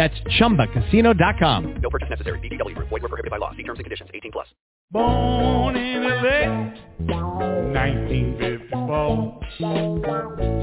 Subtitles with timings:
[0.00, 1.74] That's ChumbaCasino.com.
[1.82, 2.38] No purchase necessary.
[2.38, 2.74] VGW.
[2.74, 3.54] Void were prohibited by law.
[3.54, 4.08] See terms and conditions.
[4.14, 4.46] 18 plus.
[4.90, 6.72] Born in L.A.,
[7.04, 9.40] 1954.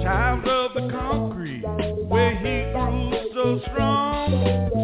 [0.01, 1.61] Child of the concrete,
[2.07, 4.76] where he grew so strong.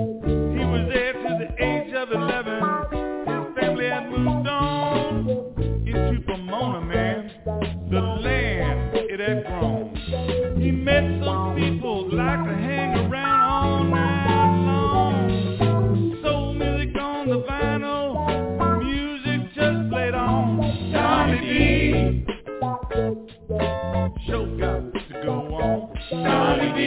[26.14, 26.23] On.
[26.23, 26.83] Johnny D.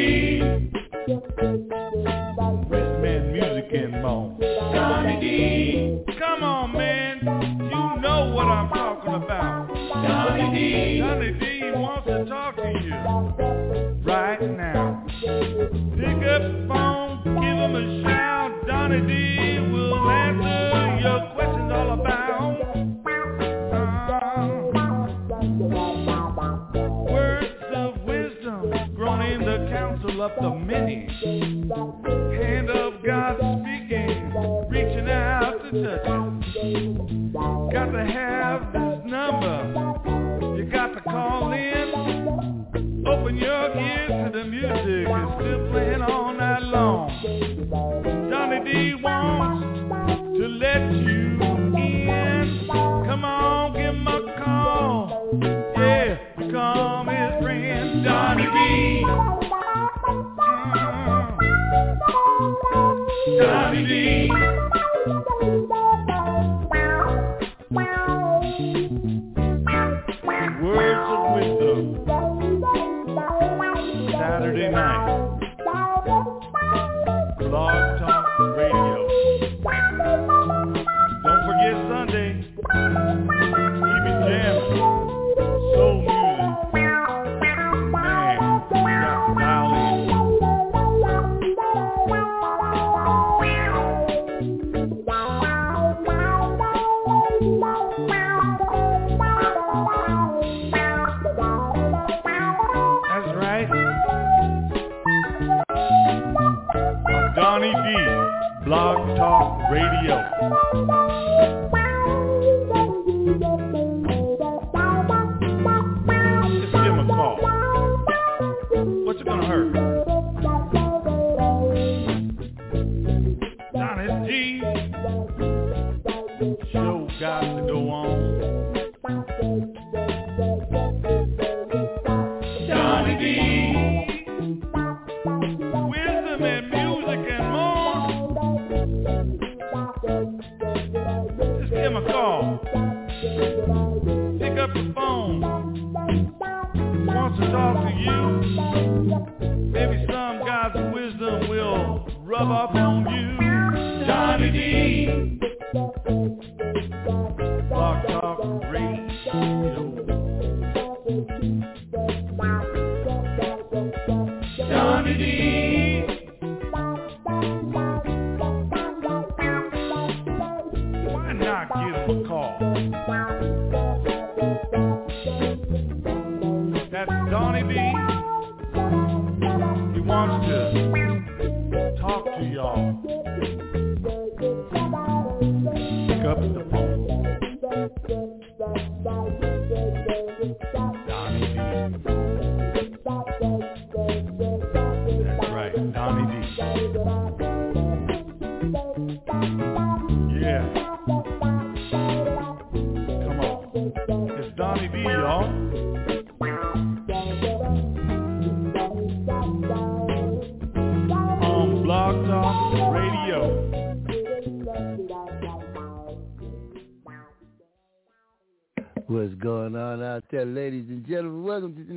[2.68, 4.36] Wristman music and more.
[4.40, 6.04] Johnny D.
[6.18, 7.18] Come on, man.
[7.22, 9.68] You know what I'm talking about.
[9.74, 10.98] Johnny D.
[10.98, 12.94] Johnny D wants to talk to you
[14.04, 15.04] right now.
[15.06, 18.66] Pick up the phone, give him a shout.
[18.66, 19.35] Johnny D
[30.66, 31.06] many.
[31.22, 34.32] Hand of God speaking,
[34.68, 36.26] reaching out to touch.
[37.72, 40.15] Got to have this number.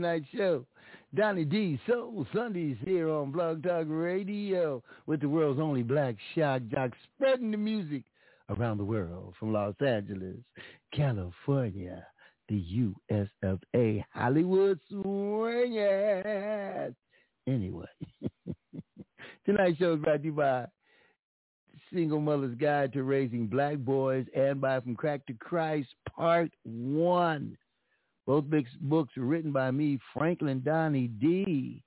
[0.10, 0.66] Welcome show.
[1.14, 6.64] Donnie D, Soul Sundays here on Blog Talk Radio with the world's only black shock
[6.72, 8.02] jock spreading the music
[8.50, 10.38] around the world from Los Angeles,
[10.92, 12.04] California,
[12.48, 16.96] the US of A, Hollywood swingers.
[17.46, 17.86] Anyway,
[19.46, 20.66] tonight's show is brought to you by
[21.94, 27.56] Single Mother's Guide to Raising Black Boys and by From Crack to Christ, Part 1.
[28.30, 28.46] Both
[28.82, 31.82] books were written by me, Franklin Donnie D.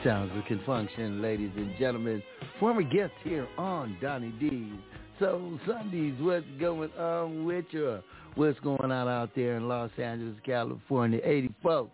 [0.03, 0.31] Sounds
[0.65, 2.21] Funk Shun, ladies and gentlemen.
[2.59, 4.73] Former guest here on Donnie D's.
[5.19, 7.99] So Sundays, what's going on with you?
[8.35, 11.21] What's going on out there in Los Angeles, California?
[11.23, 11.89] 84.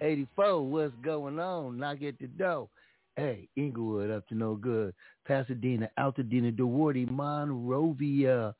[0.00, 1.78] 84, what's going on?
[1.78, 2.68] Knock at the door.
[3.16, 4.94] Hey, Inglewood up to no good.
[5.26, 8.54] Pasadena, Altadena, Duarte, Monrovia,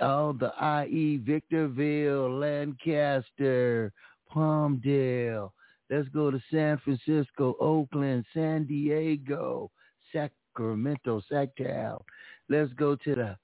[0.00, 0.52] all the
[0.90, 3.92] IE, Victorville, Lancaster,
[4.34, 5.52] Palmdale.
[5.92, 9.70] Let's go to San Francisco, Oakland, San Diego,
[10.10, 12.00] Sacramento, SacTown.
[12.48, 13.36] Let's go to the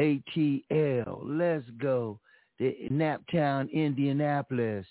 [0.00, 1.20] ATL.
[1.22, 2.18] Let's go
[2.56, 4.86] to Naptown, Indianapolis.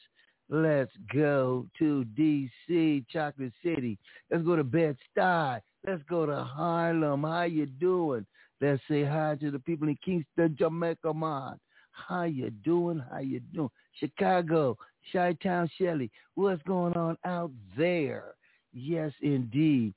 [0.48, 3.98] Let's go to D.C., Chocolate City.
[4.30, 5.60] Let's go to Bed-Stuy.
[5.88, 7.24] Let's go to Harlem.
[7.24, 8.28] How you doing?
[8.62, 11.56] Let's say hi to the people in Kingston, Jamaica, man.
[11.90, 13.02] How you doing?
[13.12, 13.72] How you doing?
[14.00, 14.78] Chicago,
[15.12, 16.12] Chi-Town, Shelly.
[16.36, 18.36] What's going on out there?
[18.74, 19.94] Yes, indeed.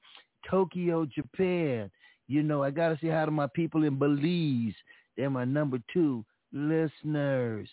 [0.51, 1.91] Tokyo, Japan.
[2.27, 4.75] You know, I got to say hi to my people in Belize.
[5.17, 7.69] They're my number two listeners.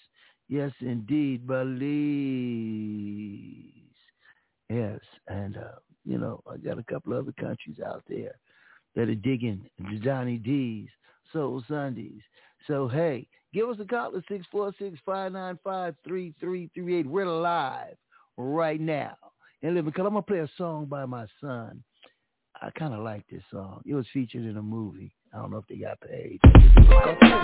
[0.50, 1.82] Yes, indeed, Belize.
[4.70, 8.36] Yes, and uh, you know, I got a couple other countries out there
[8.96, 9.70] that are digging
[10.04, 10.90] Donnie D's
[11.32, 12.22] Soul Sundays.
[12.68, 16.70] So hey, give us a call at six four six five nine five three three
[16.74, 17.08] three eight.
[17.08, 17.96] We're live
[18.38, 19.18] right now.
[19.62, 21.84] And listen, because I'm gonna play a song by my son.
[22.62, 23.82] I kind of like this song.
[23.86, 25.12] It was featured in a movie.
[25.34, 26.40] I don't know if they got paid.
[26.44, 26.50] You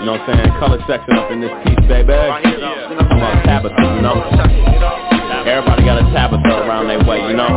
[0.05, 0.51] know what I'm saying?
[0.59, 2.13] Color section up in this piece, baby.
[2.13, 4.21] I'm on Tabitha, you know?
[5.47, 7.49] Everybody got a Tabitha around their way, you know?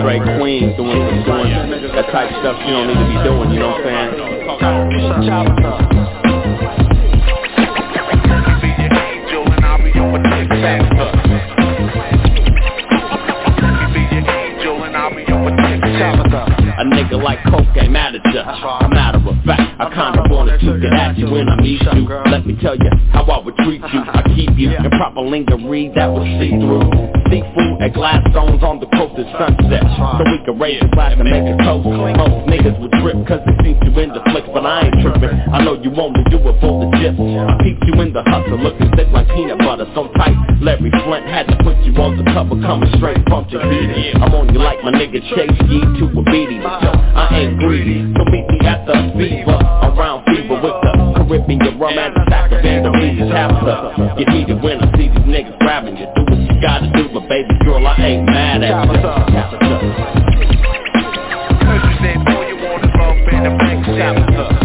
[0.00, 1.52] Straight queen doing some doing
[1.92, 6.05] that type of stuff you don't need to be doing, you know what I'm saying?
[16.78, 18.40] A nigga like Coke ain't mad at you.
[18.40, 22.06] A matter of fact, I kinda wanted to get at you when I meet you.
[22.30, 24.00] Let me tell you how I would treat you.
[24.06, 27.15] I keep you in proper lingerie that would see through.
[27.30, 29.82] Seafood at Gladstones on the coast at sunset.
[29.86, 31.86] So we can raise a glass and make a toast.
[31.86, 35.34] Most niggas would trip cause it seems you in the flicks, but I ain't tripping.
[35.50, 37.18] I know you only do it for the gist.
[37.18, 40.36] I peeped you in the hustle looking thick like peanut butter, so tight.
[40.60, 44.14] Larry Flynt had to put you on the cover coming straight from Tahiti.
[44.16, 46.60] I'm on you like my nigga Chase Yee to a beatie.
[46.62, 49.56] I ain't greedy, so meet me at the fever.
[49.56, 54.14] Around fever with the Caribbean rum and the sack of Vietnamese Tabitha.
[54.18, 56.06] Get me the win, I see these niggas grabbing you.
[56.14, 58.92] Do what you gotta do, but baby girl, I ain't mad at you.
[59.02, 59.26] Tabitha.
[63.96, 64.55] Tabitha,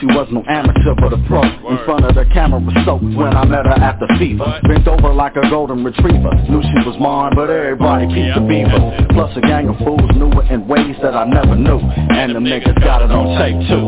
[0.00, 1.40] she was no amateur but a pro.
[1.40, 4.44] In front of the camera was soaked when I met her at the fever.
[4.68, 6.32] Bent over like a golden retriever.
[6.52, 8.76] Knew she was mine, but everybody keeps the beaver.
[9.16, 11.80] Plus a gang of fools knew it in ways that I never knew.
[11.80, 13.84] And them niggas got it on tape too.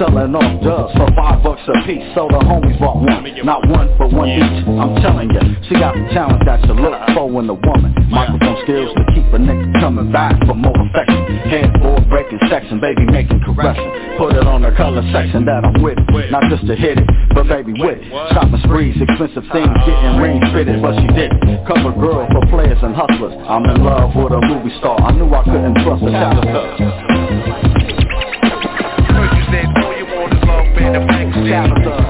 [0.00, 2.08] Selling off dubs for five bucks a piece.
[2.16, 4.64] So the homies bought one, not one but one each.
[4.64, 7.92] I'm telling ya, she got the talent that you look for in a woman.
[8.08, 11.20] Microphone skills to keep a nigga coming back for more affection.
[11.52, 14.16] Headboard breaking section, baby making correction.
[14.16, 15.98] Put it on the color section that I'm with.
[16.30, 18.06] Not just to hit it, but baby with it.
[18.30, 21.66] Shopping sprees, expensive things, getting rings fitted, but she did it.
[21.66, 23.34] Cover girl for players and hustlers.
[23.50, 24.94] I'm in love with a movie star.
[25.02, 26.78] I knew I couldn't trust a Tabitha.
[31.50, 32.09] Tabitha.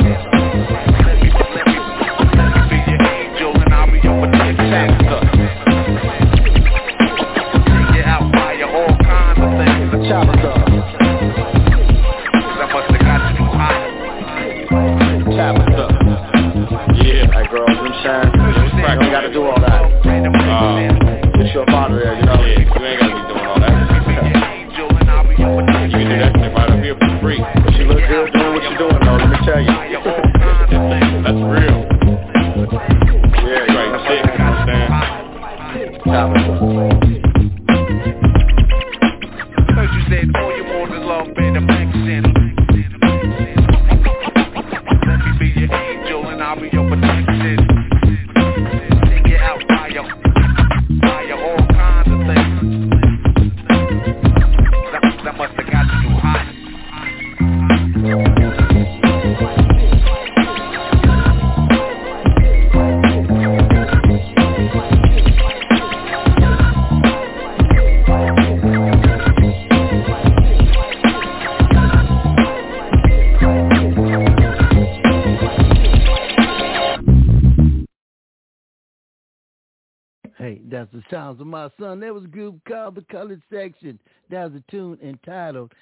[80.70, 82.00] That's the sounds of my son.
[82.00, 83.98] There was a group called the Colored Section.
[84.30, 85.72] That was a tune entitled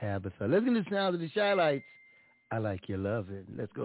[0.00, 0.46] Tabitha.
[0.46, 1.84] Let's get the sounds of the Chi-Lites.
[2.50, 3.44] I like your loving.
[3.56, 3.82] Let's go.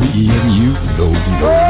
[0.00, 1.61] Me and you, no,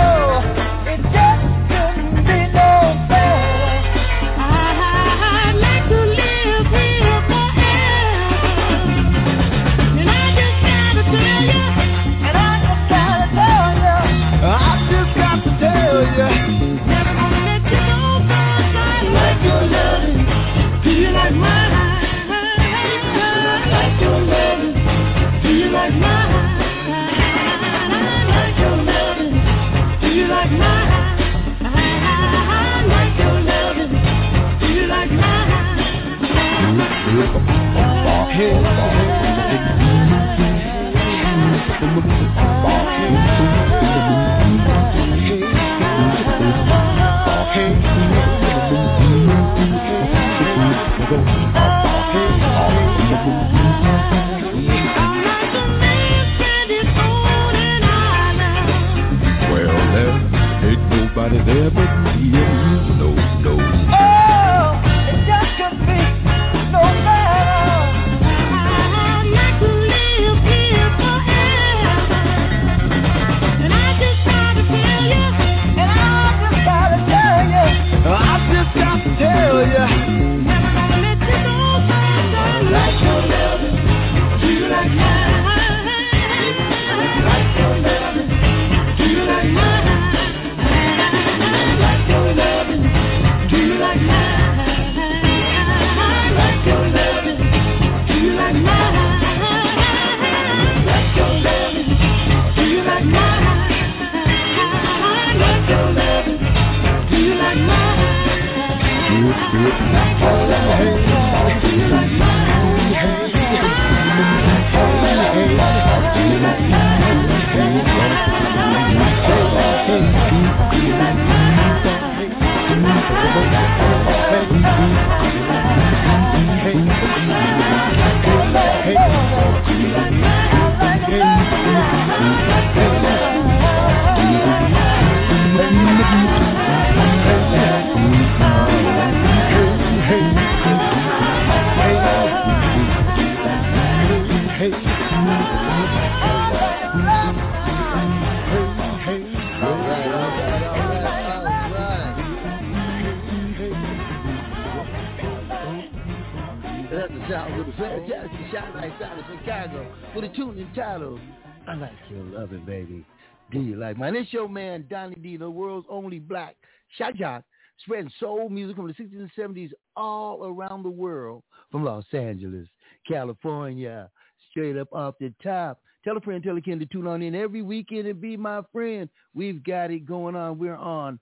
[166.42, 166.56] black
[166.98, 167.44] shot jock,
[167.80, 172.68] spreading soul music from the 60s and 70s all around the world from Los Angeles,
[173.06, 174.10] California,
[174.50, 175.80] straight up off the top.
[176.04, 178.62] Tell a friend, tell a kin to tune on in every weekend and be my
[178.72, 179.08] friend.
[179.34, 180.58] We've got it going on.
[180.58, 181.18] We're on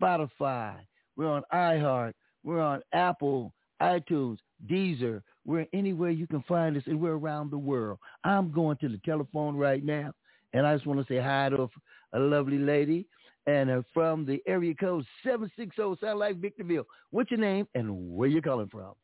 [0.00, 0.76] Spotify.
[1.16, 2.12] We're on iHeart.
[2.44, 4.38] We're on Apple, iTunes,
[4.70, 5.22] Deezer.
[5.46, 7.98] We're anywhere you can find us, and we're around the world.
[8.22, 10.12] I'm going to the telephone right now,
[10.52, 13.06] and I just want to say hi to a, a lovely lady,
[13.46, 16.86] and uh, from the area code 760, sound like Victorville.
[17.10, 18.94] What's your name, and where you calling from?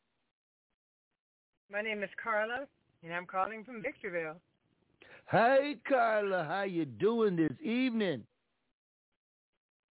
[1.71, 2.65] My name is Carla,
[3.03, 4.35] and I'm calling from Victorville.
[5.29, 8.23] Hey, Carla, how you doing this evening?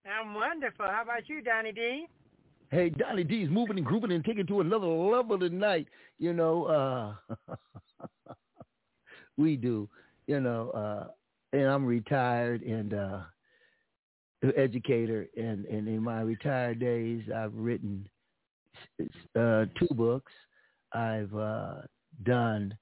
[0.05, 0.85] I'm wonderful.
[0.87, 2.07] How about you, Donnie D?
[2.71, 5.87] Hey, Donnie is moving and grooving and taking to another level tonight.
[6.17, 7.35] You know, uh,
[9.37, 9.87] we do.
[10.25, 11.07] You know, uh,
[11.53, 13.19] and I'm retired and uh,
[14.55, 18.07] educator, and, and in my retired days, I've written
[19.35, 20.31] uh, two books.
[20.93, 21.75] I've uh,
[22.23, 22.77] done.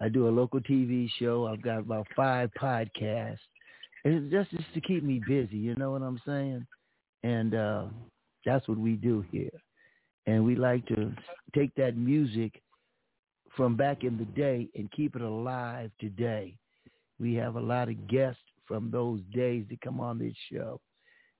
[0.00, 1.46] I do a local TV show.
[1.46, 3.38] I've got about five podcasts.
[4.04, 6.66] And it's just, just to keep me busy, you know what I'm saying?
[7.24, 7.84] And uh,
[8.46, 9.50] that's what we do here.
[10.26, 11.12] and we like to
[11.54, 12.60] take that music
[13.56, 16.56] from back in the day and keep it alive today.
[17.18, 20.80] We have a lot of guests from those days that come on this show,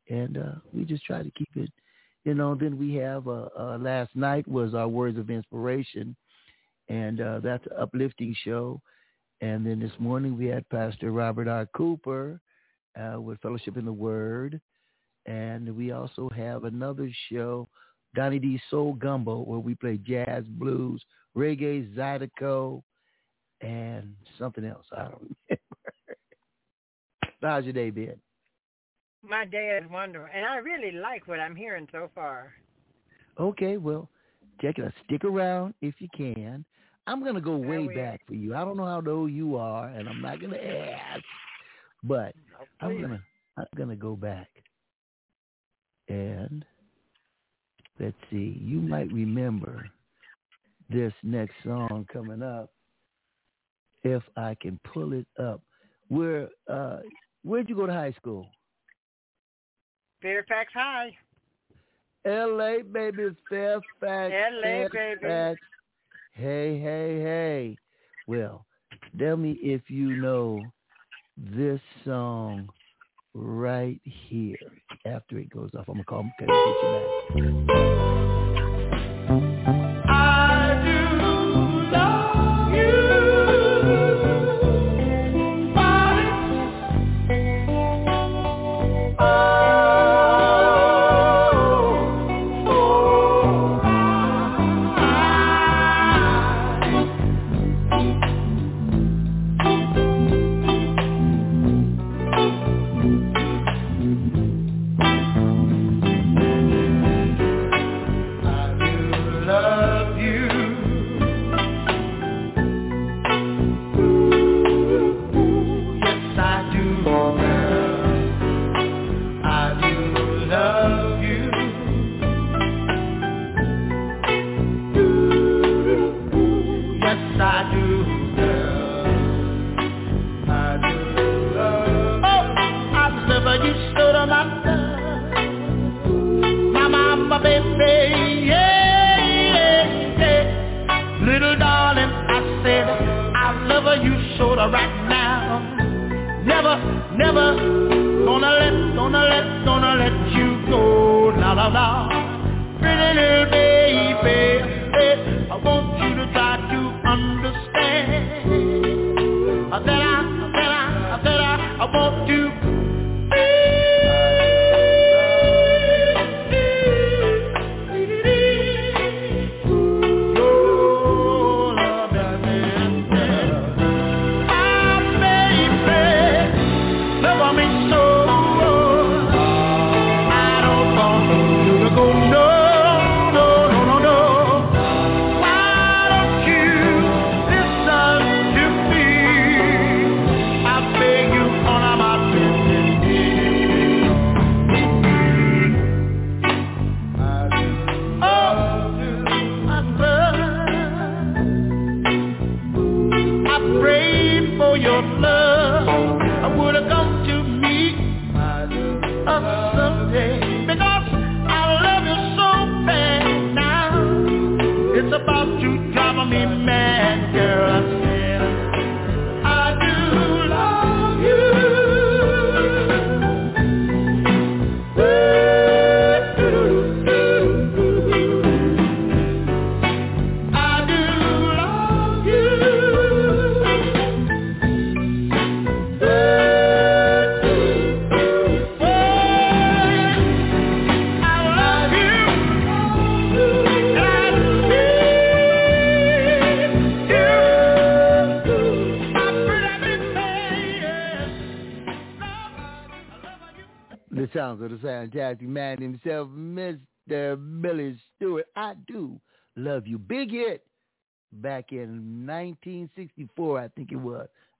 [0.08, 1.70] and uh, we just try to keep it.
[2.24, 6.16] You know, then we have uh, uh, last night was our words of inspiration,
[6.88, 8.80] and uh, that's an uplifting show.
[9.40, 11.66] And then this morning we had Pastor Robert R.
[11.74, 12.40] Cooper
[12.98, 14.60] uh, with Fellowship in the Word,
[15.26, 17.68] and we also have another show,
[18.14, 21.02] Donnie D Soul Gumbo, where we play jazz, blues,
[21.36, 22.82] reggae, zydeco,
[23.60, 24.86] and something else.
[24.92, 25.62] I don't remember.
[27.40, 28.20] How's your day been?
[29.22, 32.52] My day is wonderful, and I really like what I'm hearing so far.
[33.38, 34.08] Okay, well,
[34.60, 34.92] check it out.
[35.04, 36.64] Stick around if you can.
[37.06, 38.54] I'm gonna go way back for you.
[38.54, 41.22] I don't know how old you are, and I'm not gonna ask,
[42.04, 42.34] but
[42.80, 43.22] I'm gonna
[43.56, 44.48] I'm gonna go back.
[46.08, 46.64] And
[47.98, 49.88] let's see, you might remember
[50.90, 52.70] this next song coming up
[54.04, 55.62] if I can pull it up.
[56.08, 56.98] Where uh
[57.42, 58.46] where'd you go to high school?
[60.22, 61.16] Fairfax High.
[62.26, 63.84] LA baby Fairfax.
[64.02, 64.88] LA, baby.
[64.92, 65.60] Fairfax.
[66.32, 67.76] Hey, hey, hey.
[68.26, 68.66] Well,
[69.18, 70.60] tell me if you know
[71.36, 72.68] this song
[73.34, 74.56] right here.
[75.06, 78.27] After it goes off, I'm gonna call him get you back.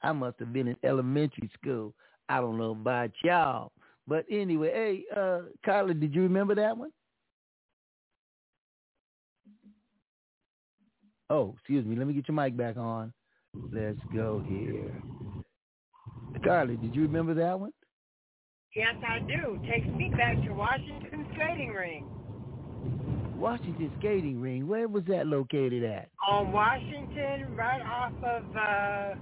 [0.08, 1.92] I must have been in elementary school.
[2.30, 3.72] I don't know about y'all.
[4.06, 6.90] But anyway, hey, uh, Carla, did you remember that one?
[11.28, 11.94] Oh, excuse me.
[11.94, 13.12] Let me get your mic back on.
[13.70, 14.94] Let's go here.
[16.42, 17.72] Carly, did you remember that one?
[18.74, 19.60] Yes, I do.
[19.70, 22.08] Takes me back to Washington skating ring.
[23.36, 24.66] Washington Skating Ring.
[24.66, 26.08] Where was that located at?
[26.28, 29.14] On Washington, right off of uh,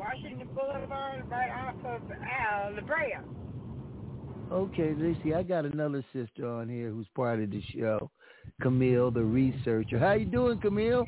[0.00, 3.18] Washington Boulevard, right off of uh, La Brea.
[4.50, 5.18] Okay, let's.
[5.36, 8.10] I got another sister on here who's part of the show,
[8.62, 9.98] Camille, the researcher.
[9.98, 11.04] How you doing, Camille?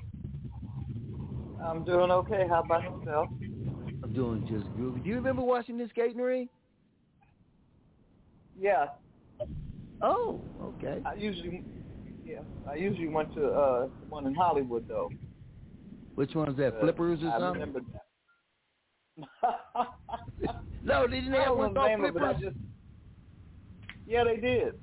[1.64, 2.46] I'm doing okay.
[2.48, 3.28] How about yourself?
[4.04, 5.02] I'm doing just good.
[5.02, 6.48] Do you remember watching Washington Skating Ring?
[8.60, 8.88] Yeah,
[10.02, 11.00] Oh, okay.
[11.06, 11.64] I usually,
[12.26, 15.10] yeah, I usually went to uh one in Hollywood though.
[16.16, 16.74] Which one one's that?
[16.76, 17.60] Uh, Flippers or I something?
[17.62, 18.01] remember that.
[20.84, 22.36] No, they didn't have one the called Flippers.
[22.42, 22.56] just,
[24.06, 24.74] yeah, they did.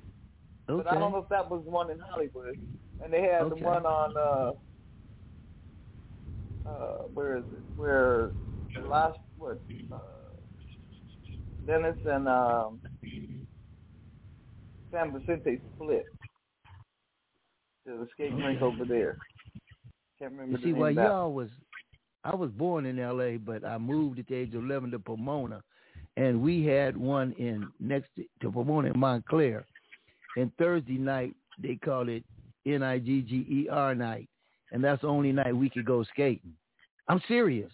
[0.68, 0.82] Okay.
[0.84, 2.58] But I don't know if that was one in Hollywood.
[3.02, 3.60] And they had Okay.
[3.60, 4.52] the one on uh
[6.68, 7.62] uh where is it?
[7.76, 8.32] Where
[8.74, 9.60] the last what
[9.92, 9.98] uh
[11.66, 12.80] Dennis and um
[14.90, 16.04] San Vicente split.
[17.84, 19.16] There's a skating rink over there.
[20.18, 21.48] Can't remember You the see, name while y'all was,
[22.24, 25.62] I was born in L.A., but I moved at the age of 11 to Pomona,
[26.16, 29.64] and we had one in next to, to Pomona in Montclair.
[30.36, 32.24] And Thursday night they called it
[32.66, 34.28] N-I-G-G-E-R night,
[34.72, 36.52] and that's the only night we could go skating.
[37.08, 37.70] I'm serious.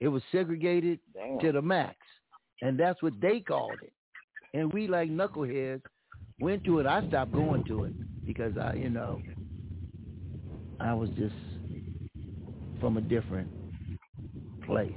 [0.00, 1.38] It was segregated Damn.
[1.40, 1.96] to the max,
[2.62, 3.92] and that's what they called it.
[4.54, 5.82] And we like knuckleheads
[6.40, 6.86] went to it.
[6.86, 9.22] I stopped going to it because I, you know,
[10.80, 11.34] I was just
[12.80, 13.48] from a different
[14.72, 14.92] place.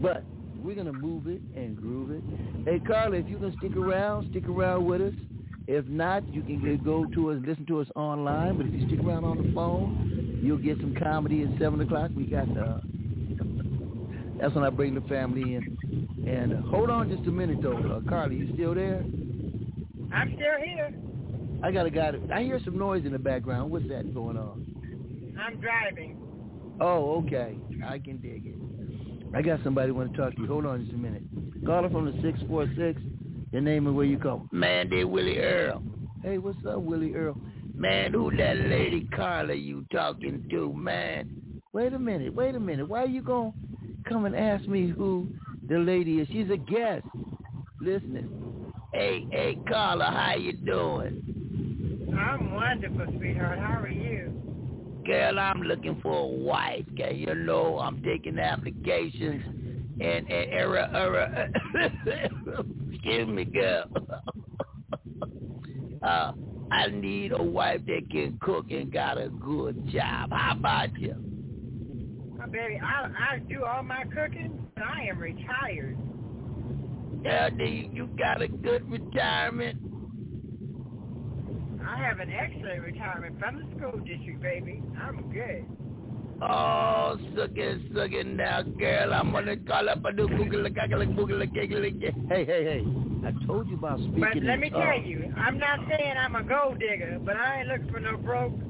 [0.00, 0.24] But
[0.62, 2.22] we're gonna move it and groove it.
[2.64, 5.14] Hey, Carla, if you can stick around, stick around with us.
[5.66, 8.56] If not, you can go to us, listen to us online.
[8.56, 12.10] But if you stick around on the phone, you'll get some comedy at seven o'clock.
[12.16, 12.78] We got uh,
[14.40, 16.26] that's when I bring the family in.
[16.26, 19.04] And uh, hold on just a minute though, uh, Carla, you still there?
[20.14, 20.94] I'm still here.
[21.62, 22.12] I got a guy.
[22.32, 23.70] I hear some noise in the background.
[23.70, 24.64] What's that going on?
[25.38, 26.27] I'm driving.
[26.80, 27.56] Oh, okay.
[27.84, 29.36] I can dig it.
[29.36, 30.46] I got somebody want to talk to you.
[30.46, 31.22] Hold on just a minute.
[31.66, 33.00] Caller from the 646.
[33.52, 34.48] Your name and where you come.
[34.52, 35.82] Man, they Willie Earl.
[36.22, 37.36] Hey, what's up, Willie Earl?
[37.74, 41.62] Man, who that lady Carla you talking to, man?
[41.72, 42.34] Wait a minute.
[42.34, 42.88] Wait a minute.
[42.88, 45.28] Why are you going to come and ask me who
[45.68, 46.28] the lady is?
[46.28, 47.06] She's a guest.
[47.80, 48.72] Listening.
[48.92, 52.14] Hey, hey, Carla, how you doing?
[52.18, 53.58] I'm wonderful, sweetheart.
[53.58, 54.47] How are you?
[55.08, 56.84] Girl, I'm looking for a wife.
[56.94, 59.42] Girl, you know I'm taking applications
[59.98, 61.48] and and era era.
[62.92, 63.84] Excuse me, girl.
[66.02, 66.32] uh,
[66.70, 70.30] I need a wife that can cook and got a good job.
[70.30, 71.14] How about you?
[72.42, 75.96] Oh, baby, I I do all my cooking, but I am retired.
[77.24, 79.87] Yeah, you, you got a good retirement?
[81.88, 84.82] I have an excellent retirement from the school district, baby.
[85.00, 85.64] I'm good.
[86.42, 89.14] Oh, suck it, suck it now, girl.
[89.14, 91.98] I'm gonna call up a new boogala gaggala boogala giggly.
[92.28, 92.84] Hey, hey, hey.
[93.26, 94.84] I told you about speaking But let me tongues.
[94.84, 98.16] tell you, I'm not saying I'm a gold digger, but I ain't looking for no
[98.16, 98.52] broke.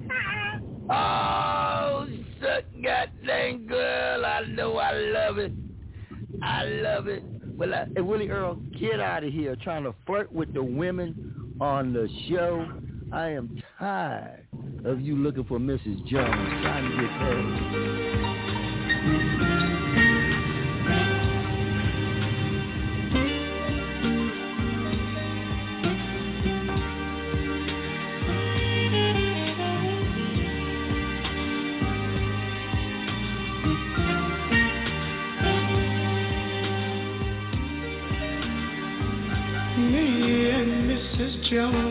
[0.90, 2.08] Oh,
[2.40, 4.24] suck goddamn girl.
[4.24, 5.52] I know I love it.
[6.42, 7.22] I love it.
[7.58, 11.56] Well, I, hey, Willie Earl, get out of here trying to flirt with the women
[11.60, 12.66] on the show.
[13.12, 14.46] I am tired
[14.84, 16.04] of you looking for Mrs.
[16.06, 17.98] Jones, trying to get her.
[41.50, 41.87] Jones,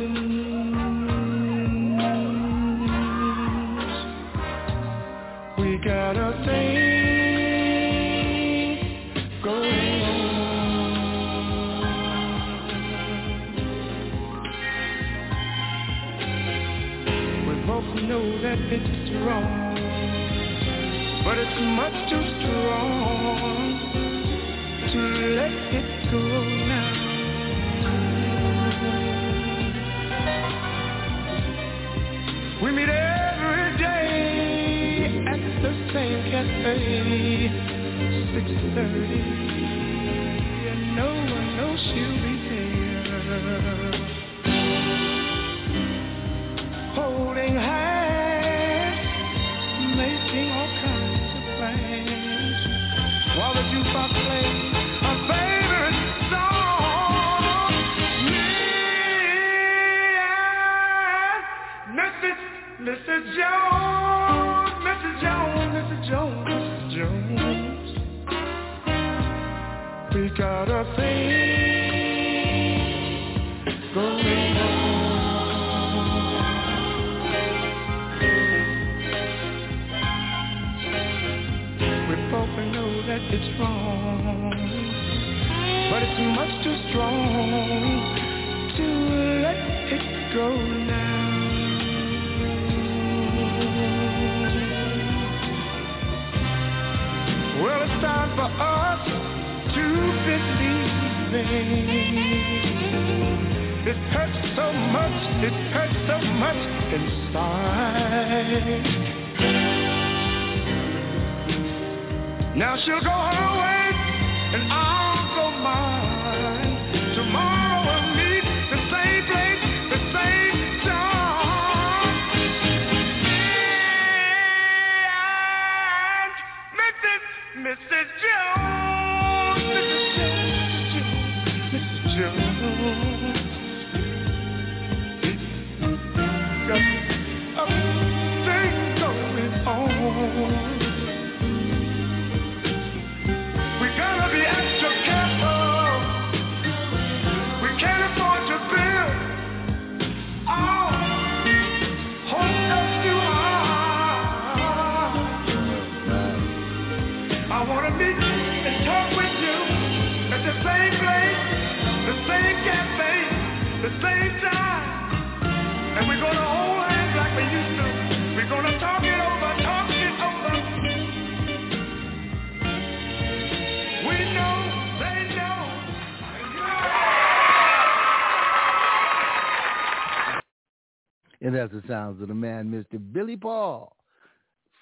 [181.57, 183.01] that's the sounds of the man, Mr.
[183.11, 183.95] Billy Paul,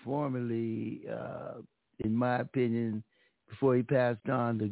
[0.03, 1.61] formerly, uh,
[2.03, 3.01] in my opinion,
[3.47, 4.71] before he passed on, the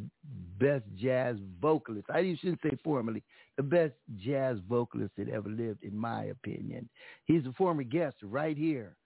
[0.60, 2.08] best jazz vocalist.
[2.10, 3.24] I shouldn't say formerly,
[3.56, 6.90] the best jazz vocalist that ever lived, in my opinion.
[7.26, 8.98] He's a former guest right here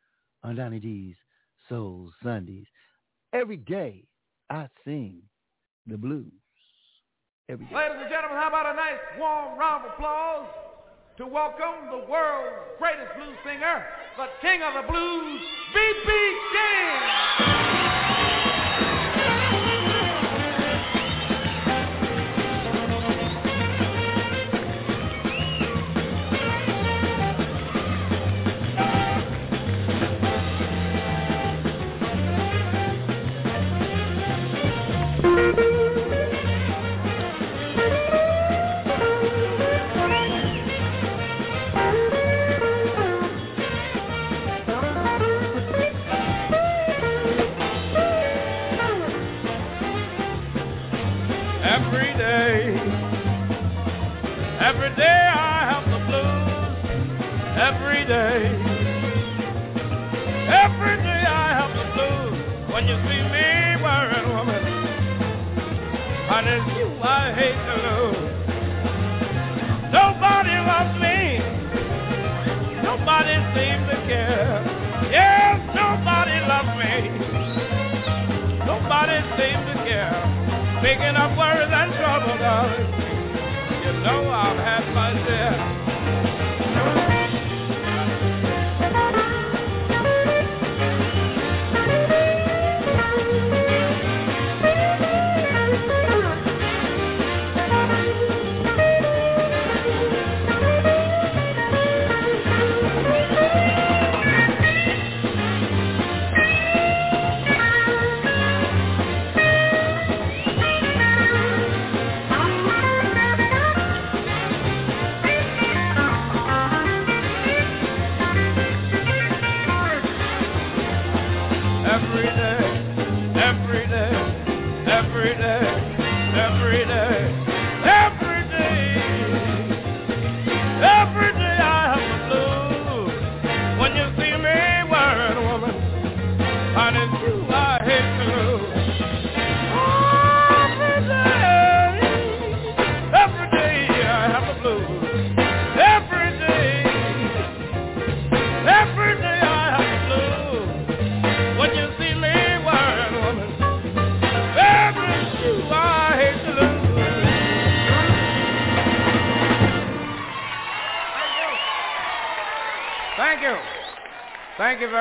[0.43, 1.15] on Donnie D's
[1.69, 2.65] Soul Sundays.
[3.31, 4.05] Every day
[4.49, 5.21] I sing
[5.85, 6.31] the blues.
[7.47, 7.75] Every day.
[7.75, 10.66] Ladies and gentlemen, how about a nice warm round of applause
[11.17, 13.83] to welcome the world's greatest blues singer,
[14.17, 15.41] the king of the blues,
[15.73, 16.39] B.B.
[16.53, 17.56] King.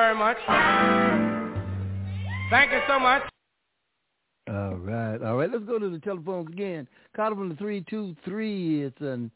[0.07, 0.37] Very much.
[2.49, 3.23] Thank you so much.
[4.49, 5.21] All right.
[5.21, 5.51] All right.
[5.51, 6.87] Let's go to the telephones again.
[7.15, 8.83] Call from the 323.
[8.83, 9.29] It's an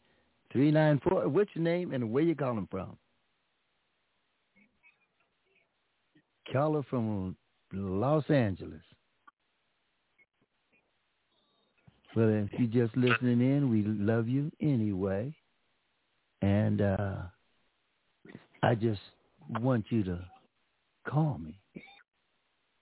[0.53, 1.27] 394.
[1.27, 2.95] What's your name and where you calling from?
[6.53, 7.35] Caller from
[7.73, 8.81] Los Angeles.
[12.15, 15.33] Well, if you're just listening in, we love you anyway.
[16.41, 17.15] And uh,
[18.63, 18.99] I just
[19.59, 20.19] want you to
[21.07, 21.59] call me.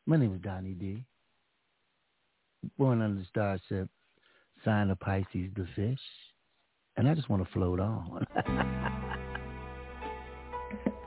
[0.06, 1.06] My name is Donnie D.
[2.78, 3.88] Born under the starship,
[4.66, 6.00] sign of Pisces, the fish.
[6.98, 8.28] And I just want to float on.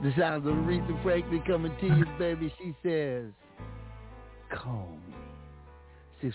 [0.01, 2.51] the sounds of Aretha Franklin coming to you, baby.
[2.57, 3.25] She says,
[4.51, 5.13] call me.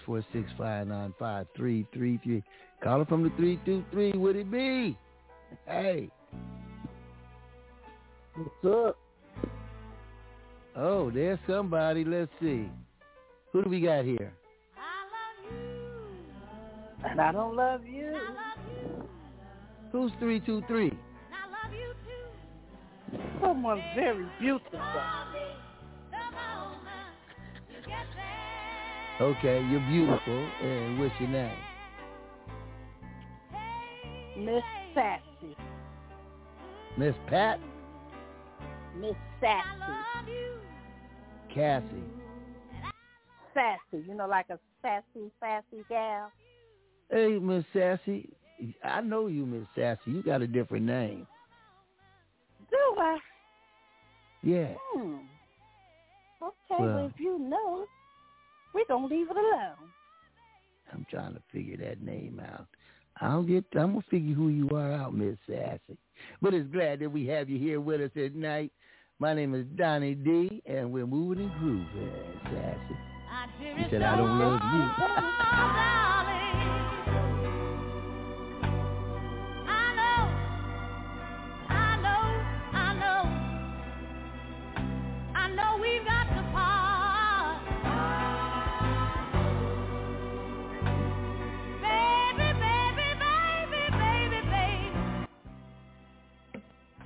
[0.07, 2.43] 646-595-333.
[2.83, 4.12] Call her from the 323.
[4.12, 4.97] Would it be?
[5.66, 6.11] Hey.
[8.35, 8.99] What's up?
[10.81, 12.05] Oh, there's somebody.
[12.05, 12.70] Let's see.
[13.53, 14.33] Who do we got here?
[14.76, 17.11] I love you.
[17.11, 18.07] And I don't love you.
[18.07, 19.09] And I love you.
[19.91, 20.97] Who's 323?
[23.41, 24.81] Someone very beautiful.
[29.20, 30.49] Okay, you're beautiful.
[30.62, 31.59] And what's your name?
[34.39, 34.62] Miss
[34.95, 35.57] Sassy.
[36.97, 37.59] Miss Pat?
[39.01, 40.68] Miss Sassy.
[41.55, 41.87] Cassie.
[43.55, 44.05] Sassy.
[44.07, 46.31] You know, like a sassy, sassy gal.
[47.11, 48.31] Hey, Miss Sassy.
[48.85, 50.11] I know you, Miss Sassy.
[50.11, 51.27] You got a different name.
[52.71, 53.19] Do I?
[54.43, 54.75] Yeah.
[54.93, 55.17] Hmm.
[56.43, 56.95] Okay, Well.
[56.95, 57.87] well, if you know,
[58.75, 59.91] we're going to leave it alone.
[60.93, 62.67] I'm trying to figure that name out.
[63.21, 63.65] I'll get.
[63.75, 65.99] I'm gonna figure who you are out, Miss Sassy.
[66.41, 68.71] But it's glad that we have you here with us at night.
[69.21, 72.12] My name is Donnie D, and we're moving and grooving,
[72.45, 72.97] Sassy.
[73.77, 76.28] He said, "I don't love you."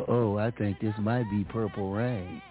[0.08, 2.42] Oh, I think this might be Purple Rain.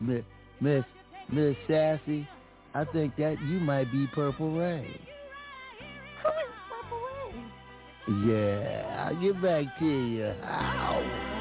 [0.00, 0.24] Miss
[0.60, 0.84] Miss
[1.30, 2.28] Miss Sassy,
[2.74, 4.98] I think that you might be Purple Rain.
[6.22, 7.00] Who is Purple
[8.12, 8.28] Rain?
[8.28, 10.34] Yeah, I'll get back to you.
[10.44, 11.33] Ow.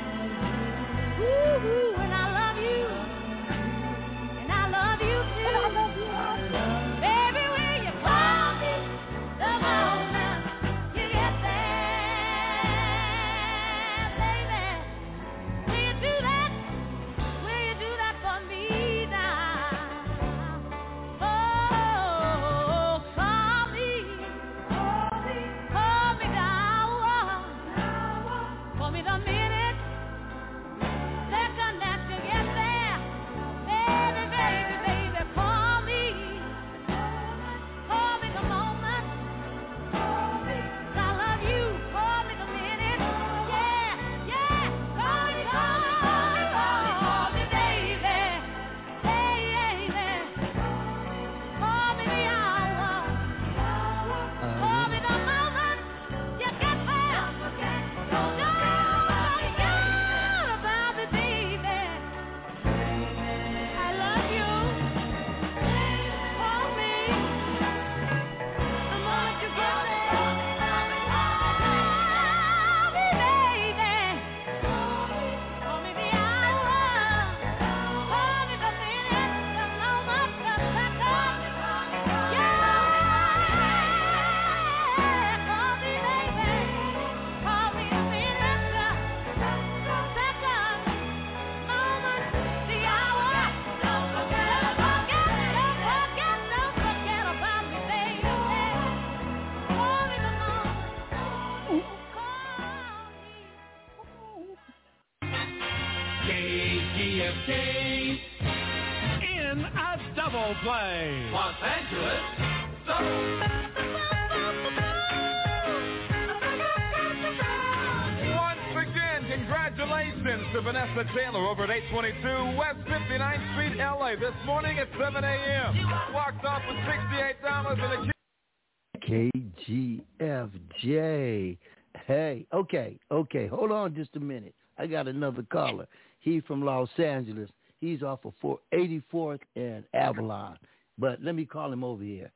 [132.64, 133.48] Okay, okay.
[133.48, 134.56] Hold on just a minute.
[134.78, 135.88] I got another caller.
[136.20, 137.50] He's from Los Angeles.
[137.80, 140.58] He's off of 4- 84th and Avalon.
[140.98, 142.32] But let me call him over here.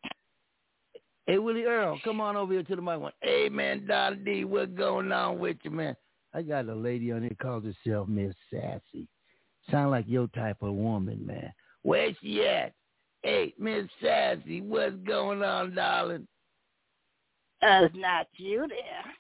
[1.26, 3.12] Hey, Willie Earl, come on over here to the microphone.
[3.22, 5.96] Hey, man, Don D, what's going on with you, man?
[6.34, 9.08] I got a lady on here calls herself Miss Sassy.
[9.70, 11.52] Sound like your type of woman, man.
[11.84, 12.74] Where's she at?
[13.24, 16.28] Hey, Miss Sassy, what's going on, darling?
[17.62, 19.14] Uh, it's not you there.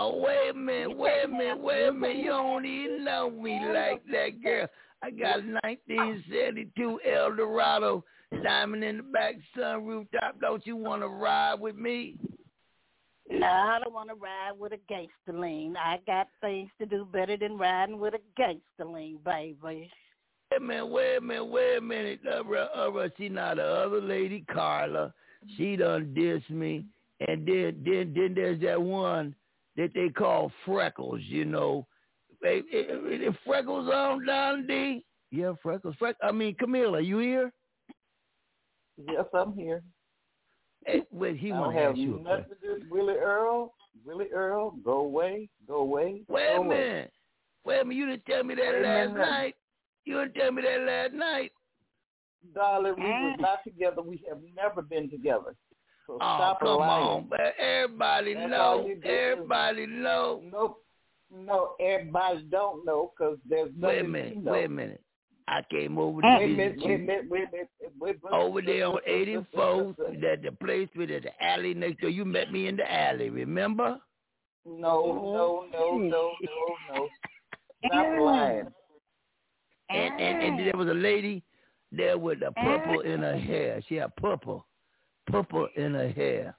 [0.00, 2.18] Oh, wait a minute, wait a minute, wait a minute.
[2.18, 4.68] You don't even know me like that, girl.
[5.02, 8.04] I got a 1972 Eldorado
[8.44, 10.40] diamond in the back sunroof top.
[10.40, 12.16] Don't you want to ride with me?
[13.28, 15.76] No, I don't want to ride with a gangster lean.
[15.76, 19.56] I got things to do better than riding with a gangster lean, baby.
[19.62, 19.90] Wait
[20.56, 22.20] a minute, wait a minute, wait a minute.
[22.24, 25.12] Uh, uh, uh, see now the other lady, Carla,
[25.56, 26.86] she done dissed me.
[27.26, 29.34] And then, then, then there's that one
[29.78, 31.86] that they call Freckles, you know.
[33.46, 35.04] Freckles on down D?
[35.30, 35.94] Yeah, Freckles.
[36.00, 37.52] Freck- I mean, Camille, are you here?
[38.96, 39.82] Yes, I'm here.
[40.84, 43.72] Hey, wait, he I don't want to have you nothing to do with Willie Earl.
[44.04, 46.22] Willie Earl, go away, go away.
[46.28, 46.68] Wait go a away.
[46.68, 47.12] minute.
[47.64, 47.96] Wait a minute.
[47.98, 49.54] You didn't tell me that Wait last night.
[50.04, 51.52] You didn't tell me that last night.
[52.54, 54.00] Darling, we were not together.
[54.02, 55.54] We have never been together.
[56.08, 57.06] So Oh, stop come lying.
[57.06, 57.52] on, man.
[57.58, 58.86] Everybody That's know.
[58.88, 60.42] you Everybody know.
[60.50, 60.82] Nope.
[61.30, 64.36] No, everybody don't know because there's nothing Wait a minute.
[64.42, 64.52] know.
[64.52, 65.02] Wait a minute.
[65.46, 66.98] I came over to Wait a visit minute, wait you.
[67.06, 67.68] minute, wait minute.
[68.00, 70.20] Wait, wait, Over there on wait, wait, 84th, wait, wait.
[70.22, 72.10] that the place with the alley next door.
[72.10, 73.98] You met me in the alley, remember?
[74.66, 77.08] No, no, no, no, no, no.
[77.86, 78.66] Stop lying.
[79.90, 81.42] And, and and there was a lady
[81.92, 83.82] there with a purple in her hair.
[83.88, 84.66] She had purple,
[85.30, 86.56] purple in her hair,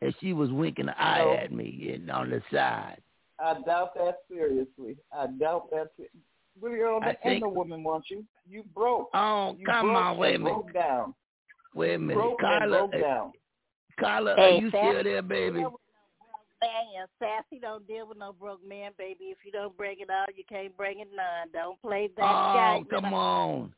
[0.00, 1.32] and she was winking an eye No.
[1.34, 2.98] at me and on the side.
[3.38, 4.96] I doubt that seriously.
[5.12, 5.88] I doubt that.
[5.98, 6.08] se-
[6.60, 8.24] Willie Earl, I that think- ain't no woman wants you.
[8.48, 9.08] You broke.
[9.14, 10.52] Oh, You come broke on, wait a minute.
[10.54, 11.14] Broke down.
[11.74, 12.78] Wait a minute, broke and Carla.
[12.88, 13.32] broke uh, down.
[13.98, 14.90] Carla, Hey, are you Sassy.
[14.90, 15.60] still there, baby?
[16.62, 19.24] Man, sassy don't deal with no broke man, baby.
[19.26, 21.48] If you don't bring it all, you can't bring it none.
[21.54, 22.84] Don't play that Oh, game.
[22.90, 23.72] come on.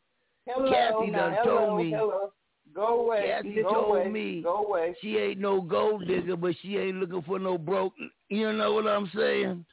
[0.47, 1.91] Hello, Kathy now, done hello, told me.
[1.93, 2.33] Hello.
[2.75, 3.25] Go away.
[3.27, 4.09] Kathy go told away.
[4.09, 4.97] me Go away.
[5.01, 7.93] she ain't no gold digger, but she ain't looking for no broke.
[8.29, 9.65] You know what I'm saying?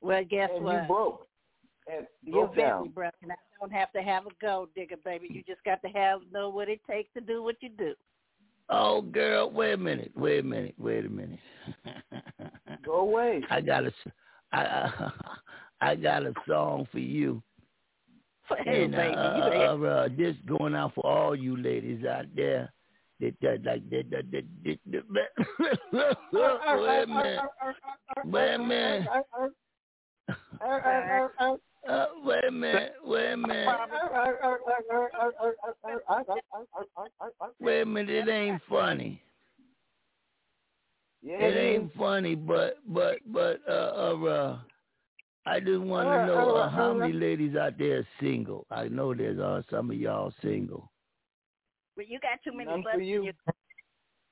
[0.00, 0.82] Well, guess and what?
[0.82, 1.26] you broke.
[1.92, 2.88] And You're broke very down.
[2.88, 3.30] broken.
[3.30, 5.28] I don't have to have a gold digger, baby.
[5.30, 7.94] You just got to have know what it takes to do what you do.
[8.68, 11.38] Oh, girl, wait a minute, wait a minute, wait a minute.
[12.84, 13.42] Go away.
[13.50, 14.12] I got a, s-
[14.52, 15.10] I, I,
[15.90, 17.42] I got a song for you.
[18.64, 22.26] Hey, And uh, baby, uh, uh, uh, this going out for all you ladies out
[22.34, 22.72] there.
[23.18, 27.40] That, that, like that, that, that, that, that, wait a minute,
[28.24, 29.08] wait a minute,
[31.88, 33.68] uh, wait a minute, wait a minute,
[37.60, 38.10] wait a minute.
[38.10, 39.22] It ain't funny.
[41.22, 44.58] Yeah, It ain't funny, but but but uh, uh, uh
[45.46, 48.66] I just want to know uh, how many ladies out there are single.
[48.70, 50.90] I know there's uh, some of y'all single.
[51.94, 53.32] But you got too many None butts for in your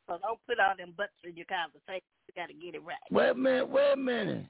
[0.06, 2.04] so don't put all them butts in your conversation.
[2.28, 2.96] You got to get it right.
[3.10, 4.44] Wait a minute, wait a minute,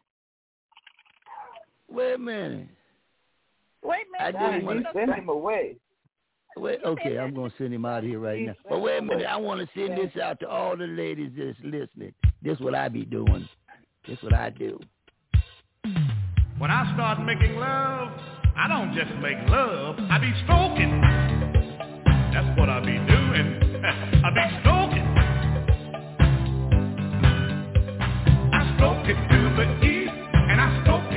[1.88, 2.68] wait a minute.
[3.84, 4.20] Wait a minute.
[4.20, 5.76] I just Daddy, want you send him away.
[6.56, 8.54] Wait, okay, I'm gonna send him out of here right now.
[8.68, 11.58] But wait a minute, I want to send this out to all the ladies that's
[11.62, 12.14] listening.
[12.42, 13.48] This is what I be doing.
[14.06, 14.80] This is what I do.
[16.56, 18.10] When I start making love,
[18.56, 21.00] I don't just make love, I be stroking.
[22.32, 23.82] That's what I be doing.
[24.24, 25.08] I be stroking.
[28.54, 31.10] I stroke it to the east, and I stroke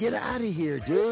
[0.00, 1.09] Get out of here, dude.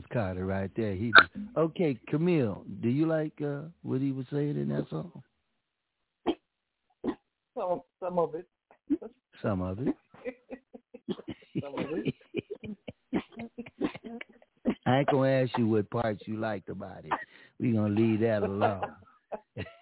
[0.00, 0.94] Sounds Carter right there.
[0.94, 1.12] He
[1.56, 2.64] okay, Camille.
[2.82, 5.22] Do you like uh, what he was saying in that song?
[7.56, 8.46] Some some of it.
[9.42, 9.94] Some of it.
[11.62, 12.14] Some of it.
[14.86, 17.12] I ain't gonna ask you what parts you liked about it.
[17.58, 18.82] We gonna leave that alone.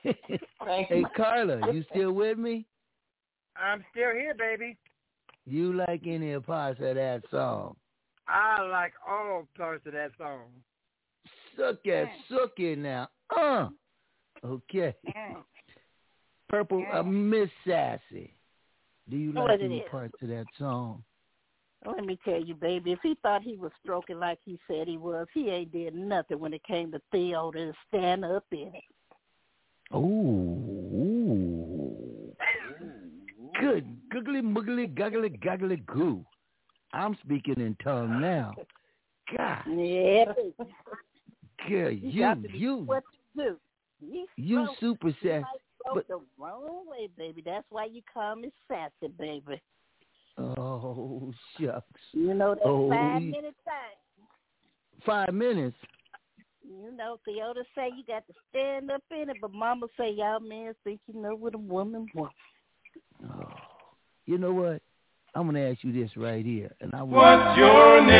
[0.02, 1.04] Hey.
[1.16, 2.66] Carla, you still with me?
[3.56, 4.76] I'm still here, baby.
[5.46, 7.76] You like any of parts of that song?
[8.28, 10.44] I like all parts of that song.
[11.56, 13.08] Suck it, suck it now.
[13.36, 13.68] Uh.
[14.44, 14.94] Okay.
[16.48, 18.32] Purple, uh, Miss Sassy.
[19.10, 19.88] Do you What like any is.
[19.90, 21.02] parts of that song?
[21.86, 24.96] Let me tell you, baby, if he thought he was stroking like he said he
[24.96, 28.84] was, he ain't did nothing when it came to Theodore stand up in it.
[29.94, 32.34] Ooh.
[33.60, 36.24] Good googly muggly guggly guggly goo.
[36.92, 38.54] I'm speaking in tongue now.
[39.36, 40.24] God, Yeah,
[41.68, 43.02] girl, You you got to be you what
[43.36, 43.56] you do.
[44.00, 45.44] You, you stroke- super sassy.
[45.94, 47.42] but- the wrong way, baby.
[47.44, 49.60] That's why you call me sassy, baby.
[50.38, 52.00] Oh shucks.
[52.12, 54.26] You know that Oh, five minute time.
[55.04, 55.76] Five minutes.
[56.62, 60.38] You know, Theodore say you got to stand up in it, but Mama say y'all
[60.38, 62.34] men think you know what a woman wants.
[63.24, 63.50] Oh,
[64.26, 64.82] you know what?
[65.38, 67.04] I'm gonna ask you this right here, and I.
[67.04, 68.18] What's your name?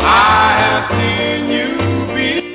[0.00, 1.68] I have seen you
[2.08, 2.47] before.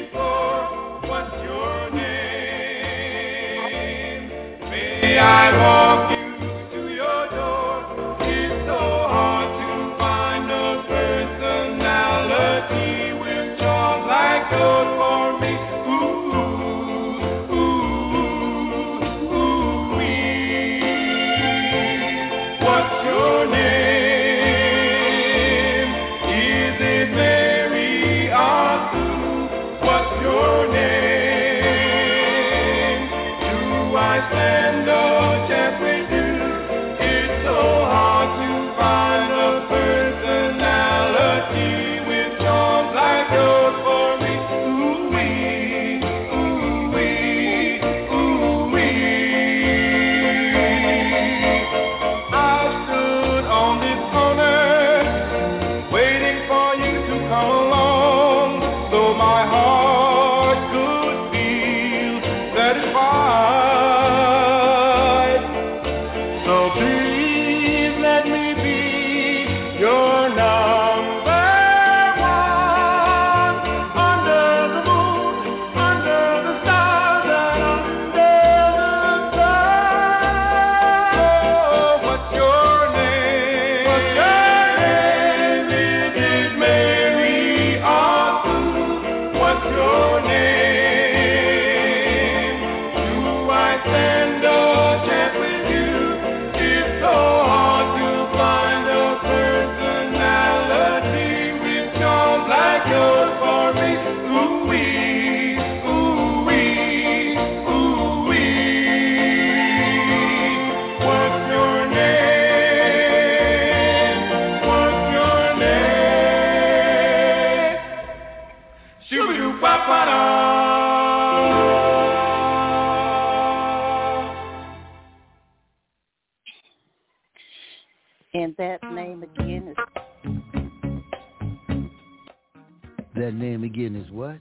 [134.14, 134.38] What?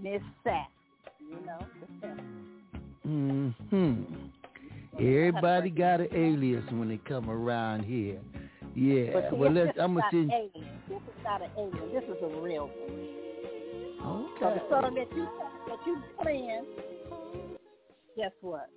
[0.00, 0.68] Miss Sass.
[1.20, 1.66] You know.
[3.70, 4.02] Hmm.
[4.98, 8.20] Everybody got an alias when they come around here.
[8.74, 9.30] Yeah.
[9.30, 9.76] See, well, let's.
[9.80, 10.30] I'm gonna send.
[10.30, 11.92] This is not an alias.
[11.92, 13.08] This is a real one.
[14.38, 14.54] So Okay.
[14.54, 15.28] the song that you
[15.66, 16.64] that you playing,
[18.16, 18.68] guess what?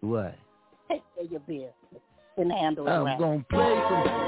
[0.00, 0.34] What?
[0.88, 1.74] Take care of your business
[2.36, 3.18] and handle it I'm right.
[3.18, 4.26] gonna play some.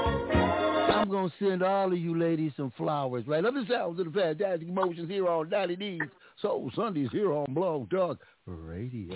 [0.91, 3.43] I'm gonna send all of you ladies some flowers, right?
[3.43, 6.01] Love the sounds of the fantastic emotions here on Donnie D's
[6.41, 9.13] Soul Sundays here on Blog Talk Radio.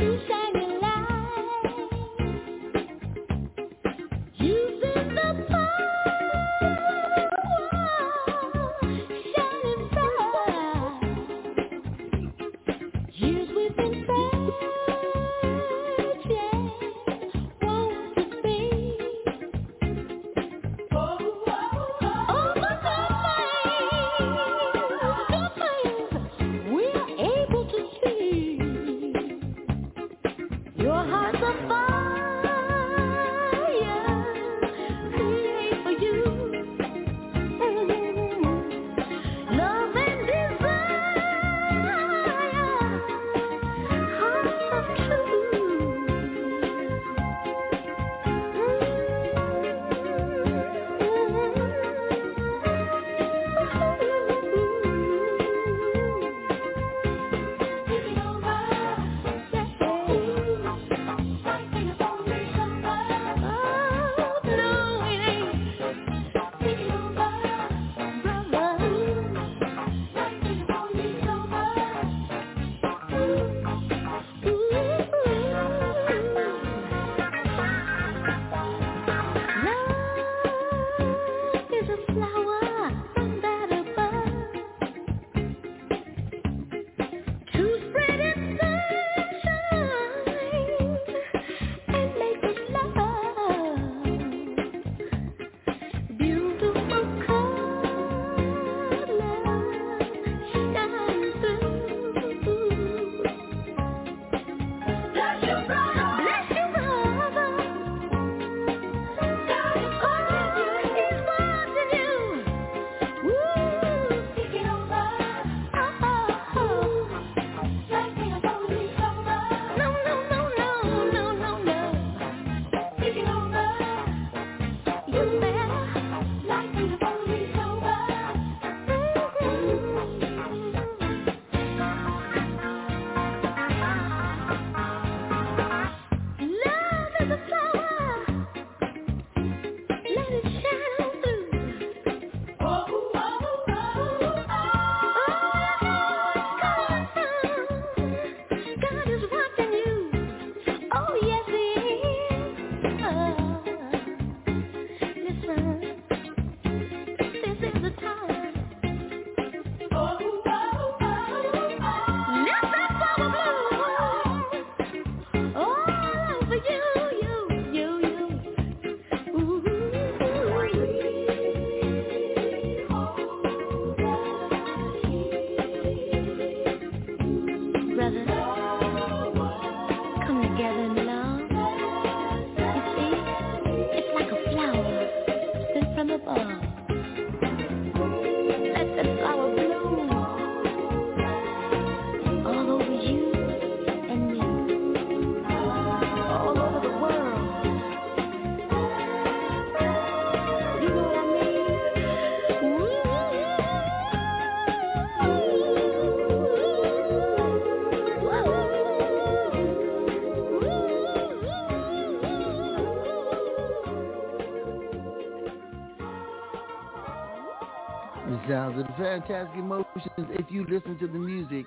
[219.19, 219.85] Fantastic emotions.
[220.17, 221.65] If you listen to the music,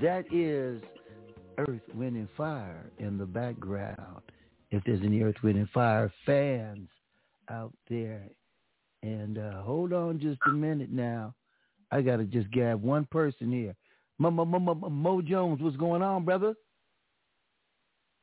[0.00, 0.80] that is
[1.58, 4.22] Earth, Wind, and Fire in the background.
[4.70, 6.88] If there's any Earth, Wind, and Fire fans
[7.50, 8.22] out there.
[9.02, 11.34] And uh, hold on just a minute now.
[11.90, 13.74] I got to just grab one person here.
[14.18, 16.54] Mo, Jones, what's going on, brother?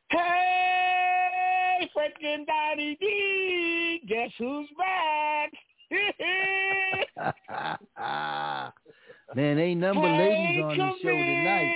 [0.09, 5.51] Hey, freaking Daddy D, guess who's back?
[9.35, 11.75] Man, ain't number Hey, ladies on the show tonight.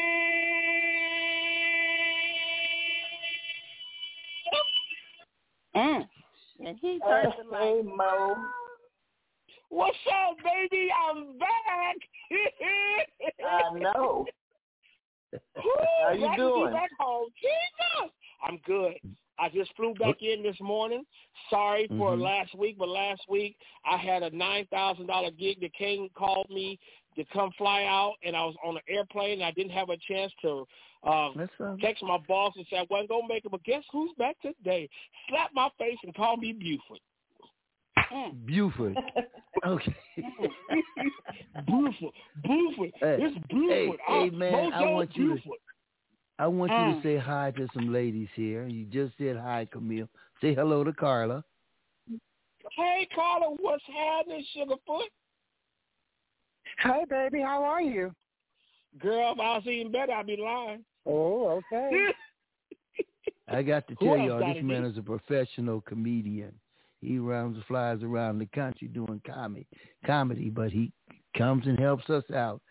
[5.75, 6.07] Mm.
[6.65, 7.61] and he turned the light.
[7.61, 8.35] Hey, Mo.
[9.69, 10.89] What's up, baby?
[11.09, 11.97] I'm back.
[13.45, 14.25] I know.
[16.03, 16.71] How you glad to be doing?
[16.71, 17.27] back home.
[17.41, 18.11] Jesus,
[18.43, 18.93] I'm good.
[19.37, 21.05] I just flew back in this morning.
[21.49, 22.21] Sorry for Mhm.
[22.21, 25.59] last week, but last week I had a nine thousand dollar gig.
[25.59, 26.79] The king called me
[27.15, 29.33] to come fly out, and I was on an airplane.
[29.33, 30.65] And I didn't have a chance to
[31.03, 31.77] uh, That's fine.
[31.79, 33.51] text my boss and say I wasn't gonna make it.
[33.51, 34.89] But guess who's back today?
[35.29, 36.99] Slap my face and call me Buford.
[38.45, 38.97] Buford.
[39.65, 39.95] Okay.
[41.65, 42.13] Buford,
[42.43, 43.99] Buford, Hey, it's hey, Buford.
[44.05, 45.59] hey, Uh, man, I want you to Buford.
[46.37, 46.95] I want you Mm.
[46.95, 48.67] to say hi to some ladies here.
[48.67, 50.09] You just said hi, Camille.
[50.41, 51.43] Say hello to Carla.
[52.75, 55.09] Hey, Carla, what's happening, Sugarfoot?
[56.79, 58.13] Hey, baby, how are you?
[58.99, 60.83] Girl, if I was even better, I'd be lying.
[61.05, 62.11] Oh, okay.
[63.47, 64.89] I got to tell y'all, this man D?
[64.89, 66.53] is a professional comedian.
[67.01, 69.67] He rounds flies around the country doing comedy,
[70.05, 70.91] comedy, but he
[71.37, 72.61] comes and helps us out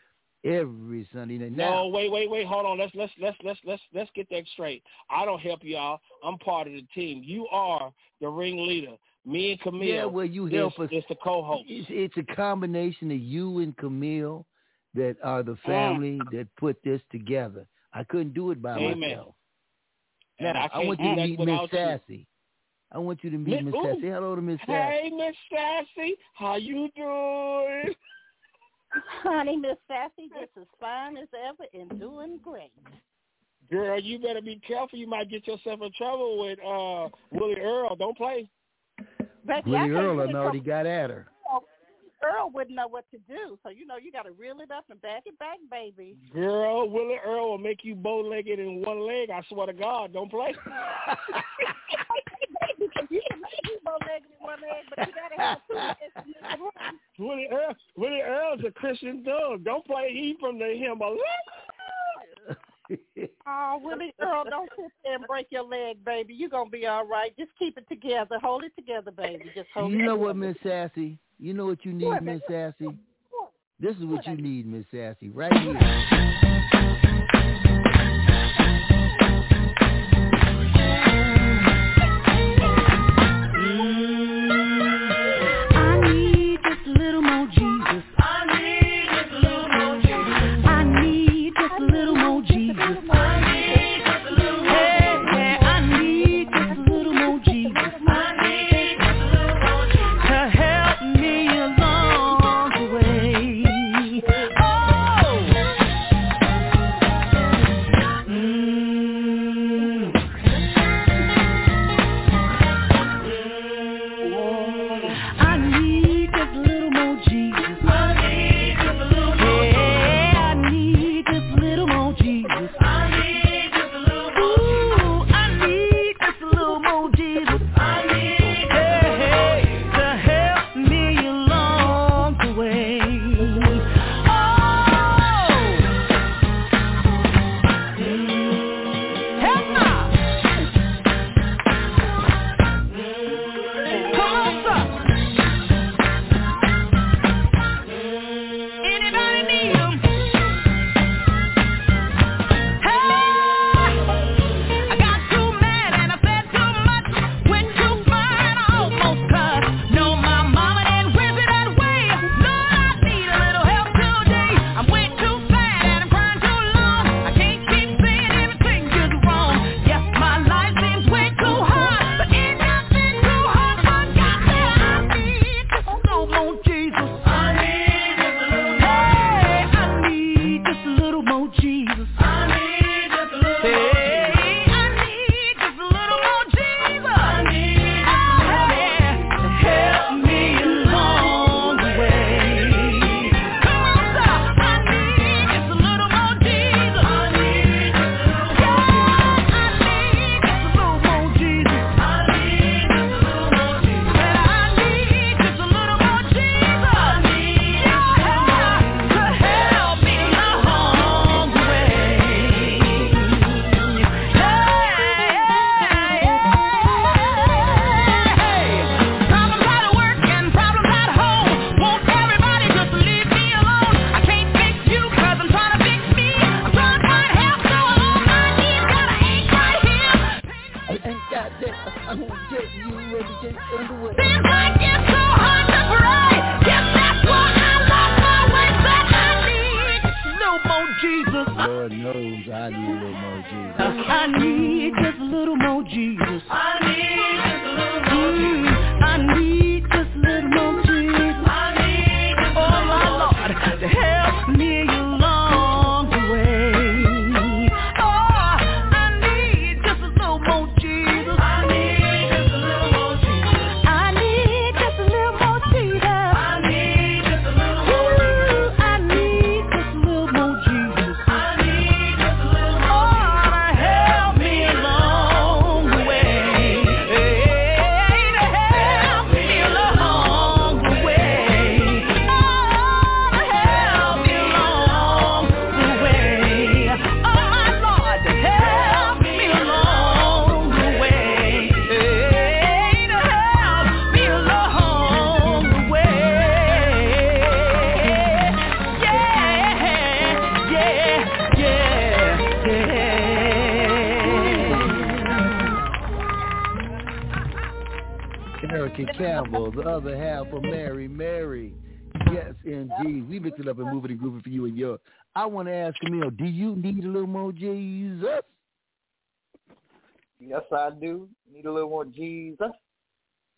[0.45, 1.53] every Sunday night.
[1.53, 2.47] No, wait, wait, wait.
[2.47, 2.79] Hold on.
[2.79, 4.83] Let's let's let's let's let's let's get that straight.
[5.11, 6.01] I don't help y'all.
[6.25, 7.23] I'm part of the team.
[7.25, 8.97] You are the ringleader.
[9.27, 9.89] Me and Camille.
[9.89, 10.91] yeah, well, you is, help us.
[10.93, 11.65] is the co-host.
[11.67, 14.45] It's, it's a combination of you and Camille
[14.95, 17.67] that are the family that put this together.
[17.95, 19.01] I couldn't do it by Amen.
[19.01, 19.35] myself.
[20.39, 21.79] And Now, I I, want you to meet Miss without you.
[21.79, 22.27] Sassy.
[22.93, 23.75] I want you to meet Miss.
[23.75, 24.09] Sassy.
[24.09, 24.73] Hello to Miss Sassy.
[24.73, 27.95] Hey, Miss Sassy, how you doing?
[29.23, 32.73] Honey, Miss Sassy, just as fine as ever and doing great.
[33.71, 34.99] Girl, you better be careful.
[34.99, 37.97] You might get yourself in trouble with uh Willie Earl.
[37.97, 38.49] Don't play.
[39.47, 41.27] Baby, Willie Earl really done already come- got at her.
[42.23, 44.87] Earl wouldn't know what to do, so you know you got to reel it up
[44.89, 46.17] and back it back, baby.
[46.33, 49.29] Girl, Willie Earl will make you bow legged in one leg.
[49.29, 50.55] I swear to God, don't play.
[53.11, 55.75] you can make you bow legged in one leg, but you got to have two
[55.77, 56.99] legs to make it happen.
[57.19, 59.65] Willie Earl, Willie Earl's a Christian dog.
[59.65, 60.11] Don't play.
[60.13, 61.19] He from the Himalaya.
[63.47, 66.35] Oh, Willie Earl, don't sit there and break your leg, baby.
[66.35, 67.35] You're going to be all right.
[67.39, 68.39] Just keep it together.
[68.43, 69.51] Hold it together, baby.
[69.55, 70.27] Just hold you it You know together.
[70.27, 71.19] what, Miss Sassy?
[71.39, 72.89] You know what you need, Miss Sassy?
[73.81, 76.41] This is what What you need, Miss Sassy, right here.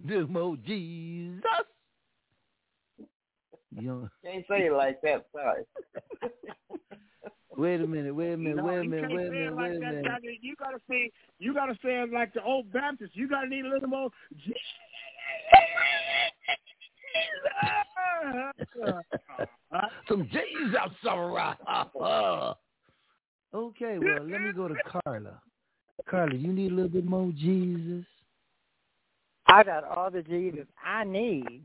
[0.07, 1.43] Little more Jesus.
[3.73, 5.27] You know, Can't say it like that.
[5.33, 5.65] Sorry.
[7.57, 9.55] wait a minute, wait a minute, No, wait a you minute, can't wait a minute,
[9.55, 10.05] like wait a minute.
[10.05, 10.39] Johnny.
[10.41, 13.17] You gotta say you gotta say it like the old Baptist.
[13.17, 14.11] You gotta need a little more.
[14.37, 14.55] Jesus.
[20.09, 21.57] Some Jesus around.
[23.55, 25.41] okay, well, let me go to Carla.
[26.09, 28.05] Carla, you need a little bit more Jesus?
[29.49, 31.63] I got all the Jesus I need.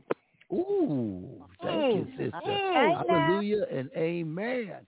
[0.52, 2.32] Ooh, thank you, sister.
[2.44, 3.04] Amen.
[3.08, 4.86] Hallelujah and amen.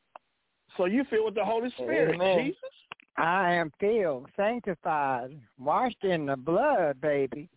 [0.76, 2.44] So you feel with the Holy Spirit, Amen.
[2.44, 2.58] Jesus?
[3.16, 7.48] I am filled, sanctified, washed in the blood, baby.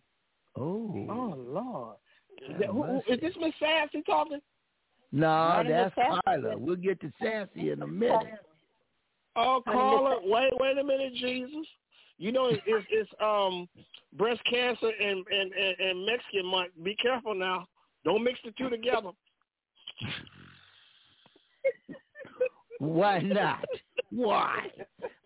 [0.56, 1.06] Oh.
[1.10, 1.96] Oh Lord.
[2.48, 4.40] Is, that- who, who, is this Miss Sassy talking?
[5.10, 6.20] No, Not in the that's Sassy.
[6.24, 6.56] Carla.
[6.58, 8.26] We'll get to Sassy in a minute.
[9.36, 11.66] Oh, Honey, caller, Miss- wait, wait a minute, Jesus.
[12.18, 13.68] You know it's it's, um
[14.16, 16.70] breast cancer and, and and and Mexican month.
[16.82, 17.66] Be careful now.
[18.04, 19.10] Don't mix the two together.
[22.78, 23.64] Why not?
[24.10, 24.66] Why?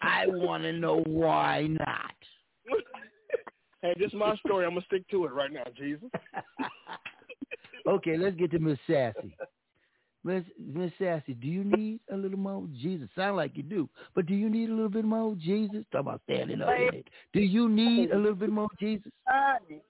[0.00, 2.14] I want to know why not.
[3.82, 4.64] Hey, this is my story.
[4.64, 6.08] I'm gonna stick to it right now, Jesus.
[7.86, 9.36] Okay, let's get to Miss Sassy.
[10.24, 13.08] Miss Miss Sassy, do you need a little more Jesus?
[13.16, 15.84] Sound like you do, but do you need a little bit more Jesus?
[15.90, 17.08] Talk about standing up in it.
[17.32, 19.10] Do you need a little bit more Jesus?
[19.26, 19.82] Honey,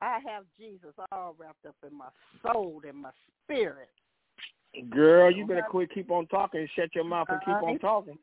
[0.00, 2.08] I have Jesus all wrapped up in my
[2.42, 3.10] soul and my
[3.44, 3.88] spirit.
[4.90, 8.18] Girl, you better quit, keep on talking, and shut your mouth and keep on talking.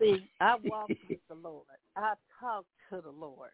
[0.00, 1.64] See, I walk with the Lord.
[1.96, 3.50] I talk to the Lord.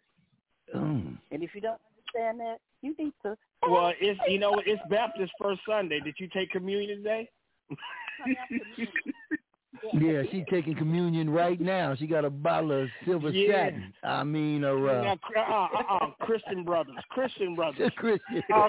[0.74, 1.18] Mm.
[1.30, 1.80] And if you don't
[2.14, 3.36] understand that, you need to.
[3.68, 6.00] Well, it's you know it's Baptist First Sunday.
[6.00, 7.28] Did you take communion today?
[9.94, 11.96] Yeah, she taking communion right now.
[11.96, 13.64] She got a bottle of silver Yeah.
[13.64, 13.92] satin.
[14.04, 17.90] I mean, a uh, uh, uh, uh, Christian brothers, Christian brothers.
[17.96, 18.42] Christian.
[18.52, 18.68] Oh.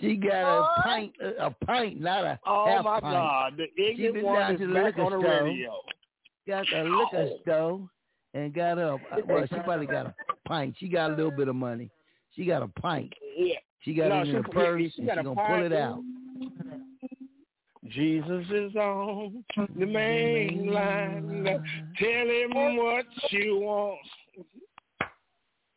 [0.00, 3.00] she got a pint, a pint, not a Oh half my.
[3.00, 5.44] God, the She ignorant been one down is to back liquor on the store.
[5.44, 5.72] radio.
[6.46, 7.88] Got a liquor store
[8.34, 9.00] and got up.
[9.26, 9.46] well.
[9.48, 10.14] She probably got a
[10.46, 10.74] pint.
[10.78, 11.90] She got a little bit of money.
[12.34, 13.12] She got a pint.
[13.36, 13.54] Yeah.
[13.80, 15.48] She got No, it in she- her purse she and she got a gonna pint,
[15.48, 16.02] pull it out.
[17.88, 19.44] Jesus is on
[19.78, 21.44] the main line.
[21.98, 23.98] Tell him what you want.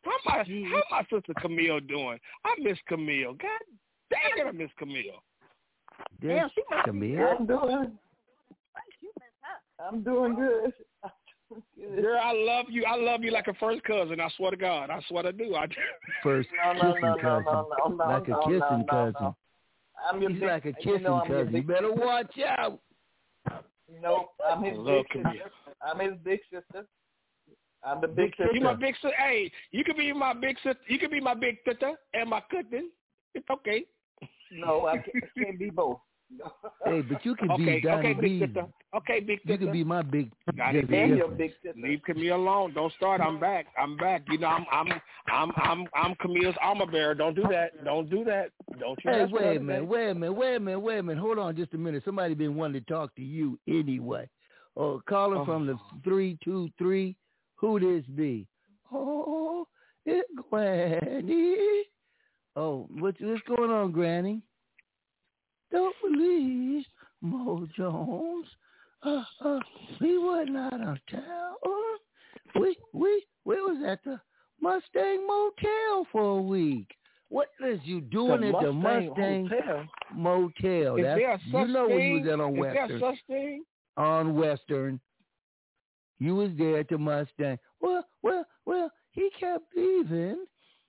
[0.04, 2.18] How my how my sister Camille doing?
[2.46, 3.34] I miss Camille.
[3.34, 3.48] God
[4.10, 5.22] dang it, I miss Camille.
[6.22, 6.42] This
[6.84, 7.36] Camille.
[7.38, 7.98] I'm doing.
[9.86, 10.72] I'm doing good.
[12.00, 12.84] Girl, I love you.
[12.84, 14.20] I love you like a first cousin.
[14.20, 14.90] I swear to God.
[14.90, 15.54] I swear to do.
[15.54, 15.74] I do.
[16.22, 19.12] First No, no, kissing no, no, cousin, no, no, no, like a kissing no, no,
[19.12, 19.34] cousin.
[20.08, 21.54] I'm your He's big, like a you kissing know cousin.
[21.54, 22.80] You better watch out.
[24.02, 25.50] Nope, I'm his big sister.
[25.82, 26.86] I'm his big sister.
[27.84, 28.54] I'm the big, Big sister.
[28.54, 29.12] You my big sister.
[29.16, 30.80] Hey, you could be my big sister.
[30.88, 32.90] You could be my big sister and my cousin.
[33.34, 33.84] It's okay.
[34.50, 35.98] No, I can't, I can't be both.
[36.84, 38.66] Hey, but you can Okay, be Donnie okay, big sister.
[38.94, 39.52] Okay, big Sister.
[39.52, 40.30] You can be my big.
[40.56, 40.88] Got it.
[40.90, 41.78] Your big sister.
[41.80, 42.72] Leave Camille alone.
[42.74, 43.20] Don't start.
[43.20, 43.66] I'm back.
[43.78, 44.22] I'm back.
[44.30, 44.88] You know, I'm I'm
[45.32, 47.14] I'm I'm I'm Camille's armor bearer.
[47.14, 47.82] Don't do that.
[47.84, 48.50] Don't do that.
[48.78, 50.80] Don't you Hey, mess with her wait a minute, wait a minute, wait a minute,
[50.80, 51.20] wait a minute.
[51.20, 52.02] Hold on just a minute.
[52.04, 54.28] Somebody been wanting to talk to you anyway.
[54.76, 55.44] Uh, oh, caller Oh.
[55.44, 57.16] from the three two three.
[57.56, 58.46] Who this be?
[58.92, 59.66] Oh,
[60.06, 61.84] it's Granny.
[62.56, 64.42] Oh, what's what's going on, Granny?
[65.70, 66.84] Don't believe
[67.20, 68.46] Mo Jones.
[69.02, 69.60] Uh, uh,
[70.00, 71.54] we wasn't out of town.
[71.64, 74.20] Uh, we we we was at the
[74.60, 76.88] Mustang Motel for a week.
[77.28, 79.84] What is you doing The at the Mustang Hotel?
[80.14, 80.96] Motel?
[80.96, 82.24] Is That's, you know where you thing?
[82.24, 83.64] was at on Western such thing?
[83.96, 85.00] on Western.
[86.18, 87.58] You was there at the Mustang.
[87.80, 90.44] Well, well, well, he kept leaving,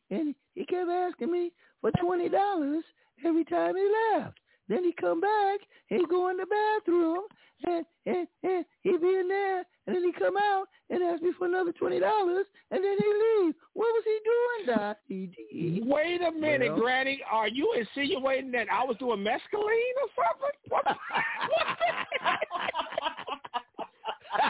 [0.10, 1.51] and he kept asking me
[1.81, 2.84] for twenty dollars
[3.23, 4.38] every time he left.
[4.69, 5.59] Then he come back,
[5.89, 7.23] and he go in the bathroom,
[7.65, 11.31] and and and he be in there, and then he come out and ask me
[11.37, 13.55] for another twenty dollars, and then he leave.
[13.73, 15.81] What was he doing, Dottie D?
[15.85, 17.21] Wait a minute, Well- Granny.
[17.31, 20.55] Are you insinuating that I was doing mescaline or something?
[20.69, 20.85] What,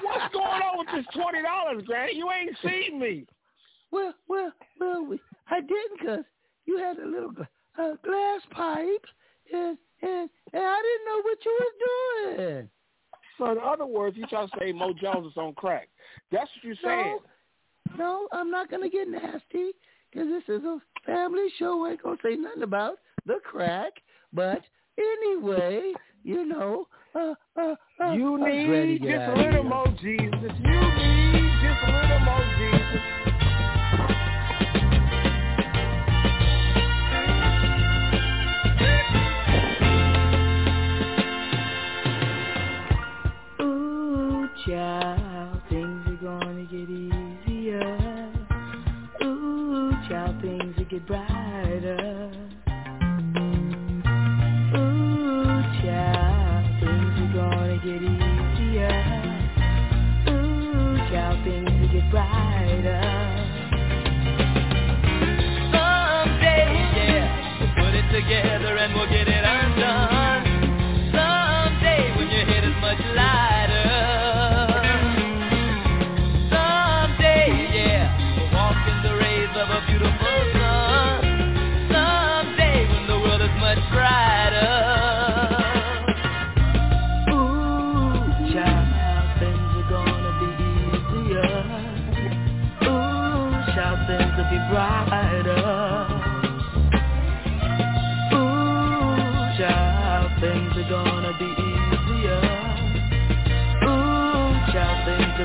[0.04, 2.16] what's going on with this twenty dollars, Granny?
[2.16, 3.26] You ain't seen me.
[3.92, 5.20] Well, well, well, we,
[5.50, 6.24] I didn't because
[6.66, 7.32] you had a little
[7.80, 9.06] uh, glass pipe,
[9.52, 11.74] and, and and I didn't know what you was
[12.38, 12.70] doing.
[13.38, 15.90] So in other words, you trying to say Mo Jones is on crack.
[16.32, 17.18] That's what you're saying.
[17.98, 19.72] No, no, I'm not gonna get nasty
[20.12, 21.86] because this is a family show.
[21.86, 22.96] I ain't gonna say nothing about
[23.26, 23.94] the crack,
[24.34, 24.62] but
[24.98, 25.94] anyway,
[26.24, 30.32] you know, uh, uh, uh, You uh, need just a little more Jesus.
[30.32, 32.79] You need just a little more Jesus.
[44.70, 48.32] Child, things are gonna get easier.
[49.24, 51.49] Ooh, child, things will get brighter.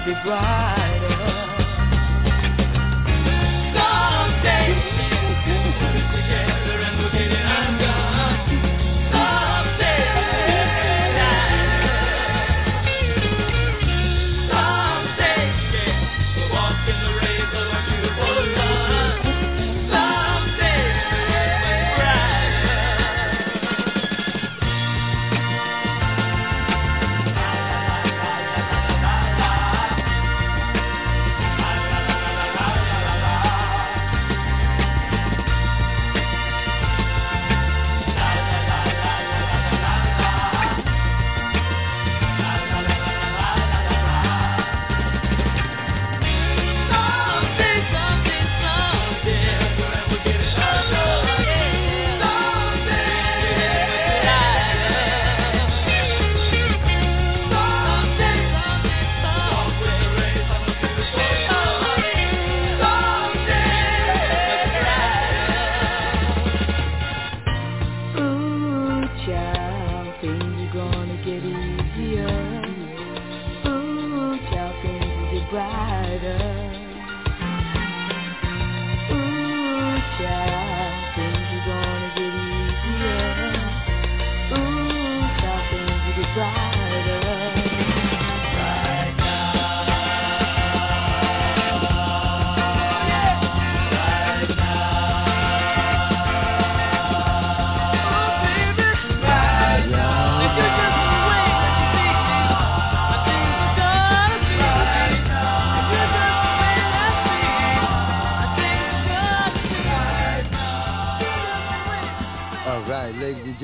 [0.04, 0.83] Be brighter.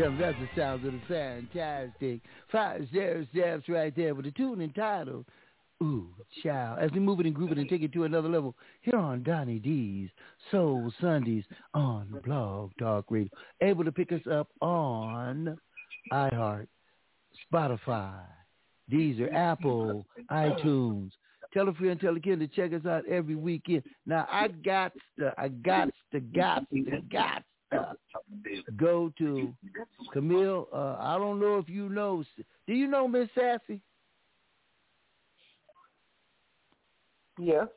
[0.01, 5.27] That's the sounds of the fantastic Five Stairsteps right there with the tune entitled
[5.83, 6.09] Ooh,
[6.43, 6.79] Child.
[6.81, 9.23] As we move it and groove it and take it to another level here on
[9.23, 10.09] Donnie D's
[10.51, 11.45] Soul Sundays
[11.75, 13.29] on Blog Talk Radio.
[13.61, 15.59] Able to pick us up on
[16.11, 16.67] iHeart,
[17.53, 18.23] Spotify,
[18.91, 21.11] Deezer, Apple, iTunes,
[21.53, 23.83] Tell a friend, tell a kid to check us out every weekend.
[24.07, 27.97] Now I got the, I got the, got to, got to
[28.77, 29.55] go to
[30.13, 30.69] Camille.
[30.73, 32.25] Uh, I don't know if you know.
[32.67, 33.81] Do you know Miss Sassy?
[37.39, 37.69] Yes.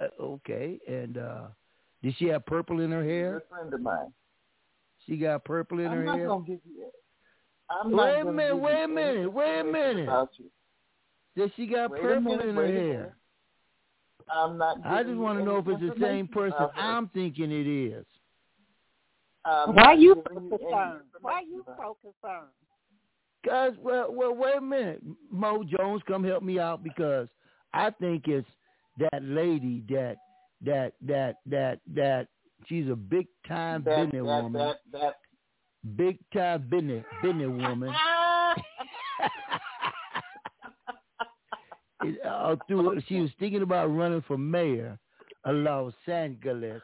[0.00, 1.42] Uh, okay, and uh
[2.02, 3.40] did she have purple in her hair?
[3.40, 4.12] Good friend of mine.
[5.06, 6.28] She got purple in I'm her hair.
[6.46, 6.86] give you.
[7.68, 10.28] I'm not Wait a minute, wait a minute, wait a minute.
[11.36, 13.16] Did she got Wait purple minute, in her hair?
[14.30, 14.78] I'm not.
[14.84, 16.68] I just want to know if it's the same person.
[16.76, 18.06] I'm thinking it is.
[19.44, 21.00] I'm Why not you giving so you any concerned?
[21.20, 22.50] Why you information about so concerned?
[23.44, 25.02] Guys, well, well, wait a minute.
[25.30, 27.28] Mo Jones, come help me out because
[27.74, 28.48] I think it's
[28.98, 30.16] that lady that
[30.64, 32.28] that that that that
[32.66, 35.16] she's a big time that, business that, woman, that, that,
[35.96, 37.92] big time business business woman.
[42.02, 44.98] It, uh, through, she was thinking about running for mayor
[45.44, 46.82] of Los Angeles,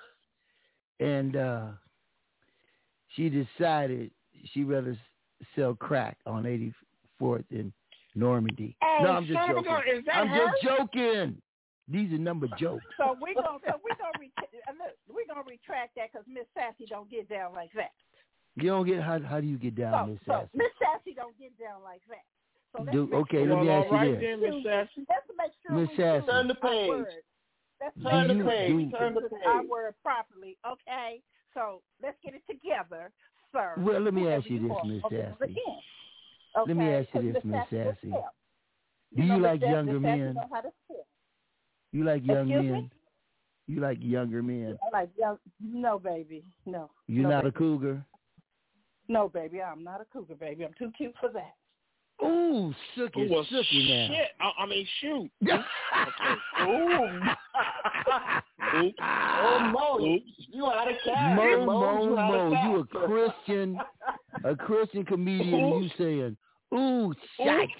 [0.98, 1.66] and uh,
[3.16, 4.10] she decided
[4.52, 4.96] she'd rather
[5.56, 7.72] sell crack on 84th in
[8.14, 8.76] Normandie.
[8.82, 9.72] Oh, no, I'm just son of a joking.
[9.72, 10.46] gun, is that I'm her?
[10.50, 11.42] just joking.
[11.88, 12.84] These are number jokes.
[12.96, 14.30] So we're gonna so we gonna ret-
[14.68, 17.90] uh, look, we gonna retract that because Miss Sassy don't get down like that.
[18.56, 20.50] You don't get how how do you get down, So, Miss so Sassy?
[20.54, 22.22] Miss Sassy don't get down like that.
[22.72, 24.38] So let's Do- make okay, sure let me we ask you this.
[24.38, 25.06] Miss Sassy.
[25.10, 26.26] Let's make sure Miss we Sassy.
[26.30, 26.88] Turn the page.
[26.88, 27.10] words.
[27.80, 28.70] Let's Do turn the page.
[28.70, 29.46] do- Turn the page.
[29.46, 31.22] Our word properly, okay?
[31.54, 33.10] So let's get it together,
[33.52, 33.74] sir.
[33.78, 34.84] Well, let me ask you this, are.
[34.86, 35.44] Miss Sassy.
[35.44, 35.78] again.
[36.66, 38.12] Let me ask you this, Miss Sassy Sassy.
[39.16, 40.34] Do you know, Miss like Sassy- younger Sassy men?
[40.34, 41.06] know how to spell.
[41.92, 42.70] You like young Excuse me?
[42.70, 42.90] men?
[43.66, 44.78] You like younger men?
[44.82, 45.38] I like young.
[45.60, 46.44] No, baby.
[46.66, 46.90] No.
[47.06, 48.04] You're no, not a cougar?
[49.08, 49.60] No, baby.
[49.60, 50.64] I'm not a cougar, baby.
[50.64, 51.54] I'm too cute for that.
[52.24, 54.08] Ooh, sooky, well, sooky now.
[54.08, 54.28] shit.
[54.40, 55.30] I, I mean, shoot.
[56.62, 57.20] Ooh.
[59.02, 59.98] Oh, Mo,
[60.52, 61.36] you out of cash.
[61.36, 62.84] Mo, Mo, Mo, you Mo, you a.
[63.06, 63.78] Christian,
[64.44, 66.36] a Christian comedian, and you saying,
[66.74, 67.72] ooh, shikes.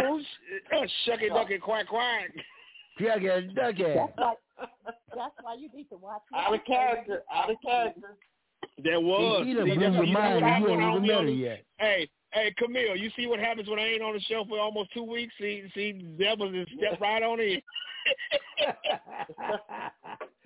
[0.00, 2.30] Ooh, sh- uh, shuck it, duck it, quack, quack.
[3.00, 3.82] Juggy, ducky.
[3.84, 4.34] That's why.
[5.14, 6.22] That's why you need to watch.
[6.34, 7.22] Out of character.
[7.32, 8.16] Out of character.
[8.82, 9.46] There was.
[9.46, 11.02] He done See, that's your what- you know what you when ain't I even don't
[11.02, 11.64] be met on her the- yet.
[11.78, 14.92] Hey, hey, Camille, you see what happens when I ain't on the show for almost
[14.92, 15.32] two weeks?
[15.40, 17.60] See, see, devils just step right on in.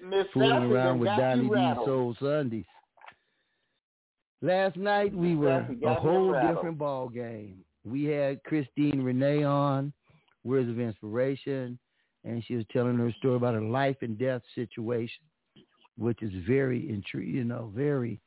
[0.33, 1.87] Fooling around with got Donnie you D rattled.
[1.87, 2.65] Soul Sundays.
[4.41, 7.65] Last night we were a whole different ball game.
[7.85, 9.93] We had Christine Renee on,
[10.45, 11.79] Words of Inspiration,
[12.25, 15.23] and she was telling her story about her life and death situation,
[15.97, 18.21] which is very intriguing, you know, very,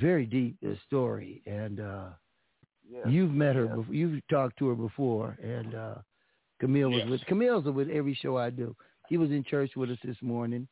[0.00, 1.42] very deep uh, story.
[1.46, 2.08] And uh
[2.88, 3.06] Yes.
[3.08, 3.74] you've met her yes.
[3.76, 3.94] before.
[3.94, 5.94] You've talked to her before, and uh
[6.60, 7.10] Camille was Yes.
[7.10, 8.74] with Camille's with every show I do.
[9.08, 10.66] He was in church with us this morning.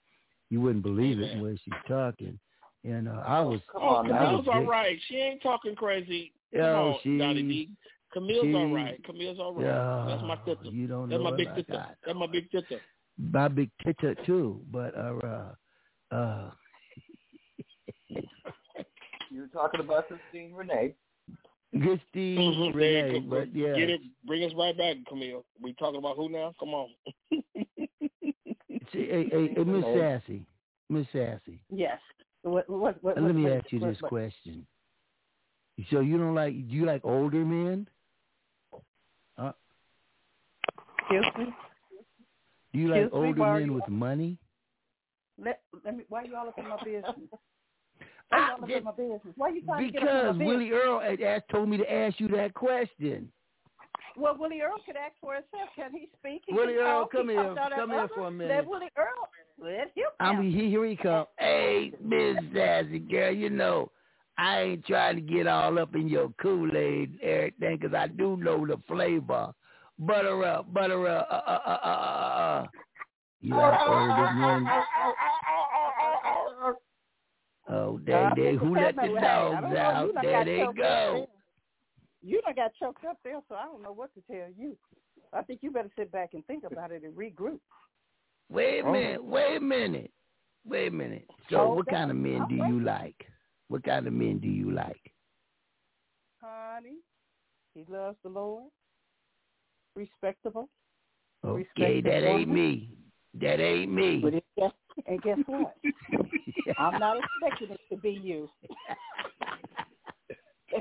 [0.51, 2.39] You wouldn't believe it the way she's talking,
[2.85, 3.61] and uh, I was.
[3.73, 4.07] Come Oh, on.
[4.07, 4.99] Camille's all big- right.
[5.09, 6.33] She ain't talking crazy.
[6.53, 7.71] Come Oh, on, she- Donnie D.
[8.13, 9.03] Camille's she- all right.
[9.05, 9.65] Camille's all right.
[9.65, 10.71] Yeah, That's my sister.
[10.71, 11.75] You don't That's know my big sister.
[11.77, 12.81] I- That's my big sister.
[13.19, 15.19] My big tita too, but uh,
[16.13, 16.51] uh, uh,
[19.31, 20.95] You were talking about Christine Renee.
[21.83, 23.27] Christine Mhm, there you Renee, go.
[23.31, 24.01] but yeah, Get it.
[24.25, 25.45] Bring us right back, Camille.
[25.61, 26.53] We talking about who now?
[26.61, 26.89] Come on.
[28.93, 30.47] See, hey, hey, hey, Miss Sassy,
[30.89, 31.59] Miss Sassy.
[31.71, 31.99] Yes.
[32.43, 32.69] What?
[32.71, 33.03] What?
[33.03, 33.17] What?
[33.17, 34.67] Let what- me ask you this what- question.
[35.91, 36.53] So you don't like?
[36.53, 37.89] Do you like older men?
[39.37, 39.51] Uh,
[41.01, 41.47] Excuse me.
[42.73, 43.67] do you like Excuse older Barney?
[43.67, 44.39] men with money?
[45.37, 46.05] Let, let me.
[46.09, 47.11] Why you all up in my business?
[48.31, 49.35] Why you all up in my business?
[49.37, 50.71] Why you trying to get Because Willie?
[50.73, 53.31] Earl had asked, told me to ask you that question.
[54.17, 55.71] Well, Willie Earl could ask for himself.
[55.75, 56.43] Can he speak?
[56.47, 57.13] He Willie Earl, talk.
[57.13, 57.43] come he here.
[57.43, 58.57] talked all that Come here for a minute.
[58.57, 59.29] Let Willie Earl.
[59.61, 60.05] Let him.
[60.21, 61.27] I mean, he, here he come.
[61.39, 63.91] Hey, Miss Sassy girl, you know,
[64.39, 68.37] I ain't trying to get all up in your Kool-Aid and everything because I do
[68.37, 69.53] know the flavor.
[69.99, 71.29] Butter up, butter up.
[71.31, 72.67] Uh, uh, uh, uh, uh, uh.
[73.41, 74.67] You like older men?
[74.71, 75.15] Oh,
[77.75, 78.51] Oh, there, I there.
[78.51, 80.15] think Who let the cat hey, I dogs don't know, out?
[80.23, 80.73] There they go.
[80.77, 81.27] there.
[82.23, 84.77] You done got choked up there, so I don't know what to tell you.
[85.33, 87.61] I think you better sit back and think about it and regroup.
[88.51, 88.93] Wait a Oh.
[88.93, 89.25] minute.
[89.25, 90.13] Wait a minute.
[90.65, 91.29] Wait a minute.
[91.51, 93.27] So, Hold what kind of men I'm do you like?
[93.69, 95.13] What kind of men do you like?
[96.41, 96.99] Honey,
[97.75, 98.71] he loves the Lord.
[99.97, 100.69] Respectable.
[101.45, 102.91] Okay, Respected that ain't me.
[103.41, 104.21] That ain't me.
[104.23, 104.73] But it, guess,
[105.07, 105.75] and guess what?
[106.79, 108.49] I'm not expecting it to be you.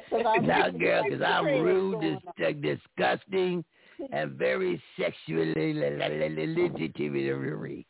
[0.09, 3.63] Because I'm now, getting girl, because I'm rude, dis- uh, disgusting,
[4.11, 7.85] and very sexually legitimate.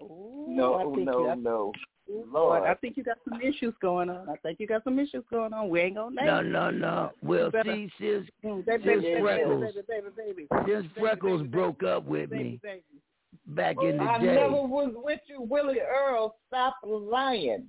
[0.00, 1.72] No, no, no.
[2.08, 2.62] Lord, Lord.
[2.64, 4.28] I think you got some issues going on.
[4.28, 5.68] I think you got some issues going on.
[5.68, 7.10] We ain't gonna name No, no, no.
[7.22, 10.86] Well, You better- see, since Mm, baby, since baby, baby, Freckles, baby, baby, baby, since
[10.92, 12.82] Freckles broke up with baby, me baby.
[13.48, 14.26] Back in the I day.
[14.34, 16.36] never was with you, Willie Earl.
[16.48, 17.68] Stop lying.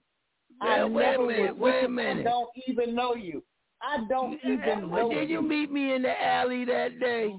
[0.61, 2.27] I Well, wait a never minute, was with wait a minute.
[2.27, 3.43] I don't even know you.
[3.81, 7.33] I don't even Well, know did you meet me in the alley that day?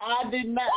[0.00, 0.70] I did not.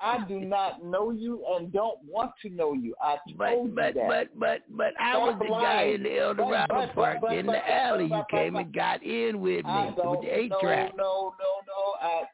[0.00, 2.94] I do not know you and don't want to know you.
[3.02, 4.08] I But told but you that.
[4.08, 7.32] but but but I Stop was the guy in the El Dorado but- Park but-
[7.32, 8.04] in but- the but- alley.
[8.04, 10.96] You but- came but- and got in with me I with the eight no, track.
[10.96, 12.08] no, no, no.
[12.08, 12.26] I, uh,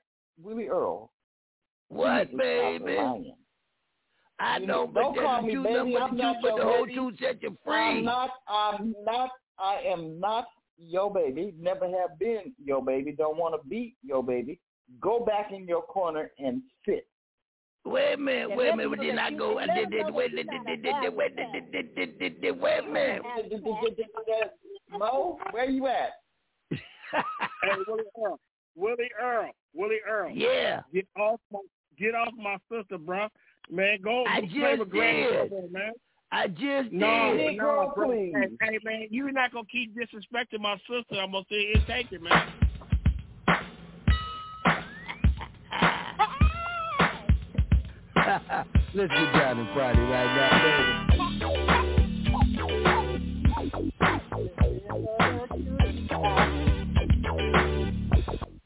[0.42, 1.10] Willie Earl.
[1.92, 3.34] What, baby?
[4.38, 5.74] I You know, don't call me two baby.
[5.76, 6.94] number I'm two, not but your the whole baby.
[6.94, 8.30] two set you I'm not.
[8.48, 9.30] I'm not.
[9.58, 10.46] I am not
[10.78, 11.54] your baby.
[11.58, 13.12] Never have been your baby.
[13.12, 14.58] Don't want to be your baby.
[15.00, 17.06] Go back in your corner and sit.
[17.84, 18.98] Wait a minute, wait a minute.
[18.98, 19.52] me Did I go?
[19.52, 22.40] you- I did did wait that did did did did wait did did did did
[22.40, 23.22] did wait a minute.
[24.90, 26.10] Mo, where you at?
[27.62, 28.40] Hey, Willie Earl.
[28.74, 29.50] Willie Earl.
[29.74, 30.30] Willie Earl.
[30.30, 30.80] Yeah.
[30.94, 31.60] Get off my
[31.98, 33.28] get off my sister, bro.
[33.70, 35.72] Man, go I play just with Granny did.
[35.72, 35.92] Man.
[36.30, 37.56] I just No, did.
[37.58, 38.10] no, bro.
[38.10, 41.20] Hey, hey, man, you're not gonna keep disrespecting my sister.
[41.20, 42.52] I'm gonna say it, take it, man.
[48.94, 52.02] Let's get down and party right now, baby.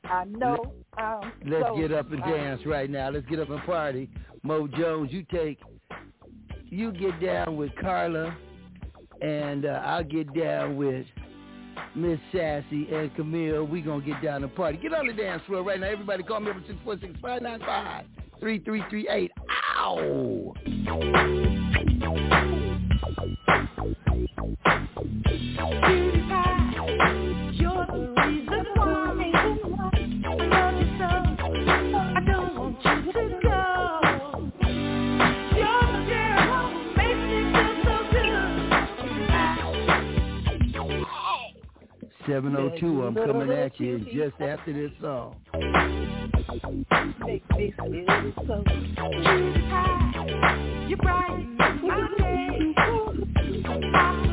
[0.04, 0.72] I know.
[0.98, 2.32] I'm Let's so get up and fine.
[2.32, 3.10] dance right now.
[3.10, 4.08] Let's get up and party.
[4.42, 5.58] Mo Jones, you take,
[6.68, 8.36] you get down with Carla,
[9.20, 11.06] and uh, I'll get down with
[11.94, 13.64] Miss Sassy and Camille.
[13.64, 14.78] We gonna get down and party.
[14.78, 15.88] Get on the dance floor right now.
[15.88, 18.04] Everybody, call me up at six four six five nine five
[18.40, 19.30] three three three eight.
[19.78, 20.54] Ow!
[26.76, 27.45] You're
[42.26, 45.36] 702, I'm coming at you just after this song.
[53.98, 54.25] You.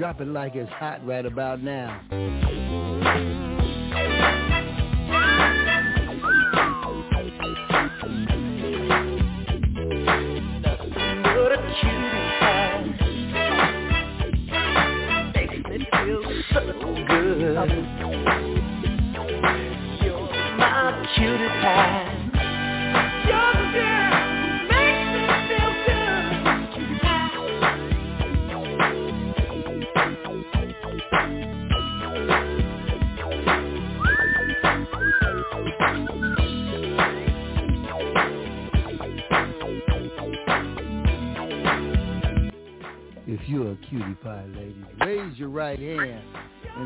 [0.00, 2.49] Drop it like it's hot right about now.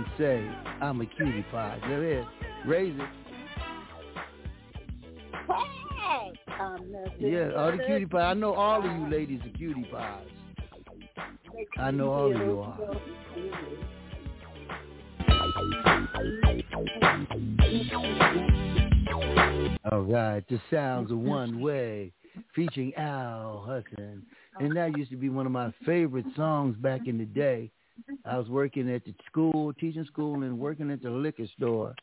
[0.05, 0.51] And say,
[0.81, 1.78] I'm a cutie pie.
[1.86, 2.26] Go ahead.
[2.66, 3.09] Raise it.
[6.60, 8.31] I'm Yeah, all the cutie pie.
[8.31, 10.26] I know all of you ladies are cutie pies.
[11.78, 12.78] I know all of you are.
[19.93, 22.12] All right, the sounds of one way,
[22.55, 24.24] featuring Al Hudson,
[24.59, 27.70] and that used to be one of my favorite songs back in the day.
[28.25, 31.95] I was working at the school, teaching school, and working at the liquor store.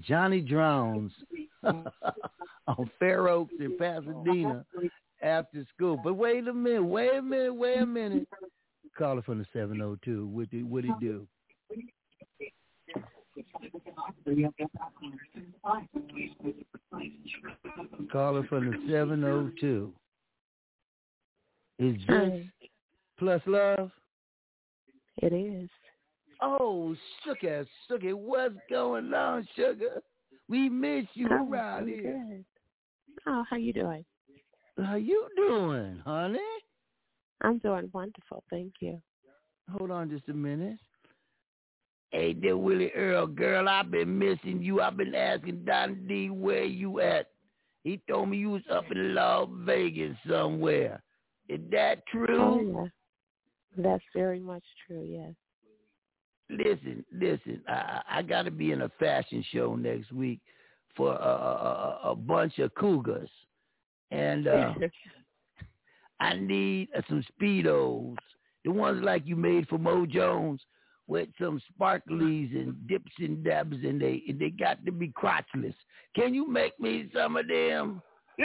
[0.00, 1.12] Johnny Drones
[1.64, 4.64] on Fair Oaks in Pasadena
[5.22, 5.98] after school.
[6.02, 8.28] But wait a minute, wait a minute, wait a minute.
[8.96, 10.26] Caller from the 702.
[10.26, 11.26] What did what he do?
[18.12, 19.92] Caller from the 702.
[21.78, 22.44] Is this
[23.18, 23.90] plus love?
[25.20, 25.68] It is.
[26.42, 30.00] Oh, sugar, sugar, what's going on, sugar?
[30.48, 32.24] We miss you Oh, around here.
[32.28, 32.44] good.
[33.26, 34.04] Oh, how you doing?
[34.78, 36.38] How you doing, honey?
[37.42, 39.00] I'm doing wonderful, thank you.
[39.76, 40.78] Hold on just a minute.
[42.10, 44.80] Hey, there, Willie Earl, girl, I've been missing you.
[44.80, 47.26] I've been asking Don D where you at.
[47.84, 51.02] He told me you was up in Las Vegas somewhere.
[51.48, 52.74] Is that Oh true?
[52.82, 52.88] yeah.
[53.76, 55.32] That's very much true, yes.
[56.50, 57.62] Listen, listen.
[57.68, 60.40] I, I got to be in a fashion show next week
[60.96, 63.30] for a, a, a- a bunch of cougars,
[64.10, 64.74] and uh,
[66.20, 68.16] I need uh, some speedos,
[68.64, 70.60] the ones like you made for Mo Jones,
[71.06, 75.74] with some sparklies and dips and dabs, and they and they got to be crotchless.
[76.16, 78.02] Can you make me some of them?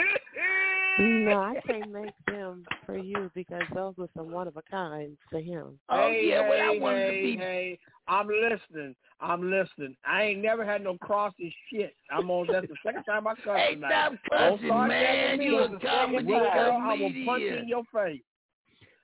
[1.02, 5.16] no, I can't make them for you because those were some one of a kind
[5.30, 5.78] for him.
[5.88, 7.36] Oh hey, yeah, well I hey, wanted hey, to be.
[7.36, 7.78] hey,
[8.08, 8.94] I'm listening.
[9.20, 9.96] I'm listening.
[10.06, 11.94] I ain't never had no crossy shit.
[12.10, 12.46] I'm on.
[12.50, 13.88] That's the second time I cussed Hey, tonight.
[13.90, 15.26] stop Don't cussing, start man.
[15.26, 15.56] that with You me.
[15.58, 16.82] a It's the second comedy time.
[16.82, 18.22] I will punch you in your face.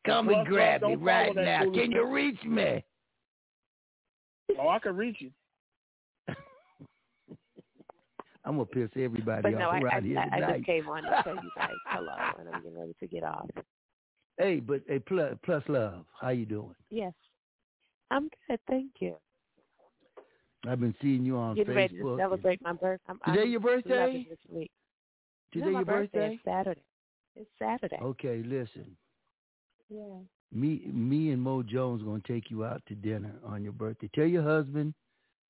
[0.07, 1.71] Come Plus, and grab me right now.
[1.73, 2.85] Can you reach me?
[4.59, 5.31] Oh, I can reach you.
[8.45, 10.89] I'm gonna piss everybody But no, off I, I, around here I, I just came
[10.89, 13.49] on to tell you guys hello and I'm getting ready to get off.
[14.39, 16.75] Hey, but hey, plus, plus love, how you doing?
[16.91, 17.13] Yes.
[18.11, 19.17] I'm good, thank you.
[20.67, 23.05] I've been seeing you on Getting ready to celebrate my birthday.
[23.09, 24.27] I'm, Today I'm your birthday?
[24.29, 24.71] This week.
[25.53, 26.35] Today no, your birthday?
[26.35, 26.83] is Saturday.
[27.35, 27.99] It's Saturday.
[28.01, 28.97] Okay, listen.
[29.89, 30.19] Yeah.
[30.53, 34.11] Me, me and Mo Jones gonna take you out to dinner on your birthday.
[34.15, 34.95] Tell your husband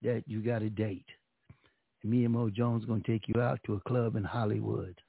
[0.03, 1.07] that you got a date.
[2.03, 5.01] And me and Mo Jones gonna take you out to a club in Hollywood.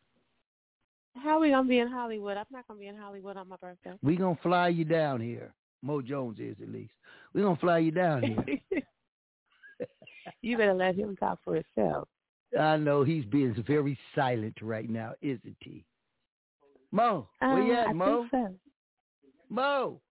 [1.15, 2.37] How are we gonna be in Hollywood?
[2.37, 3.93] I'm not gonna be in Hollywood on my birthday.
[4.01, 5.53] We gonna fly you down here.
[5.81, 6.93] Mo Jones is at least.
[7.33, 8.45] We gonna fly you down here.
[10.41, 12.07] you better let him talk for himself.
[12.59, 15.85] I know he's being very silent right now, isn't he?
[16.91, 18.27] Mo, where you Uh, at, I Mo?
[18.31, 18.55] so.
[19.49, 20.01] Mo,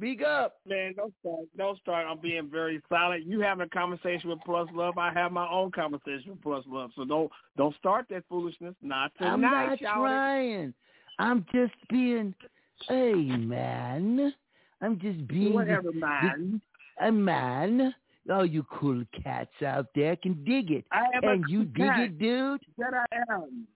[0.00, 0.56] speak up.
[0.66, 1.40] Man, don't start.
[1.56, 2.06] Don't start.
[2.08, 3.26] I'm being very silent.
[3.26, 4.98] You having a conversation with Plus Love.
[4.98, 6.90] I have my own conversation with Plus Love.
[6.96, 8.74] So don't don't start that foolishness.
[8.82, 10.74] Not tonight, I'm not trying.
[11.18, 12.34] I'm just being,
[12.88, 14.32] hey man,
[14.80, 16.60] I'm just being Whatever, man.
[17.00, 17.94] a man.
[18.30, 21.72] All you cool cats out there can dig it, I am a and you cool
[21.74, 22.00] dig cat.
[22.00, 22.60] it, dude.
[22.78, 23.66] That I am.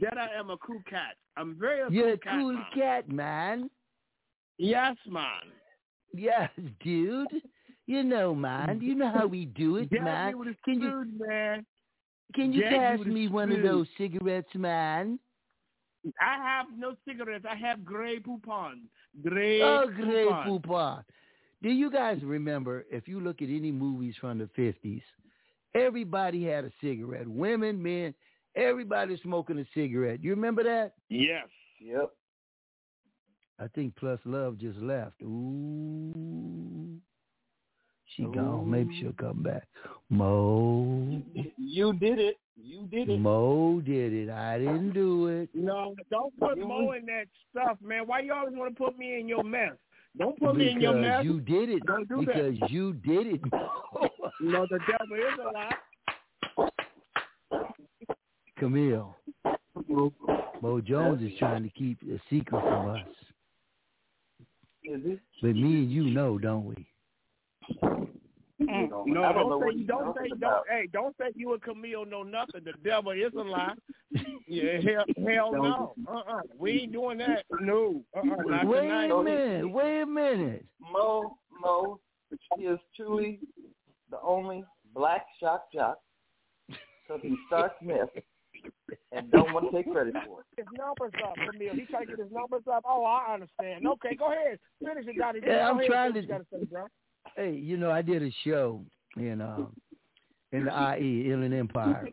[0.00, 1.16] That I am a cool cat.
[1.36, 2.32] I'm very a You're cool a cat.
[2.38, 2.64] cool man.
[2.74, 3.70] cat, man.
[4.58, 5.50] Yes, man.
[6.12, 6.50] Yes,
[6.82, 7.28] dude.
[7.86, 8.80] You know, man.
[8.80, 10.28] You know how we do it, Gag man.
[10.28, 11.66] me with a Can you man.
[12.34, 15.18] can you Gag pass with a me one of those cigarettes, man?
[16.20, 17.44] I have no cigarettes.
[17.50, 18.82] I have Grey Poupon.
[19.22, 20.46] Grey Oh, great Poupon.
[20.62, 21.04] poupon.
[21.62, 25.02] Do you guys remember, if you look at any movies from the 50s,
[25.74, 27.26] everybody had a cigarette.
[27.26, 28.14] Women, men,
[28.54, 30.22] everybody smoking a cigarette.
[30.22, 30.92] You remember that?
[31.08, 31.48] Yes.
[31.80, 32.10] Yep.
[33.60, 35.20] I think Plus Love just left.
[35.22, 36.98] Ooh.
[38.16, 38.70] She gone.
[38.70, 39.66] Maybe she'll come back.
[40.10, 41.20] Mo.
[41.56, 42.36] You did it.
[42.56, 43.18] You did it.
[43.18, 44.30] Mo did it.
[44.30, 45.48] I didn't do it.
[45.54, 48.06] No, don't put Mo in that stuff, man.
[48.06, 49.72] Why you always want to put me in your mess?
[50.16, 51.24] Don't put me in your mess.
[51.24, 51.84] you did it.
[51.86, 52.70] Don't do because that.
[52.70, 53.40] you did it.
[54.40, 55.72] no, the devil is a lie.
[58.58, 59.16] Camille.
[60.62, 63.00] Mo Jones is trying to keep a secret from us.
[64.84, 66.86] But me and you know, don't we?
[68.62, 72.22] Mm, No, don't say you don't say don't hey don't say you and Camille know
[72.22, 72.62] nothing.
[72.64, 73.74] The devil is a lie.
[74.46, 75.94] Yeah, hell, hell no.
[76.08, 77.44] Uh uh We ain't doing that.
[77.60, 78.02] No.
[78.16, 79.10] Uh uh Not Wait tonight.
[79.10, 79.70] a minute.
[79.72, 80.64] Wait a minute.
[80.80, 81.98] Mo Mo
[82.56, 83.40] she is truly
[84.10, 85.98] the only black shock jock
[86.68, 88.08] because he starts mess
[89.12, 90.46] and don't want to take credit for it.
[90.56, 91.74] His numbers up, Camille.
[91.74, 92.84] He trying to get his numbers up.
[92.86, 93.86] Oh, I understand.
[93.86, 94.58] Okay, go ahead.
[94.84, 95.40] Finish it, Dottie.
[95.46, 96.86] Yeah, Go I'm ahead, trying to- you say, bro.
[97.36, 98.82] Hey, you know, I did a show
[99.16, 99.66] in uh,
[100.52, 102.08] in the IE, Inland Empire.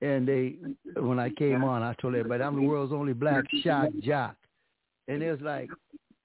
[0.00, 0.56] And they
[1.00, 4.36] when I came on I told everybody I'm the world's only black shock jock.
[5.08, 5.68] And it was like,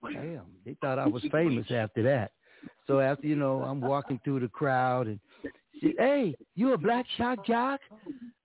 [0.03, 2.31] damn, they thought I was famous after that.
[2.87, 5.32] So after, you know, I'm walking through the crowd and she,
[5.81, 7.79] hey, you a black shock jock?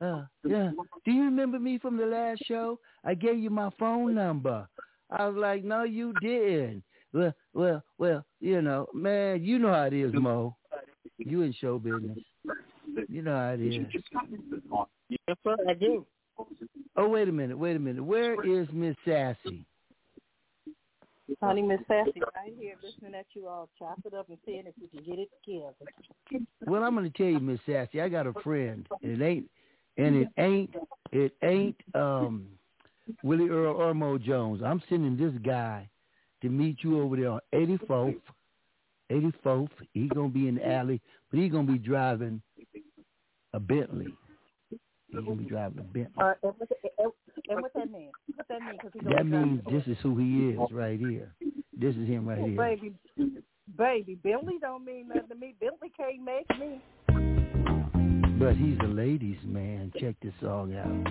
[0.01, 0.71] Uh, yeah.
[1.05, 2.79] Do you remember me from the last show?
[3.05, 4.69] I gave you my phone number.
[5.11, 6.83] I was like, no, you didn't.
[7.13, 10.55] Well, well, well, you know, man, you know how it is, Mo.
[11.17, 12.19] You in show business.
[13.09, 13.87] You know how it is.
[15.09, 16.05] Yes, sir, I do.
[16.97, 18.05] Oh, wait a minute, wait a minute.
[18.05, 19.65] Where is Miss Sassy?
[21.43, 24.75] Honey, Miss Sassy, right here listening at you all chop it up and seeing if
[24.81, 26.47] we can get it together.
[26.67, 29.51] Well, I'm gonna tell you, Miss Sassy, I got a friend, and it ain't,
[29.97, 30.75] and it ain't,
[31.13, 32.47] it ain't um
[33.23, 34.63] Willie Earl or Mo Jones.
[34.65, 35.89] I'm sending this guy
[36.43, 38.21] to meet you over there on 84th.
[39.11, 39.69] 84th.
[39.93, 41.01] He's gonna be in the alley,
[41.31, 42.43] but he's gonna be driving
[43.55, 44.15] a Bentley.
[44.71, 46.15] He's gonna be driving a Bentley.
[46.19, 46.35] Uh,
[47.49, 48.11] and, what, and, and what that mean?
[48.37, 48.79] What that mean?
[48.81, 51.33] Cause he That means this is who he is right here.
[51.79, 52.57] This is him right Oh, here.
[52.57, 52.93] baby,
[53.77, 55.55] baby, Bentley don't mean nothing to me.
[55.61, 56.81] Bentley can't make me.
[58.39, 59.93] But he's a ladies' man.
[59.99, 61.05] Check this song out.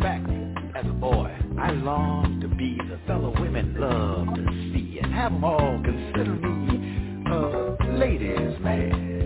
[0.00, 0.22] Back
[0.76, 5.32] as a boy, I longed to be the fellow women love to see and have
[5.32, 9.19] them all consider me a ladies' man.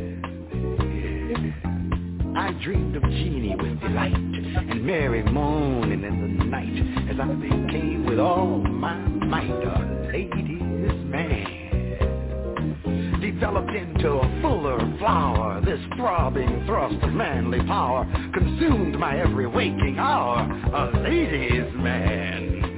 [2.37, 8.07] I dreamed of Jeannie with delight and Mary moaning in the night as I became
[8.07, 11.65] with all my might a ladies' man.
[13.21, 18.05] Developed into a fuller flower, this throbbing thrust of manly power
[18.35, 20.41] consumed my every waking hour,
[20.75, 22.74] a ladies' man.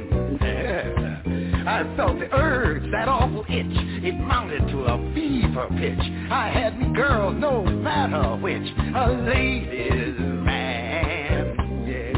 [1.66, 3.66] I felt the urge, that awful itch.
[4.04, 5.98] It mounted to a fever pitch.
[6.30, 8.62] I had me girls, no matter which,
[8.94, 11.56] a ladies' man.
[11.88, 12.12] Yeah.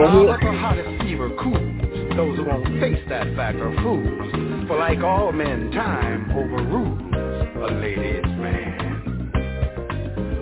[0.00, 2.16] Ah, but the hottest fever cools.
[2.16, 4.66] Those who won't face that fact are fools.
[4.66, 7.00] For like all men, time overrules
[7.70, 9.30] a ladies' man.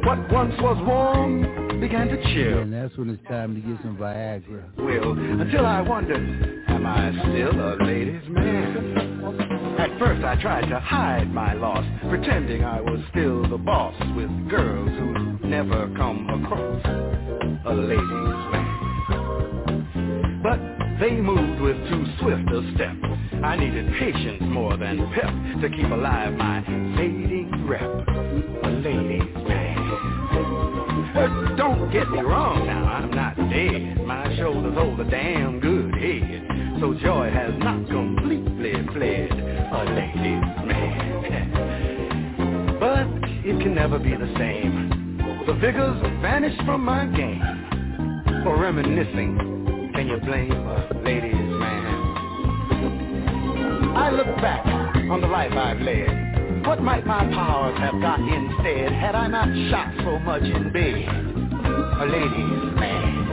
[0.05, 2.61] What once was warm began to chill.
[2.61, 4.74] And that's when it's time to get some Viagra.
[4.78, 9.77] Will until I wondered, am I still a ladies' man?
[9.78, 14.31] At first I tried to hide my loss, pretending I was still the boss with
[14.48, 16.82] girls who never come across
[17.66, 18.70] a ladies' man.
[20.43, 20.61] But
[21.01, 22.97] they moved with too swift a step.
[23.44, 26.62] I needed patience more than pep to keep alive my
[26.97, 29.23] fading rep, a man.
[31.15, 34.05] But don't get me wrong now, I'm not dead.
[34.05, 36.81] My shoulders hold a damn good head.
[36.81, 41.15] So joy has not completely fled, a lady's man.
[42.81, 43.07] But
[43.47, 45.15] it can never be the same.
[45.47, 47.41] The vigors vanished from my game.
[48.43, 52.15] For reminiscing, can you blame a lady's man?
[53.97, 56.23] I look back on the life I've led.
[56.66, 61.05] What might my powers have got instead had I not shot so much in bed?
[62.01, 63.24] A ladies' man.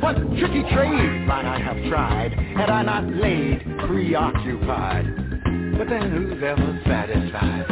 [0.00, 5.06] What tricky trade might I have tried had I not laid preoccupied?
[5.78, 7.70] But then who's ever satisfied?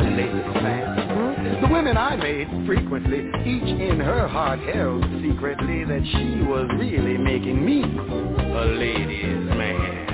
[0.00, 1.60] A ladies' man.
[1.60, 7.18] The women I made frequently, each in her heart held secretly that she was really
[7.18, 10.07] making me a ladies' man.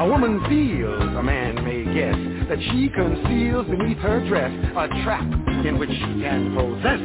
[0.00, 5.26] A woman feels, a man may guess, that she conceals beneath her dress, a trap
[5.66, 7.00] in which she can possess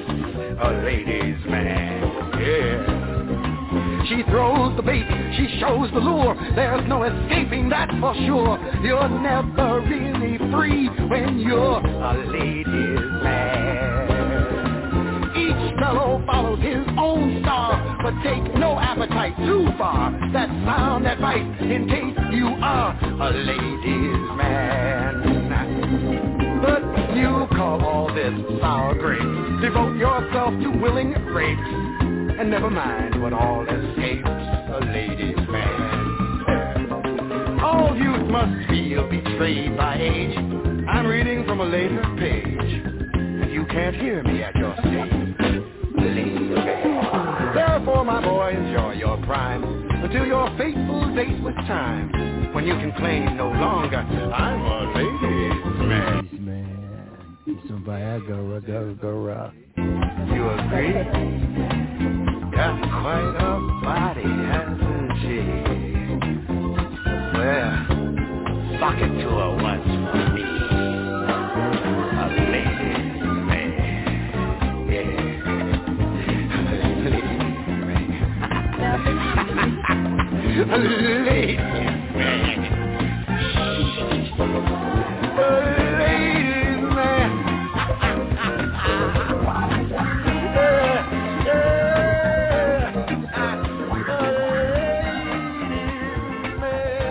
[0.61, 2.03] a ladies' man.
[2.39, 4.05] Yeah.
[4.07, 5.07] She throws the bait,
[5.37, 6.35] she shows the lure.
[6.55, 8.59] There's no escaping that for sure.
[8.83, 14.12] You're never really free when you're a ladies' man.
[15.93, 20.11] Each fellow follows his own star, but take no appetite too far.
[20.33, 25.21] That sound advice in case you are a ladies' man.
[26.63, 26.81] But
[27.15, 29.61] you call all this sour grapes.
[29.61, 31.61] Devote yourself to willing rapes.
[32.39, 36.23] And never mind what all escapes a ladies' man.
[37.61, 40.35] All youth must feel betrayed by age.
[40.89, 42.83] I'm reading from a later page.
[43.13, 45.22] And you can't hear me at your stage.
[47.55, 49.63] Therefore, my boy, enjoy your prime
[50.03, 52.53] until your fateful date with time.
[52.53, 56.15] When you can claim no longer, I'm a ladies' man.
[56.25, 57.37] Ladies, man.
[57.67, 59.51] Some Viagra, go, go, uh,
[60.33, 60.93] You agree?
[62.51, 65.37] Got quite a body, hasn't she?
[67.37, 67.75] Well,
[68.79, 70.62] sock it to her once for me.
[80.53, 80.77] A man.
[85.35, 85.41] A
[85.99, 87.31] ladies' man.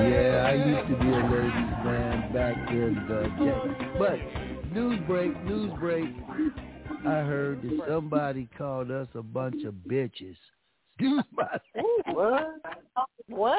[0.03, 3.63] Yeah, I used to be a ladies' man back in the day.
[3.99, 4.19] But
[4.73, 6.15] news break, news break.
[7.05, 10.37] I heard that somebody called us a bunch of bitches.
[11.35, 11.63] What?
[13.29, 13.59] What?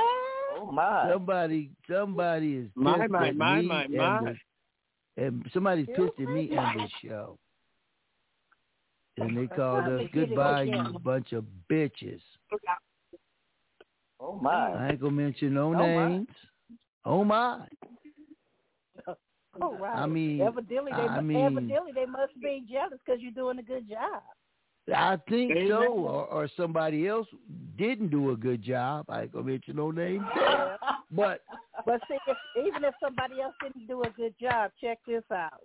[0.56, 1.10] Oh my!
[1.12, 4.20] Somebody, somebody is My, pissed my, at my, me my, and my.
[4.22, 4.36] the-
[5.26, 7.38] and somebody's pissed at me and the show.
[9.18, 12.20] And they called us goodbye, you bunch of bitches.
[14.20, 14.74] Oh my!
[14.74, 16.08] I ain't gonna mention no Oh, my.
[16.10, 16.28] names.
[17.06, 17.68] Oh my!
[19.62, 19.98] Oh, right.
[20.00, 23.64] I mean, evidently they, I mean- evidently they must be jealous because you're doing a
[23.64, 24.24] good job.
[24.94, 25.68] I think Amen.
[25.70, 27.28] so, or, or somebody else
[27.78, 29.06] didn't do a good job.
[29.08, 30.24] I ain't gonna mention no names.
[30.36, 30.78] there.
[31.16, 31.42] But
[31.86, 35.62] But see, if, even if somebody else didn't do a good job, check this out.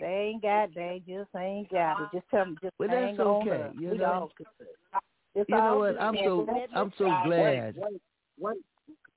[0.00, 0.74] They ain't got.
[0.74, 2.08] They just ain't got it.
[2.12, 2.58] Just tell them.
[2.60, 3.72] Just Well, hang that's on okay, up.
[3.78, 4.30] you know.
[4.36, 4.46] good.
[5.34, 6.00] You know what?
[6.00, 7.74] I'm so I'm so Wait, glad.
[7.76, 8.02] wait,
[8.38, 8.56] wait.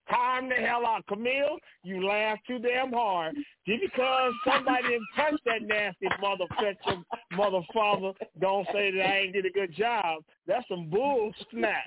[0.10, 1.57] Time the hell out, Camille.
[1.84, 3.36] You laugh too damn hard.
[3.68, 7.03] Just because somebody didn't touch that nasty motherfucker,
[7.34, 10.23] motherfucker, don't say that I ain't did a good job.
[10.48, 11.84] That's some bull snap.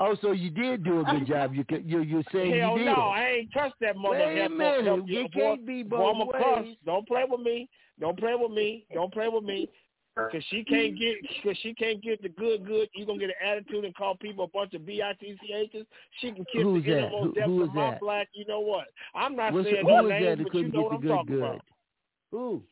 [0.00, 1.54] Oh, so you did do a good job.
[1.54, 2.86] You you you saying Hell you did.
[2.86, 4.18] no, I ain't touched that mother.
[4.18, 5.08] Wait a minute.
[5.08, 6.64] You can't be both a cuss.
[6.64, 6.76] ways.
[6.86, 7.68] Don't play with me.
[7.98, 8.84] Don't play with me.
[8.94, 9.68] Don't play with me.
[10.32, 12.88] Cause she can't get, cause she can't get the good, good.
[12.94, 15.16] You gonna get an attitude and call people a bunch of bitchs.
[16.20, 16.98] She can kiss Who's the that?
[16.98, 18.00] innermost depths who of is my that?
[18.00, 18.28] black.
[18.34, 18.86] You know what?
[19.14, 20.92] I'm not What's- saying who no is names, that that but you know get what
[20.94, 21.42] I'm good talking good?
[21.44, 21.60] about.
[22.32, 22.62] Who?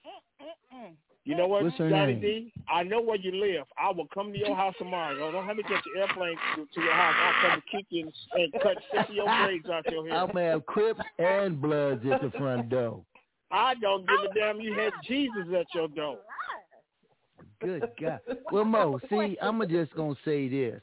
[1.24, 2.20] You know what, What's her Johnny name?
[2.20, 2.52] D?
[2.73, 3.64] I know where you live.
[3.77, 5.18] I will come to your house tomorrow.
[5.18, 7.14] Don't, don't have me catch your airplane to, to your house.
[7.18, 8.05] I'll come to kick you
[8.35, 10.16] and, and cut six of your braids out your hair.
[10.20, 13.02] I'm gonna have Crips and Bloods at the front door.
[13.51, 14.60] I don't give a damn.
[14.60, 16.18] You had Jesus at your door.
[17.61, 18.20] Good God.
[18.53, 20.81] Well, Mo, see, I'm just gonna say this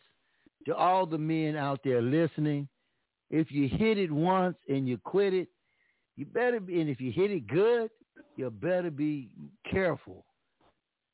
[0.66, 2.68] to all the men out there listening:
[3.30, 5.48] if you hit it once and you quit it,
[6.16, 6.82] you better be.
[6.82, 7.90] And if you hit it good,
[8.36, 9.30] you better be
[9.70, 10.26] careful.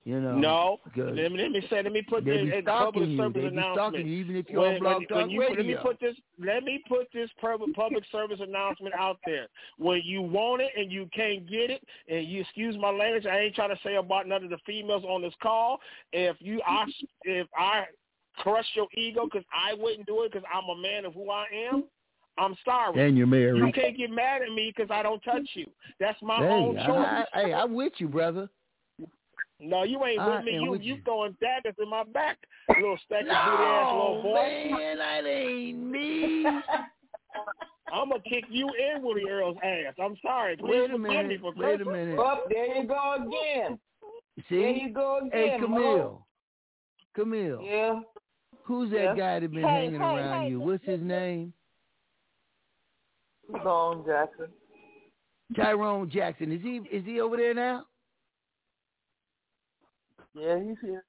[0.06, 0.32] You know.
[0.38, 1.84] No, because let me, let me say.
[1.84, 3.18] Let me put they this in public you.
[3.18, 4.06] service They announcement.
[4.06, 6.16] you, even if you're When- on Blog Talk you, Let me put this.
[6.40, 9.48] Let me put this public public service announcement out there.
[9.78, 13.40] When you want it and you can't get it, and you excuse my language, I
[13.40, 15.80] ain't trying to say about none of the females on this call.
[16.14, 16.86] If you, I,
[17.24, 17.84] if I
[18.38, 21.46] crush your ego because I wouldn't do it because I'm a man of who I
[21.72, 21.84] am.
[22.38, 23.06] I'm sorry.
[23.06, 23.58] And you're married.
[23.58, 25.66] You can't get mad at me because I don't touch you.
[26.00, 26.88] That's my Hey, own choice.
[26.88, 28.50] I, I, hey, I'm with you, brother.
[29.60, 30.54] No, you ain't I with me.
[30.54, 31.02] You with you you.
[31.04, 32.38] throwing daggers in my back,
[32.70, 34.78] little stacky booty ass little No, boy.
[34.78, 36.46] man, that ain't me.
[37.92, 39.96] I'm gonna kick you in Willie Earl's ass.
[40.02, 40.56] I'm sorry.
[40.58, 41.42] Please Wait a forgive me minute.
[41.42, 42.20] for Wait a minute.
[42.20, 43.80] Up there you go again.
[44.48, 44.56] See?
[44.56, 45.32] There you go again.
[45.34, 45.66] Hey, Mo.
[45.68, 46.28] Camille.
[47.16, 47.62] Camille.
[47.64, 48.00] Yeah.
[48.64, 49.16] Who's that Yeah.
[49.16, 50.60] guy that been Hey, hanging hey, around hey, you?
[50.60, 51.52] What's his name?
[53.52, 54.48] Tyrone Jackson.
[55.56, 56.52] Tyrone Jackson.
[56.52, 57.86] Is he is he over there now?
[60.34, 61.04] Yeah, he's here.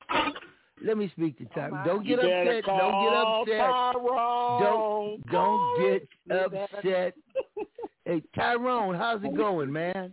[0.84, 1.80] Let me speak to Tyrone.
[1.84, 2.64] Oh, don't get upset.
[2.64, 3.58] Don't get upset.
[3.58, 4.62] Tyrone.
[4.62, 7.14] Don't don't get You upset
[8.04, 10.12] Hey, Tyrone, how's it going, man?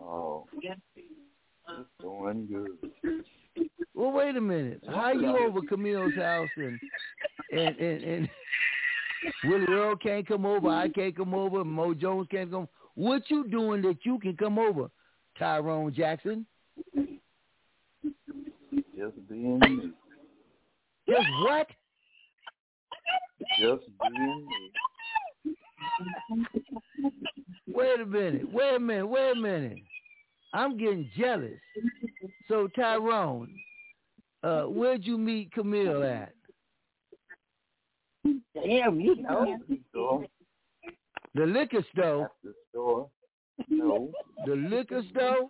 [0.00, 3.24] Oh, it's going good.
[3.94, 4.82] Well, wait a minute.
[4.88, 6.80] How you over Camille's house and
[7.52, 8.28] and and, and
[9.44, 12.68] Willie Earl can't come over, I can't come over, Mo Jones can't come.
[12.94, 14.90] What you doing that you can come over,
[15.38, 16.46] Tyrone Jackson?
[18.96, 19.90] Just being me.
[21.08, 21.66] Just what?
[23.58, 25.54] Just being me.
[27.68, 28.52] Wait a minute.
[28.52, 29.06] Wait a minute.
[29.06, 29.78] Wait a minute.
[30.52, 31.58] I'm getting jealous.
[32.48, 33.54] So Tyrone,
[34.42, 36.32] uh, where'd you meet Camille at?
[38.54, 39.56] Damn, you know.
[41.34, 42.30] The liquor store.
[42.42, 43.08] The store.
[43.68, 44.10] No.
[44.46, 45.48] The liquor store.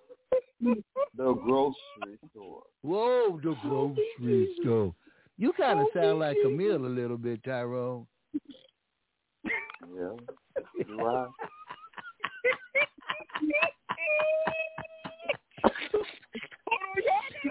[0.61, 2.63] The grocery store.
[2.83, 4.95] Whoa, the grocery store.
[5.39, 8.07] You kind of sound like Camille a little bit, Tyrone.
[9.45, 10.17] Yeah.
[10.87, 11.27] Do I?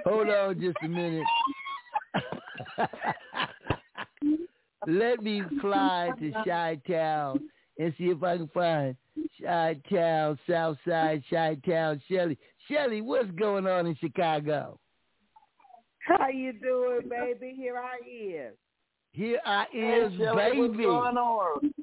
[0.06, 1.26] Hold on just a minute.
[4.88, 7.39] Let me fly to Chi Town
[7.77, 8.95] and see if I can find
[9.41, 12.37] Chi uh, Town, South Side, Chi Town, Shelly.
[12.69, 14.79] Shelly, what's going on in Chicago?
[15.99, 17.53] How you doing, baby?
[17.55, 18.55] Here I is.
[19.11, 20.59] Here I Hey, is, baby.
[20.59, 21.73] What's going on?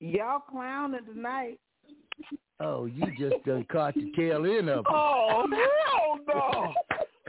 [0.00, 1.58] Y'all clowning tonight.
[2.60, 4.86] Oh, you just done caught the tail end of it.
[4.88, 6.74] Oh hell no!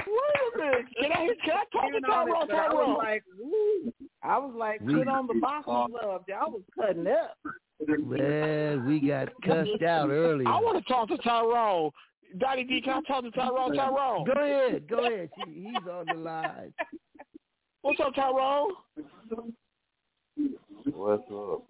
[0.08, 0.86] Wait a minute.
[1.02, 2.48] Can I can I talk to You know, Tyrone?
[2.48, 3.94] but I was like, woo.
[4.24, 6.26] I was like, We- put on the boxing gloves.
[6.28, 7.38] Y'all was cutting up.
[7.80, 10.48] Well, we got cussed out earlier.
[10.48, 11.92] I want to talk to Tyrone.
[12.40, 13.74] Daddy D, can I talk to Tyrone?
[13.76, 14.26] Tyrone.
[14.26, 15.30] Go ahead, go ahead.
[15.46, 16.74] He- He's on the line.
[17.82, 18.72] What's up, Tyrone?
[20.94, 21.64] What's up?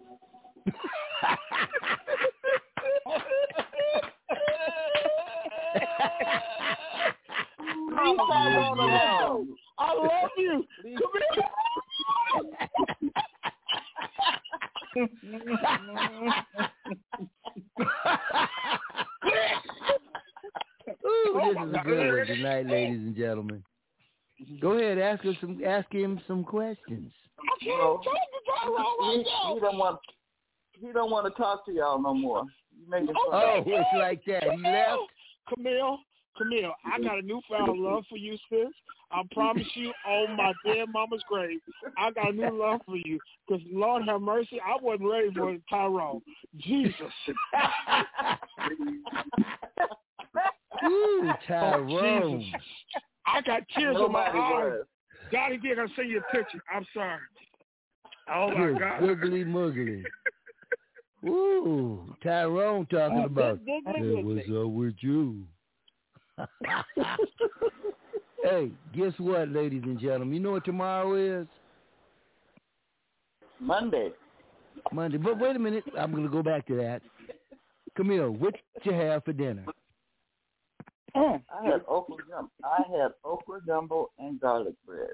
[7.60, 9.56] Leave Tyrone alone.
[9.78, 10.64] I love you.
[10.98, 11.10] Come
[21.04, 23.62] Ooh, Oh, this is a good one tonight, ladies and gentlemen.
[24.60, 27.12] Go ahead, ask us some, ask him some questions.
[27.38, 28.10] I can't talk to
[28.64, 29.54] Tyrone He, now.
[29.54, 29.98] he don't want.
[30.80, 32.44] He don't want to talk to y'all no more.
[32.76, 33.42] You making oh, fun.
[33.42, 34.44] Oh, it's like that.
[34.44, 35.02] He left.
[35.48, 35.98] Camille,
[36.38, 38.68] Camille, I got a newfound love for you, sis.
[39.10, 41.60] I promise you on my dead mama's grave,
[41.96, 43.18] I got a new love for you.
[43.46, 46.20] Because Lord have mercy, I wasn't ready for Tyrone.
[46.58, 47.12] Jesus.
[50.84, 52.40] Ooh, Oh, Tyrone.
[52.40, 52.60] Jesus.
[53.26, 54.32] I got tears in my eyes.
[54.32, 54.84] was.
[55.30, 56.62] Daddy D, I gotta send you a picture.
[56.74, 57.20] I'm sorry.
[58.32, 59.00] Oh my Good God.
[59.00, 60.04] Googly muggly.
[61.26, 64.64] Ooh, Tyrone talking about good, good, hey, good, what's good.
[64.64, 65.44] up with you?
[68.42, 70.34] hey, guess what, ladies and gentlemen?
[70.34, 71.46] You know what tomorrow is?
[73.60, 74.10] Monday.
[74.92, 75.18] Monday.
[75.18, 77.02] But wait a minute, I'm gonna go back to that.
[77.96, 78.54] Camille, what
[78.84, 79.64] you have for dinner?
[81.14, 82.50] Oh, I had okra gumbo.
[82.62, 85.10] I had okra gumbo and garlic bread.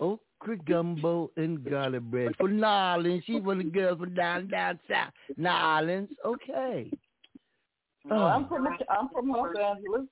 [0.00, 3.22] Okra gumbo and garlic bread for Nolans.
[3.24, 5.12] She one of the girls from down down south.
[5.36, 6.90] Nolans, okay.
[8.10, 8.24] No, Oh.
[8.26, 10.06] I'm from I'm from Los Angeles.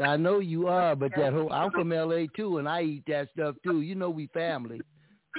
[0.00, 3.28] I know you are, but that whole I'm from LA too, and I eat that
[3.30, 3.82] stuff too.
[3.82, 4.80] You know we family.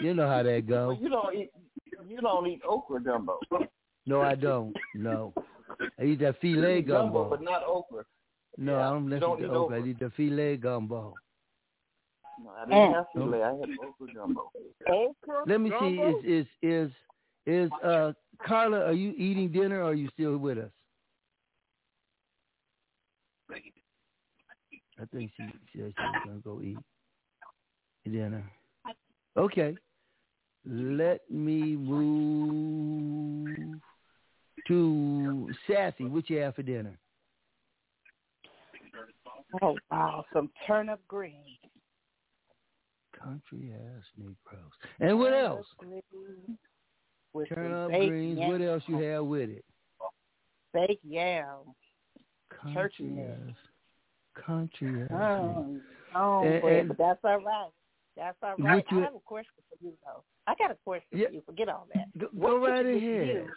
[0.02, 0.98] You know how that Well, go.
[1.02, 1.50] you don't eat
[2.08, 3.40] you don't eat okra gumbo.
[4.06, 4.76] No, I don't.
[4.94, 5.34] No,
[6.00, 7.30] I eat that filé gumbo, gumbo.
[7.32, 8.04] but not okra.
[8.58, 9.76] No, I don't you listen don't to eat okra.
[9.76, 9.90] I okra.
[9.90, 11.14] eat the filé gumbo.
[12.44, 13.42] No, I didn't have filé.
[13.44, 14.52] I had okra gumbo.
[14.88, 15.96] Okra Let me see.
[16.00, 16.92] Is is is
[17.48, 18.14] is uh
[18.46, 18.86] Carla?
[18.86, 19.82] Are you eating dinner?
[19.82, 20.72] or Are you still with us?
[25.00, 25.94] I think she said she was
[26.26, 26.78] gonna go eat
[28.06, 28.44] dinner.
[29.38, 29.76] Okay.
[30.66, 33.80] Let me move
[34.68, 36.06] to Sassy.
[36.06, 36.98] What you have for dinner?
[39.62, 41.60] Oh wow, some turnip greens.
[43.22, 44.72] Country ass Negroes.
[45.00, 45.66] And what else?
[47.34, 48.40] With Turn some up baked greens.
[48.40, 49.66] What else you have with it?
[50.74, 51.76] Baked yam.
[52.74, 53.56] Turkey Country ass.
[54.46, 55.10] Country ass.
[55.12, 55.80] Oh,
[56.16, 57.70] oh And- boy, and- but that's all right.
[58.16, 58.86] That's all right.
[58.92, 60.24] you- I have a question for you though.
[60.48, 61.28] I got a question Yeah.
[61.28, 61.42] for you.
[61.42, 62.18] Forget all that.
[62.18, 63.28] Go, go right ahead.
[63.28, 63.54] you?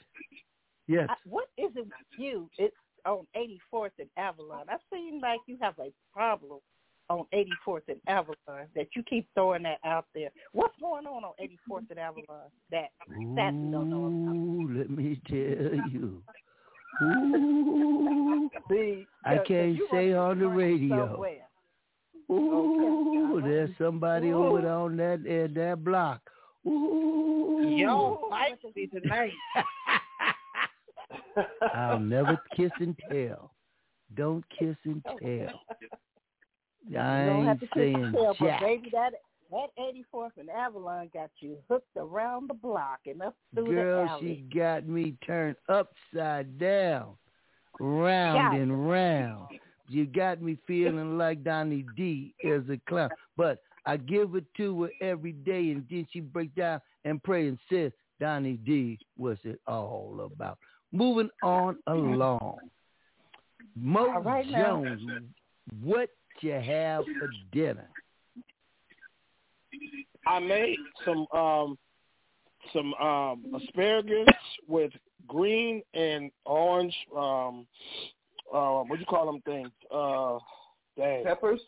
[0.86, 1.06] Yes.
[1.10, 2.48] I, what is it with you?
[2.58, 2.74] It's
[3.04, 4.64] on 84th and Avalon.
[4.68, 6.60] I seem like you have a problem
[7.10, 10.30] on 84th and Avalon that you keep throwing that out there.
[10.52, 13.24] What's going on on 84th and Avalon that Sassy
[13.70, 14.76] don't know about?
[14.78, 16.22] Let me tell you.
[17.02, 21.12] Ooh, See, I can't say on the radio.
[21.12, 21.48] somewhere.
[22.30, 24.44] Ooh, there's somebody Ooh.
[24.44, 26.20] over there on that uh, that block.
[26.66, 29.32] Ooh, fight me tonight.
[31.74, 33.52] I'll never kiss and tell.
[34.16, 35.62] Don't kiss and tell.
[36.98, 39.12] I you don't have ain't saying tell, but baby, that
[39.50, 44.10] that 84th and Avalon got you hooked around the block and up through Girl, the
[44.10, 44.20] alley.
[44.20, 47.14] Girl she got me turned upside down,
[47.80, 48.62] round it.
[48.62, 49.48] and round.
[49.88, 53.08] You got me feeling like Donnie D is a clown.
[53.36, 57.48] But I give it to her every day, and then she break down and pray
[57.48, 60.58] and says, Donnie D, what's it all about?
[60.92, 62.58] Moving on along.
[63.76, 64.84] Mo right now.
[64.84, 65.02] Jones,
[65.82, 66.10] what
[66.40, 67.88] you have for dinner?
[70.28, 71.78] I made some um
[72.72, 74.26] some um asparagus
[74.66, 74.92] with
[75.26, 77.66] green and orange um
[78.52, 79.70] uh what do you call them things?
[79.92, 80.38] Uh
[80.96, 81.24] dang.
[81.24, 81.60] Peppers?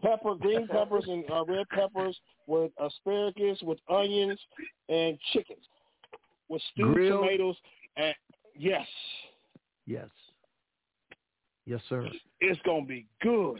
[0.00, 4.38] Pepper, green peppers and uh, red peppers with asparagus with onions
[4.88, 5.64] and chickens.
[6.48, 7.24] With stewed Grilled?
[7.24, 7.56] tomatoes
[7.96, 8.14] and
[8.56, 8.86] yes,
[9.86, 10.08] Yes.
[11.66, 12.06] Yes, sir.
[12.40, 13.58] it's gonna be good.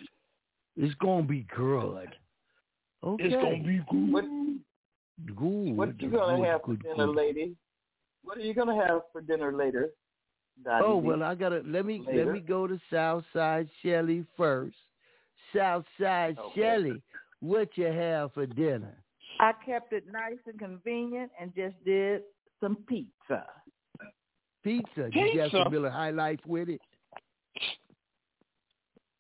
[0.77, 2.09] It's gonna be good.
[3.05, 3.25] Okay.
[3.25, 4.13] It's gonna be good.
[4.13, 4.25] What,
[5.37, 5.77] good.
[5.77, 7.17] what you gonna good, have good, for dinner, good.
[7.17, 7.57] lady?
[8.25, 9.91] What are you gonna have for dinner later?
[10.65, 11.07] Donnie Oh D?
[11.07, 14.77] well, I gotta let me let me go to Southside Shelly first.
[15.55, 16.61] Southside Okay.
[16.61, 17.03] Shelly,
[17.41, 19.03] what you have for dinner?
[19.41, 22.23] I kept it nice and convenient and just did
[22.61, 23.47] some pizza.
[24.65, 25.09] Pizza.
[25.13, 26.81] You got some Miller High Life with it?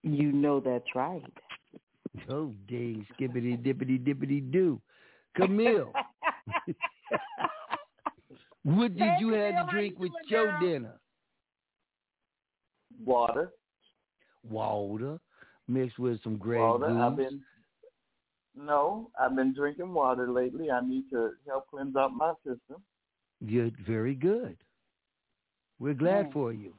[0.02, 1.22] You know that's right.
[2.30, 4.80] Oh dang, skippity dippity dippity do.
[5.36, 5.92] Camille,
[8.64, 10.98] what did you have to drink with your dinner?
[13.04, 13.52] Water.
[14.48, 15.18] Water
[15.68, 16.86] mixed with some Grey Water.
[16.98, 17.40] I've been
[18.56, 20.70] no, I've been drinking water lately.
[20.70, 22.82] I need to help cleanse out my system.
[23.46, 24.56] Good, very good.
[25.78, 26.32] We're glad Mm.
[26.32, 26.74] for you.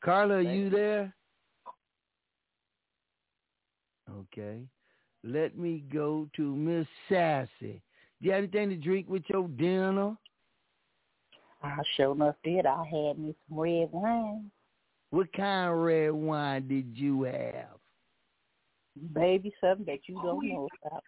[0.00, 1.12] Carla, are you there?
[4.18, 4.62] Okay.
[5.22, 7.82] Let me go to Miss Sassy.
[8.20, 10.16] Do you have anything to drink with your dinner?
[11.62, 12.66] I sure enough did.
[12.66, 14.50] I had me some red wine.
[15.10, 17.78] What kind of red wine did you have?
[19.12, 21.04] Baby, something that you don't know about.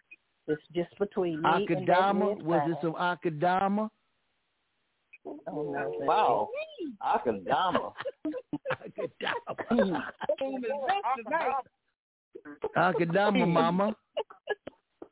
[0.47, 2.37] It's just between me and that Akadama?
[2.37, 3.89] red Was it some Akadama?
[5.25, 5.93] Oh, no.
[5.99, 6.49] Wow.
[7.01, 7.93] Akadama.
[8.81, 10.03] Akadama,
[13.47, 13.95] mama.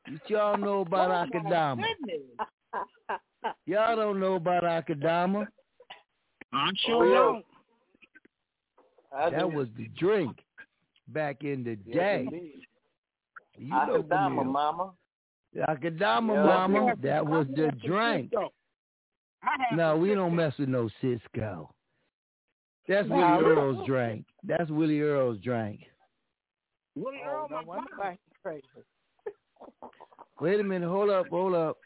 [0.08, 1.84] What y'all know about oh, Akadama?
[3.66, 5.46] Y'all don't know about Akadama?
[6.52, 7.42] I'm sure oh,
[9.14, 9.32] don't.
[9.32, 10.38] That was the drink
[11.08, 12.26] back in the day.
[12.26, 12.62] indeed.
[13.58, 14.92] You know Akadama, mama.
[15.56, 16.44] Akadama, Yeah.
[16.44, 16.94] mama.
[17.02, 18.32] That was the drink.
[19.72, 21.74] No, we don't mess with no Cisco.
[22.88, 24.24] That's Willie Earl's drink.
[24.42, 25.80] That's Willie Earl's drink.
[26.94, 28.62] Willie Oh, no wonder why crazy.
[30.40, 30.88] Wait a minute.
[30.88, 31.28] Hold up.
[31.28, 31.78] Hold up.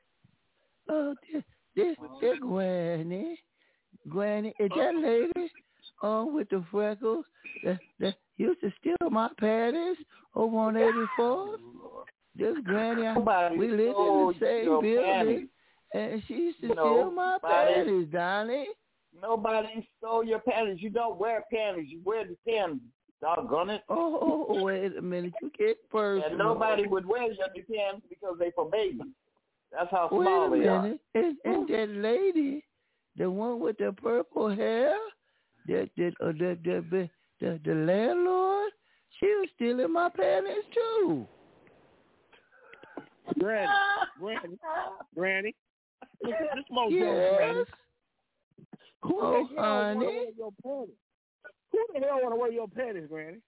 [0.89, 1.43] Oh, this,
[1.74, 3.39] this, this Granny.
[4.09, 5.51] Granny, is that lady
[6.03, 7.24] on with the freckles
[7.65, 9.97] that, that used to steal my panties
[10.35, 11.57] over on 84th?
[12.39, 15.47] This Granny, I, we lived in the same building, panties.
[15.95, 18.66] and she used to No, steal my panties, Donnie.
[19.23, 20.83] Nobody stole your panties.
[20.83, 21.87] You don't wear panties.
[21.89, 22.83] You wear the Tims.
[23.20, 23.82] Doggone it.
[23.88, 25.32] Oh, wait a minute.
[25.40, 26.26] You get first.
[26.28, 29.02] And nobody would wear your Tims because they for babies.
[29.72, 30.86] That's how Wait small a they are.
[31.14, 32.64] And, and that lady,
[33.16, 34.97] the one with the purple hair,
[35.66, 37.10] that that uh, the, the the
[37.40, 38.70] the the landlord,
[39.18, 41.26] she was stealing my panties too.
[43.38, 43.72] Granny,
[44.20, 44.59] Granny,
[45.14, 45.55] Granny.
[46.22, 47.32] This, this Mo Yes.
[47.34, 47.64] Granny.
[49.02, 50.26] Who Oh, the hell want to honey.
[50.36, 50.94] your panties?
[51.72, 53.38] Who the hell want to wear your panties, Granny?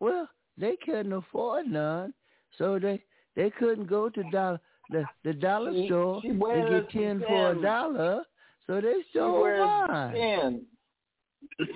[0.00, 0.28] Well,
[0.58, 2.12] they couldn't afford none,
[2.58, 3.02] so they
[3.34, 7.50] they couldn't go to dollar the the dollar She- store she and get ten for
[7.52, 8.24] a dollar.
[8.66, 10.14] So they She stole wears mine.
[10.14, 10.62] Tims.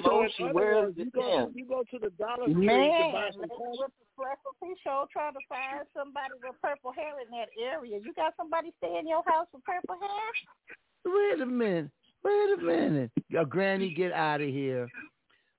[0.04, 1.56] So Mo, in she other wears words, the you go, Tims.
[1.56, 3.78] you go to the Dollar Tree to Man, buy some with panties.
[3.78, 7.98] the freckles, he sure trying to find somebody with purple hair in that area.
[8.02, 11.14] You got somebody stay in your house with purple hair?
[11.14, 11.90] Wait a minute.
[12.24, 13.10] Wait a minute.
[13.28, 14.88] Your granny, get out of here.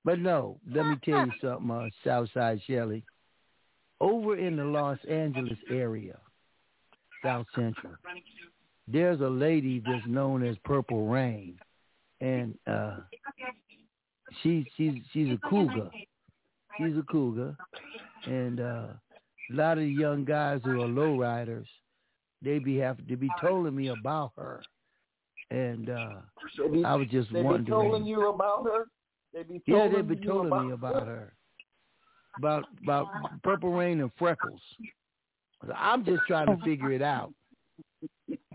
[0.04, 3.04] But no, let me tell you something, uh, Southside Shelley.
[4.00, 6.18] over in the Los Angeles area,
[7.22, 7.92] South Central,
[8.88, 11.56] there's a lady that's known as Purple Rain,
[12.20, 12.96] and uh,
[14.42, 15.88] she she's she's a cougar.
[16.78, 17.56] She's a cougar,
[18.26, 21.66] and uh, a lot of the young guys who are lowriders,
[22.40, 24.62] they be have to be telling me about her,
[25.52, 26.14] and uh,
[26.58, 27.66] They be- I was just they be wondering.
[27.66, 28.86] telling you about her.
[29.32, 31.32] They be Yeah, they've been telling about me about her.
[32.38, 33.08] About about
[33.42, 34.60] Purple Rain and Freckles.
[35.66, 37.32] So I'm just trying to figure it out.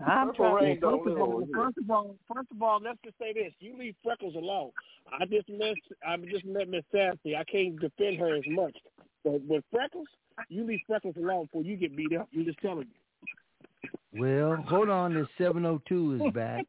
[0.04, 2.98] I'm Purple Rain trying don't first of all, first of all, first of all, let's
[3.04, 4.70] just say this: you leave Freckles alone.
[5.18, 5.76] I just met,
[6.06, 7.36] I just met Miss Sassy.
[7.36, 8.76] I can't defend her as much,
[9.24, 10.08] but with Freckles,
[10.48, 12.28] you leave Freckles alone before you get beat up.
[12.34, 14.20] I'm just telling you.
[14.20, 16.66] Well, hold on, this 702 is back.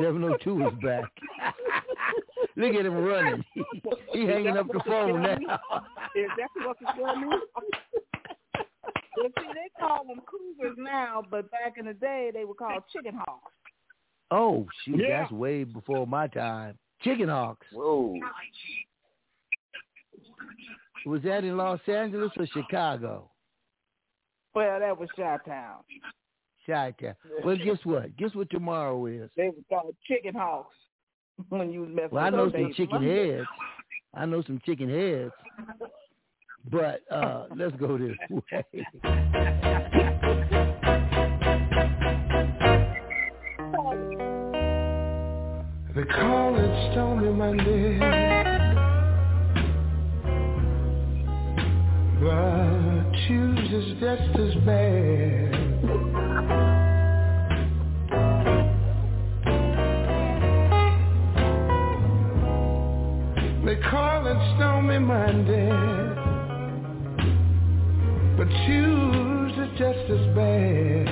[0.00, 1.04] 702 is back.
[2.56, 3.44] Look at him running.
[4.12, 5.36] he hanging up the phone now.
[6.16, 7.42] Is that what the score means?
[9.16, 12.82] Well, see, they call them cougars now, but back in the day, they were called
[12.92, 13.52] chicken hawks.
[14.30, 15.22] Oh, shoot, Yeah.
[15.22, 16.78] that's way before my time.
[17.02, 17.66] Chicken Hawks.
[17.72, 18.14] Whoa.
[21.06, 23.30] Was that in Los Angeles or Chicago?
[24.54, 25.84] Well, that was Chi-Town.
[26.68, 27.14] Chi-Town.
[27.44, 28.14] Well, guess what?
[28.16, 29.30] Guess what tomorrow is?
[29.36, 30.74] They were called chicken hawks
[31.48, 32.76] when you was messing Well, I know some babies.
[32.76, 33.46] chicken heads.
[34.14, 35.32] I know some chicken heads.
[36.70, 38.86] But uh let's go this way.
[45.94, 47.98] They call it Stormy Monday.
[52.20, 55.37] But Tuesday's just as bad.
[63.90, 65.70] Call it Stormy Monday.
[68.36, 71.08] But Tuesday's just as bad.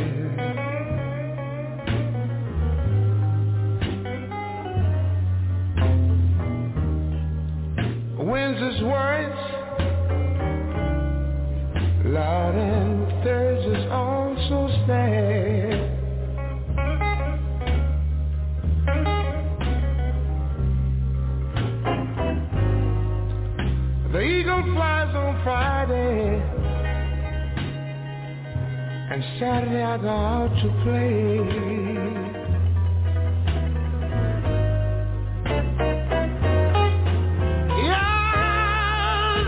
[8.19, 9.41] Wednesday's words
[12.05, 12.76] loud and
[29.17, 31.39] and Saturday I go out to play.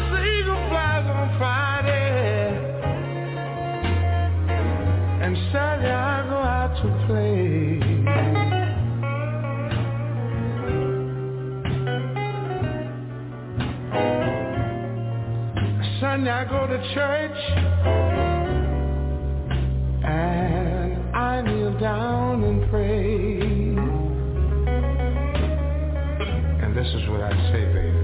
[0.09, 2.49] The eagle flies on Friday,
[5.23, 7.78] and Saturday I go out to play.
[16.01, 17.68] Sunday I go to church,
[21.81, 23.39] down and pray.
[26.65, 27.98] And this is what I say, baby.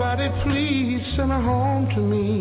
[0.00, 2.39] Somebody, please send her home to me.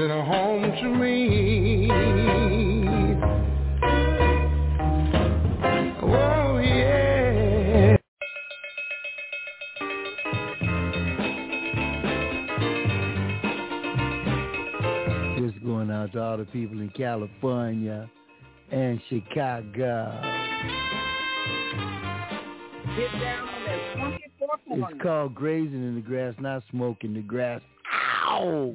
[0.00, 1.88] it a home to me?
[6.02, 6.58] Oh,
[15.62, 18.08] going out to all the people in California
[18.70, 20.18] and Chicago.
[24.66, 27.60] It's called grazing in the grass, not smoking the grass.
[28.28, 28.74] Ow!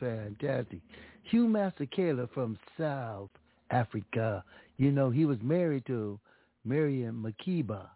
[0.00, 0.80] fantastic
[1.24, 3.30] Hugh Masekela from South
[3.70, 4.44] Africa.
[4.76, 6.20] You know, he was married to
[6.64, 7.88] Miriam Makeba.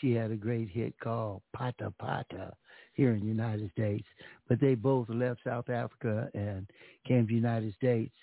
[0.00, 2.52] She had a great hit called Pata Pata
[2.94, 4.06] here in the United States.
[4.48, 6.68] But they both left South Africa and
[7.06, 8.14] came to the United States.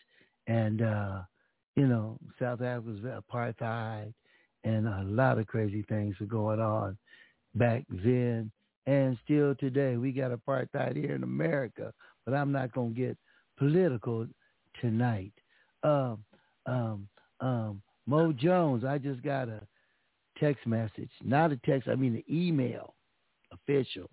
[0.48, 1.22] And, uh,
[1.76, 4.14] you know, South Africa was apartheid
[4.64, 6.98] and a lot of crazy things were going on
[7.56, 8.52] back then
[8.86, 9.98] and still today.
[9.98, 11.94] We got apartheid here in America,
[12.28, 13.18] but I'm not going to get
[13.58, 14.28] political
[14.82, 15.32] tonight.
[15.84, 16.20] Um,
[16.66, 17.08] um,
[17.40, 19.62] um, Mo Jones, I just got a
[20.38, 22.96] text message, not a text, I mean an email,
[23.54, 24.10] official.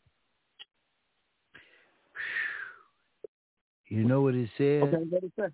[3.89, 4.82] You know what it says?
[4.85, 5.47] Okay, what it say?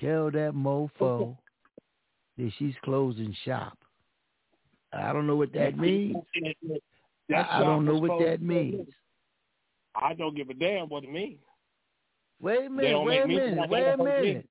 [0.00, 1.36] Tell that mofo
[2.38, 3.76] that she's closing shop.
[4.92, 6.16] I don't know what that means.
[7.34, 8.88] I don't know what that means.
[9.94, 11.38] I don't give a damn what it means.
[12.40, 14.28] Wait a minute, wait a minute, wait a don't make me.
[14.28, 14.48] minute.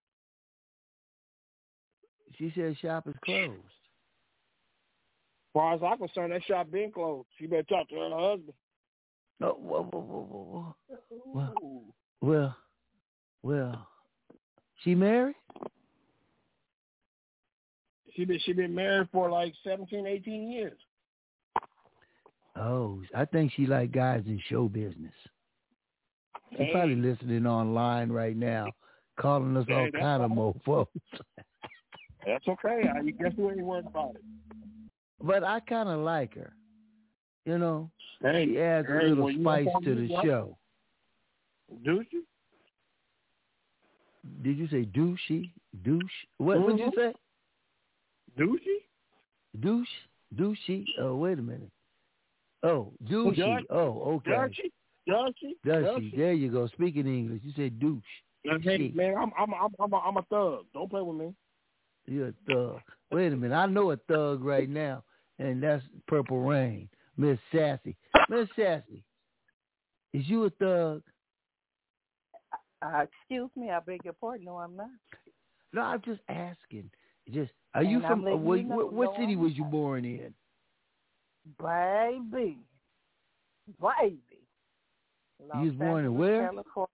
[2.38, 3.53] She said shop is closed.
[3.53, 3.60] As
[5.53, 7.28] far as I'm concerned, that shop been closed.
[7.38, 8.53] She better talk to her husband.
[9.41, 10.76] Oh, whoa, whoa, whoa, whoa,
[11.34, 11.53] whoa.
[12.22, 12.56] Well, well,
[13.41, 13.88] well,
[14.84, 15.36] she married?
[18.16, 20.78] She been she been married for like 17, 18 years.
[22.60, 25.14] Oh, I think she like guys in show business.
[26.52, 26.72] She's Hey.
[26.72, 28.72] probably listening online right now,
[29.18, 30.88] calling us Hey, all kind of mofos.
[32.26, 32.84] That's okay.
[32.90, 34.23] I guess you ain't worried about it.
[35.22, 36.53] But I kind of like her.
[37.45, 37.90] You know,
[38.22, 40.57] Hey, she adds a little well, spice to the show.
[41.84, 42.26] Do you?
[44.41, 45.52] Did you say douchey?
[45.84, 46.03] Douche?
[46.38, 46.99] What would you mm-hmm.
[46.99, 47.14] say?
[48.38, 49.60] Douchey?
[49.60, 49.88] Douche?
[50.36, 50.86] Douchey?
[50.99, 51.72] Oh, uh, wait a minute.
[52.64, 53.36] Oh, douchey.
[53.36, 54.31] Does- Oh, okay.
[54.31, 54.72] Does she?
[55.07, 55.56] Does she?
[55.65, 56.10] Does Does she?
[56.11, 56.18] she?
[56.18, 56.68] There you go.
[56.68, 57.41] Speaking English.
[57.44, 58.03] You said douche.
[58.61, 60.65] Hey, man, I'm I'm I'm I'm a, I'm a thug.
[60.73, 61.34] Don't play with me.
[62.07, 62.80] You're a thug.
[63.11, 63.56] Wait a minute.
[63.56, 65.03] I know a thug right now,
[65.40, 67.95] and that's Purple Rain, Miss Sassy.
[68.30, 69.03] Miss Sassy,
[70.14, 71.03] is you a thug?
[72.81, 74.45] Uh, excuse me, I beg your pardon.
[74.45, 74.88] No, I'm not.
[75.73, 76.90] No, I'm just asking.
[77.30, 78.23] Just are you And I'm from?
[78.23, 80.34] letting what you know, what, what no, city I'm was you born in?
[81.61, 82.57] Baby.
[83.82, 84.24] Baby.
[85.56, 86.48] You was born in where?
[86.48, 86.90] California.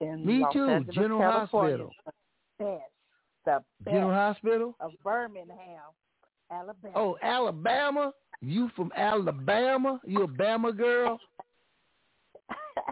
[0.00, 0.64] in Me Los too.
[0.66, 1.86] Angeles, General California.
[2.58, 2.80] Hospital.
[3.46, 4.76] Yes, General Hospital.
[4.80, 5.92] of Birmingham,
[6.50, 6.92] Alabama.
[6.94, 8.12] Oh, Alabama.
[8.40, 10.00] You from Alabama?
[10.04, 11.18] You a Bama girl?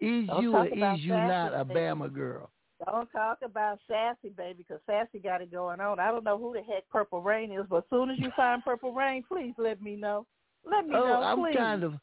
[0.00, 1.64] Is Don't you or is you not a.
[1.64, 2.50] Bama girl?
[2.86, 6.00] Don't talk about Sassy, baby, because Sassy got it going on.
[6.00, 8.64] I don't know who the heck Purple Rain is, but as soon as you find
[8.64, 10.26] Purple Rain, please let me know.
[10.64, 11.56] Let me oh, know, I'm please.
[11.56, 11.94] kind of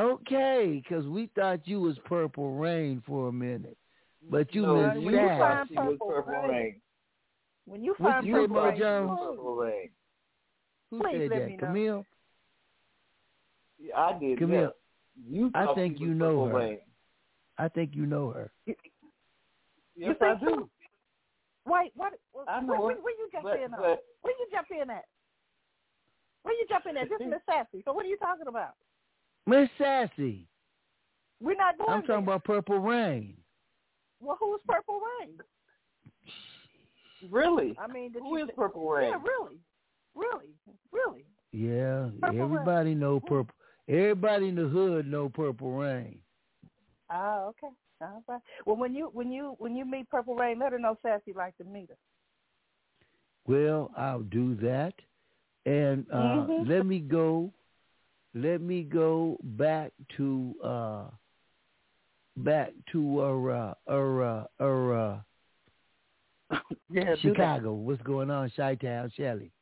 [0.00, 3.76] okay because we thought you was Purple Rain for a minute,
[4.30, 6.50] but you No, Miss you you find She was Purple Purple Rain.
[6.50, 6.80] Rain.
[7.66, 9.18] When you What find you say, Purple Rain, Jones?
[9.20, 9.90] Purple Rain.
[10.90, 11.48] Who please said let that?
[11.48, 11.66] me know.
[11.66, 12.06] Camille.
[13.78, 14.38] Yeah, I did.
[14.38, 14.60] Camille.
[14.60, 15.38] Yeah.
[15.38, 16.54] You I think you know Purple her.
[16.54, 16.78] Rain.
[17.58, 18.50] I think you know her.
[19.96, 20.68] Yes, think I do.
[21.66, 22.12] Wait, what?
[22.32, 23.80] what I know where, where, where you jump but- in on?
[23.80, 25.04] but- Where you jump in at?
[26.42, 27.08] Where you jump in at?
[27.08, 27.82] This is Miss Sassy.
[27.84, 28.74] So what are you talking about?
[29.46, 30.46] Miss Sassy.
[31.40, 32.08] We're not going I'm there.
[32.08, 33.36] talking about Purple Rain.
[34.20, 35.38] Well, who's Purple Rain?
[37.30, 37.74] Really?
[37.78, 39.10] I mean, did Who you is Purple Rain?
[39.10, 39.58] Yeah, really,
[40.14, 40.54] really,
[40.92, 41.24] really.
[41.52, 43.54] Yeah, Purple everybody know Purple.
[43.88, 46.18] Everybody in the hood know Purple Rain.
[47.12, 47.72] Oh, okay.
[48.00, 48.40] All right.
[48.66, 51.56] Well, when you when you when you meet Purple Rain, let her know Sassy like
[51.58, 51.96] to meet her.
[53.46, 54.94] Well, I'll do that.
[55.66, 56.68] And uh, Mhm.
[56.68, 57.52] let me go.
[58.34, 61.04] Let me go back to uh,
[62.38, 65.20] back to uh, uh, uh, uh,
[66.90, 67.14] Yeah.
[67.16, 67.72] Chicago.
[67.74, 69.52] What's going on, Chi-Town, Shelly?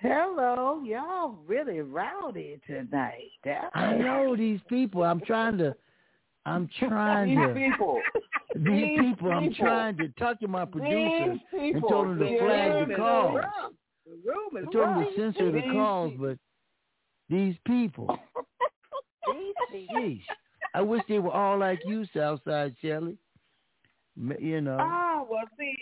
[0.00, 3.30] Hello, y'all really rowdy tonight.
[3.44, 5.04] That's I know these people.
[5.04, 5.74] I'm trying to.
[6.46, 7.54] I'm trying These to.
[7.54, 8.00] people.
[8.54, 9.32] These These people.
[9.32, 9.64] I'm people.
[9.64, 13.40] trying to talk to my producer These and told him to flag the calls.
[14.04, 15.08] The room I is told him rough.
[15.14, 16.38] to censor the calls, but
[17.30, 18.06] these people.
[19.32, 19.54] These
[19.88, 20.18] people.
[20.74, 23.16] I wish they were all like you, Southside Shelly.
[24.38, 24.76] You know.
[24.80, 25.74] Ah, well, see,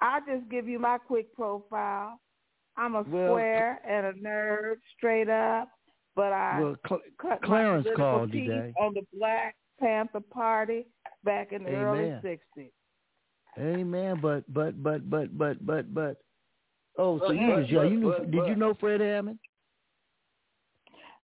[0.00, 2.18] I'll just give you my quick profile.
[2.76, 5.68] I'm a Well, square and a nerd, straight up,
[6.16, 8.72] but I Well, Cl- cut Clarence called today.
[8.80, 10.86] on the Black Panther Party
[11.24, 12.20] back in the early Amen.
[12.56, 12.70] '60s.
[13.58, 14.18] Amen.
[14.22, 16.16] But but but but but but but.
[16.98, 17.92] Oh, so But- you was but- young.
[17.92, 18.10] You knew?
[18.12, 19.38] but- did you know Fred Hampton?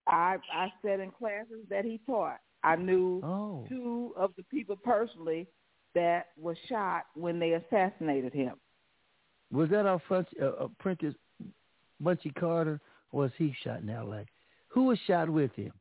[0.07, 2.39] I I sat in classes that he taught.
[2.63, 3.65] I knew Oh.
[3.67, 5.47] two of the people personally
[5.95, 8.59] that were shot when they assassinated him.
[9.51, 11.13] Was that our front, uh, apprentice,
[11.99, 12.79] Bunchy Carter,
[13.11, 14.25] was he shot in L.A.?
[14.69, 15.71] Who was shot with him?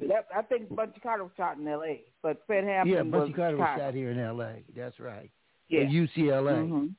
[0.00, 3.32] That, I think Bunchy Carter was shot in L.A., but Fred Hampton yeah, was Bunchy
[3.32, 4.62] Carter was shot here in L.A.
[4.76, 5.30] That's right.
[5.68, 5.82] Yeah.
[5.82, 6.68] At UCLA.
[6.68, 6.94] Mhm.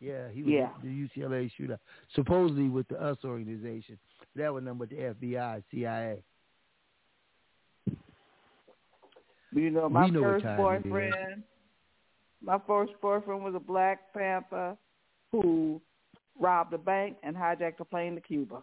[0.00, 0.70] Yeah, he was Yeah.
[0.82, 1.78] the UCLA shooter.
[2.14, 3.98] Supposedly with the US organization.
[4.34, 6.22] That was number the FBI, CIA.
[9.52, 10.82] You know, my know first time it is.
[10.82, 11.42] boyfriend,
[12.42, 14.76] my first boyfriend was a Black Panther
[15.30, 15.80] who
[16.40, 18.62] robbed a bank and hijacked a plane to Cuba.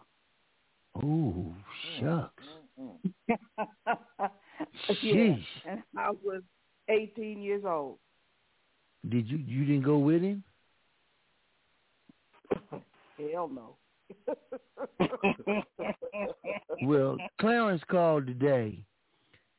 [0.96, 1.54] Oh,
[1.98, 2.44] shucks.
[2.80, 2.96] Mm.
[3.28, 4.26] yeah,
[5.02, 5.44] Sheesh.
[5.66, 6.42] and I was
[6.88, 7.98] 18 years old.
[9.08, 10.44] Did you you didn't go with him?
[13.32, 13.76] Hell no.
[16.82, 18.82] Well, Clarence called today.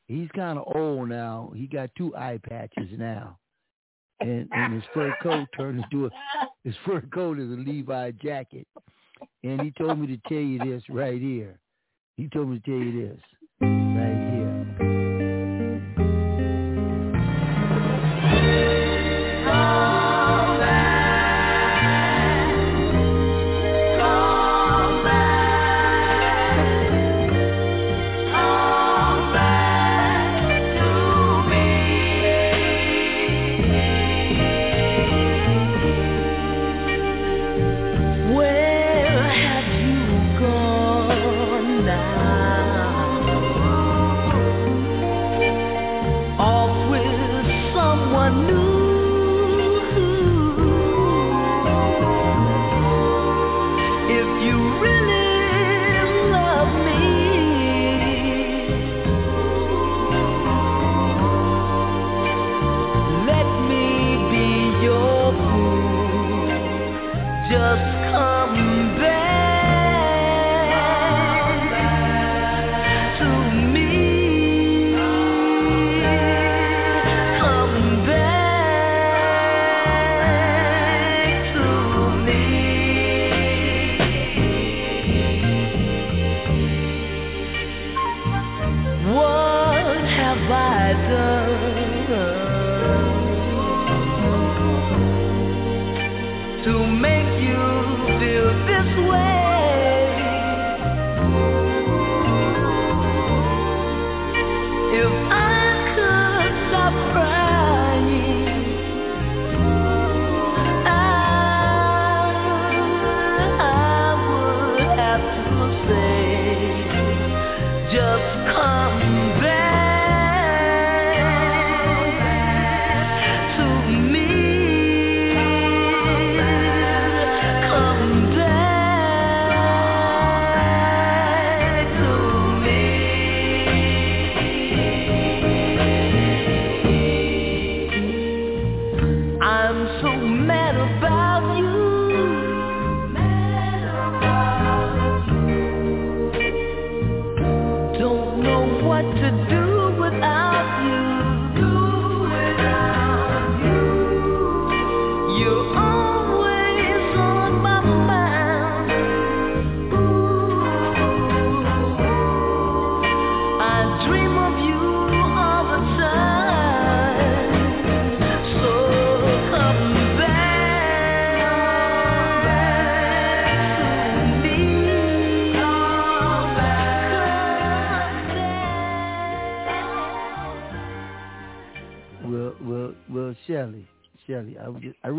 [0.08, 1.52] He's kind of old now.
[1.54, 3.38] He got two eye patches now,
[4.20, 6.10] and and his fur coat turned into a
[6.64, 8.66] his fur coat is a Levi jacket.
[9.44, 11.58] And he told me to tell you this right here.
[12.16, 13.20] He told me to tell you this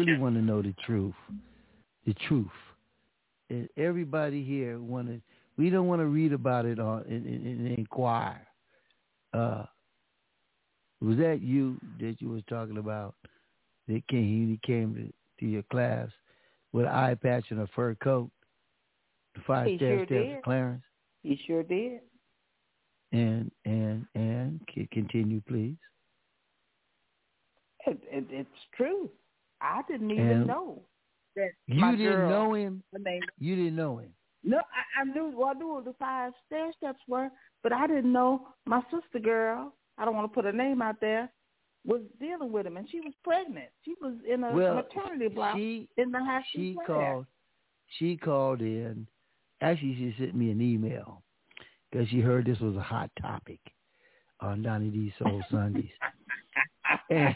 [0.05, 1.13] really want to know the truth.
[2.05, 2.47] The truth.
[3.49, 5.21] And everybody here want to.
[5.57, 8.45] We don't want to read about it on in, in, in inquire.
[9.34, 9.65] Uh,
[11.01, 13.15] was that you that you was talking about?
[13.88, 16.09] That came he came to, to your class
[16.71, 18.30] with an eye patch and a fur coat.
[19.35, 20.38] The five He sure steps did.
[20.38, 20.84] of Clarence.
[21.21, 21.99] He sure did.
[23.11, 24.59] And and and
[24.91, 25.75] continue, please.
[27.85, 29.09] It, it, it's true.
[29.64, 30.84] I didn't even And know
[31.35, 32.84] that You didn't girl, know him.
[33.40, 34.14] You didn't know him.
[34.44, 35.31] no, I, I knew.
[35.35, 37.30] Well, I knew what the five stair steps were,
[37.64, 39.73] but I didn't know my sister girl.
[39.98, 41.31] I don't want to put her name out there.
[41.85, 43.68] Was dealing with him, and she was pregnant.
[43.84, 46.44] She was in a Well, maternity block she in the house.
[46.53, 47.26] she called.
[47.99, 49.06] She called in.
[49.61, 51.23] Actually, she sent me an email
[51.91, 53.60] because she heard this was a hot topic
[54.40, 55.90] on Donnie D Soul Sundays.
[57.10, 57.35] and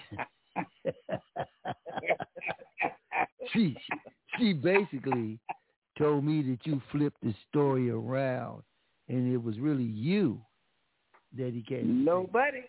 [3.54, 3.76] she
[4.38, 5.40] she basically
[5.98, 8.64] told me that you flipped the story around,
[9.10, 10.40] and it was really you
[11.38, 12.04] that he came.
[12.06, 12.64] Nobody.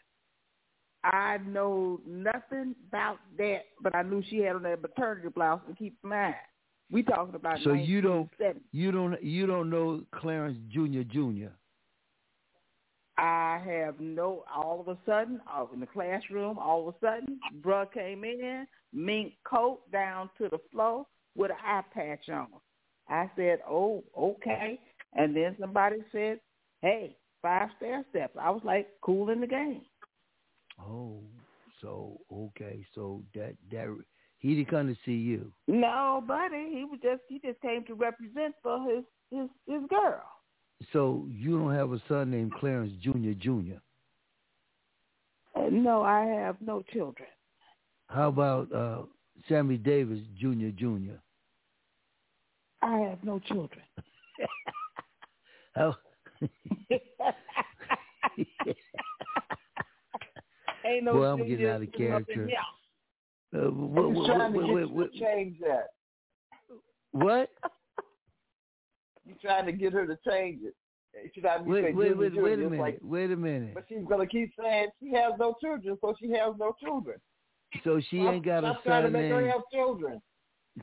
[1.04, 5.74] I know nothing about that, but I knew she had on that maternity blouse to
[5.74, 6.34] keep in mind.
[6.90, 8.30] We talking about So you don't
[8.72, 11.52] you don't you don't know Clarence Junior Junior.
[13.18, 14.44] I have no.
[14.54, 18.64] All of a sudden, uh, in the classroom, all of a sudden, bruh came in,
[18.92, 21.04] mink coat down to the floor
[21.36, 22.46] with an eye patch on.
[23.08, 24.80] I said, "Oh, okay."
[25.14, 26.40] And then somebody said,
[26.80, 29.84] "Hey, five stair steps." I was like, "Cool in the game."
[30.80, 31.20] Oh,
[31.80, 33.98] so okay, so that that
[34.38, 35.52] he didn't come to see you.
[35.66, 40.22] No, buddy, he was just he just came to represent for his his his girl.
[40.92, 43.80] So you don't have a son named Clarence Junior Junior.
[45.54, 47.28] Uh, no, I have no children.
[48.06, 49.02] How about uh
[49.48, 51.20] Sammy Davis Junior Junior?
[52.80, 53.82] I have no children.
[55.74, 55.96] How
[60.84, 62.50] Ain't no Boy, I'm getting out of sitting up in character.
[63.54, 65.88] uh, I'm what, just what, what, what, what, change that.
[67.12, 67.50] what?
[69.28, 70.74] You trying to get her to change it.
[71.34, 72.78] Should I be Wait, saying wait, wait, wait a minute.
[72.80, 73.74] like- Wait a minute.
[73.74, 77.18] but she's gonna keep saying she has no children, so she has no children.
[77.84, 80.22] So she ain't got a Stop trying to son make her have children.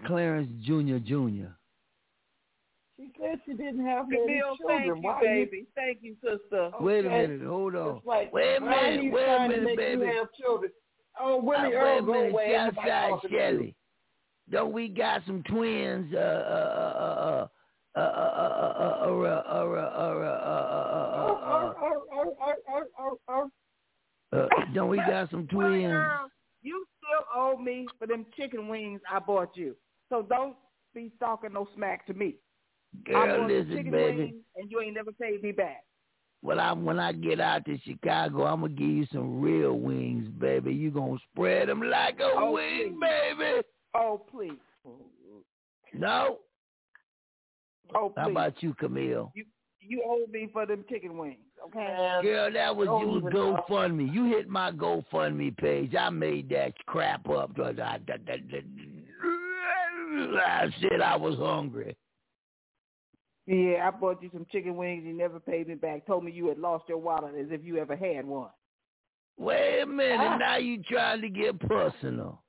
[0.06, 1.56] Clarence Junior Junior.
[2.98, 4.68] She said she didn't have any Camille, children.
[4.68, 5.66] thank you, Why are you- baby.
[5.76, 6.72] Thank you, sister.
[6.80, 7.42] Wait a minute.
[7.42, 7.98] Hold on.
[7.98, 9.12] It's like, wait a minute.
[9.14, 10.02] Wait a minute, baby.
[10.06, 10.72] You have children.
[11.20, 12.44] Oh, Willie Uh, Earl, wait a go minute, away.
[12.44, 13.30] Ain't nobody Southside talking.
[13.32, 13.76] Shelley.
[14.50, 16.14] Don't we got some twins?
[16.14, 17.48] Uh, uh, uh, uh,
[24.74, 25.94] don't we got some twins?
[25.94, 26.30] Well,
[26.62, 29.76] you still owe me for them chicken wings I bought you.
[30.10, 30.56] So don't
[30.94, 32.36] be talking no smack to me.
[33.06, 34.36] Girl, listen, baby.
[34.56, 35.84] and you ain't never paid me back.
[36.42, 40.28] Well, I, when I get out to Chicago, I'm gonna give you some real wings,
[40.40, 40.74] baby.
[40.74, 43.36] You gonna spread them like a oh, wing, please.
[43.40, 43.62] baby.
[43.96, 44.52] Oh, please.
[45.94, 46.38] No,
[47.94, 48.22] Oh, please.
[48.22, 49.32] How about you, Camille?
[49.36, 49.46] You
[49.88, 51.38] you owe me for them chicken wings,
[51.68, 52.20] okay?
[52.24, 54.12] Girl, that was Don't you even GoFundMe.
[54.12, 55.94] You hit my GoFundMe page.
[55.96, 57.54] I made that crap up.
[57.56, 58.00] because I,
[60.46, 61.96] I said I was hungry.
[63.46, 65.04] Yeah, I bought you some chicken wings.
[65.06, 66.08] You never paid me back.
[66.08, 68.50] Told me you had lost your wallet as if you ever had one.
[69.38, 70.18] Wait a minute.
[70.20, 70.38] Ah.
[70.38, 72.42] Now you trying to get personal.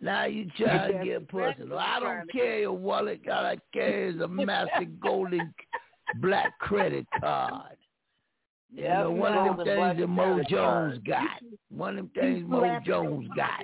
[0.00, 1.76] Now you try to get exactly personal.
[1.76, 3.20] what I don't to carry a wallet.
[3.28, 5.54] All I carry is a massive golden
[6.16, 7.76] black credit card.
[8.74, 11.40] You Yeah, know, one of them things that Mo Jones got.
[11.70, 13.62] One of them things You Mo Jones got.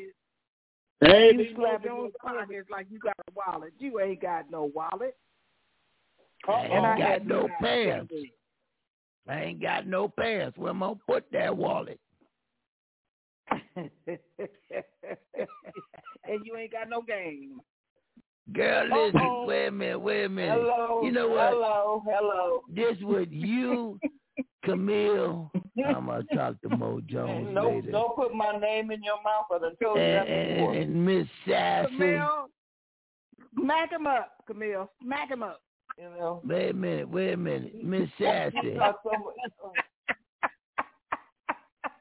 [1.00, 3.72] Hey, you slapping your pockets like you got a wallet.
[3.78, 5.16] You ain't got no wallet.
[6.48, 8.14] I and I ain't got no pants.
[9.28, 10.56] I ain't got no pants.
[10.56, 12.00] Where am I gonna put that wallet?
[16.28, 17.60] and you ain't got no game.
[18.52, 19.44] Girl, listen, Uh-oh.
[19.46, 20.58] wait a minute, wait a minute.
[20.60, 21.02] Hello.
[21.04, 21.50] You know what?
[21.52, 22.02] Hello.
[22.06, 22.60] Hello.
[22.68, 23.98] This with you,
[24.64, 25.50] Camille.
[25.86, 27.92] I'm gonna talk to Mo Jones no, later.
[27.92, 29.46] don't put my name in your mouth.
[29.54, 30.74] I done told you And, that before.
[30.74, 31.90] and, Miss Sassy.
[31.96, 32.46] Camille,
[33.58, 34.90] smack him up, Camille.
[35.02, 35.60] Smack him up.
[35.98, 36.40] You know.
[36.44, 37.82] Wait a minute, wait a minute.
[37.84, 38.56] Miss Sassy.
[38.64, 39.74] You got so much-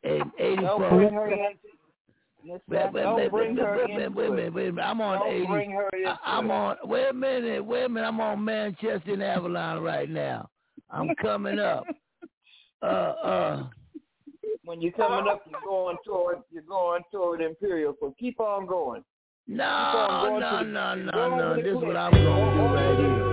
[0.03, 1.11] And Don't bring 84.
[1.11, 1.30] her
[2.43, 6.05] Wait, wait, wait, wait, wait, wait, wait, wait, wait, I'm on Don't 80.
[6.05, 8.07] I, I'm on, wait a minute, wait a minute.
[8.07, 10.49] I'm on Manchester and Avalon right now.
[10.89, 11.85] I'm coming up.
[12.81, 13.63] uh, uh.
[14.63, 17.95] When you're coming up, you're going toward, you're going toward Imperial.
[17.99, 19.03] So keep on going.
[19.47, 21.55] No, keep on going no, no, no, no, no.
[21.55, 23.31] This is what I'm going to do right here.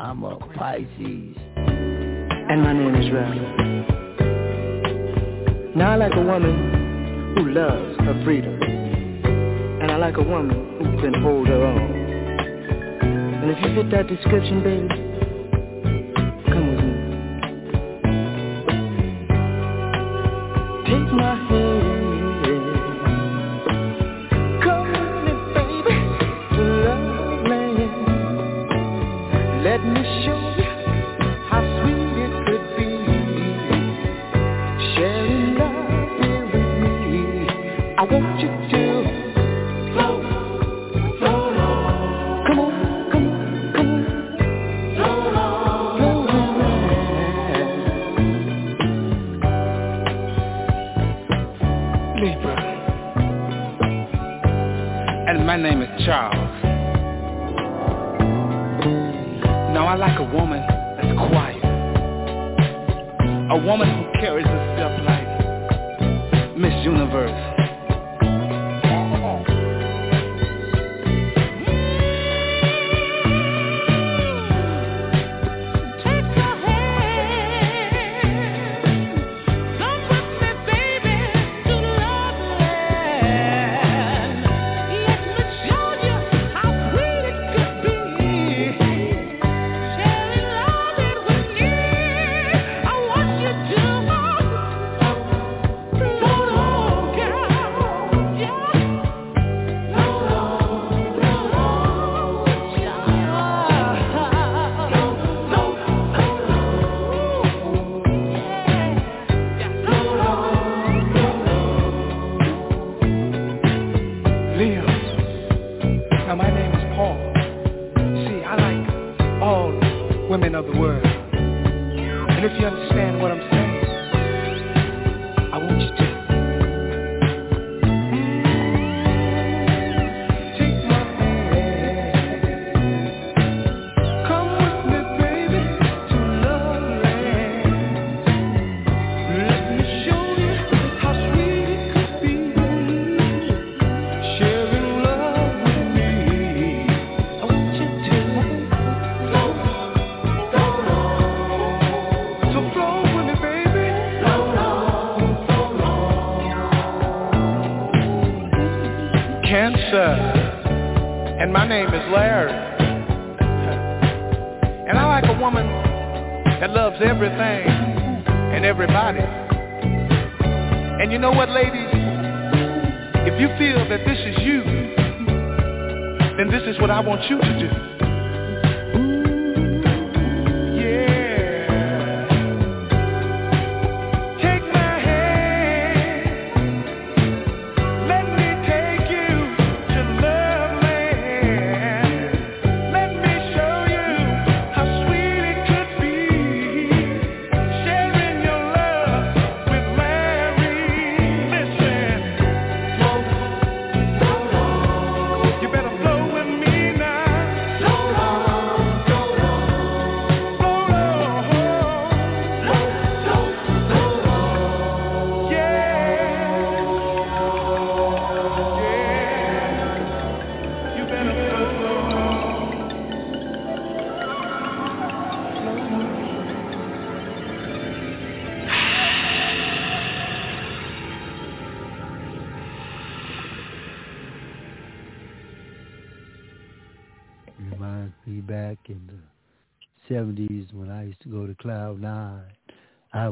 [0.00, 1.36] I'm a Pisces.
[1.56, 3.36] And my name is Ralph.
[5.76, 8.62] Now I like a woman who loves her freedom.
[8.62, 11.90] And I like a woman who can hold her own.
[13.42, 14.88] And if you fit that description, baby,
[16.48, 16.94] come with me.
[20.86, 21.69] Take my hand.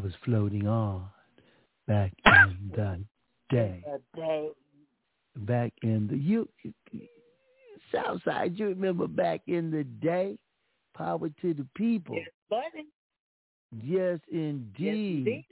[0.09, 1.05] was floating on
[1.87, 3.05] back in the
[3.51, 3.85] day.
[5.37, 6.49] Back in the you
[7.93, 10.39] Southside, you remember back in the day?
[10.97, 12.17] Power to the people.
[12.17, 12.87] Yes, buddy.
[13.85, 14.75] Yes, indeed.
[14.79, 14.93] Yes,
[15.27, 15.45] indeed.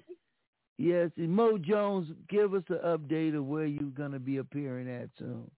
[0.78, 5.08] yes Mo Jones, give us an update of where you're going to be appearing at
[5.18, 5.50] soon.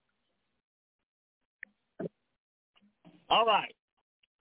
[3.31, 3.75] All right.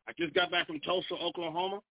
[0.08, 1.82] I just got back from Tulsa, Oklahoma.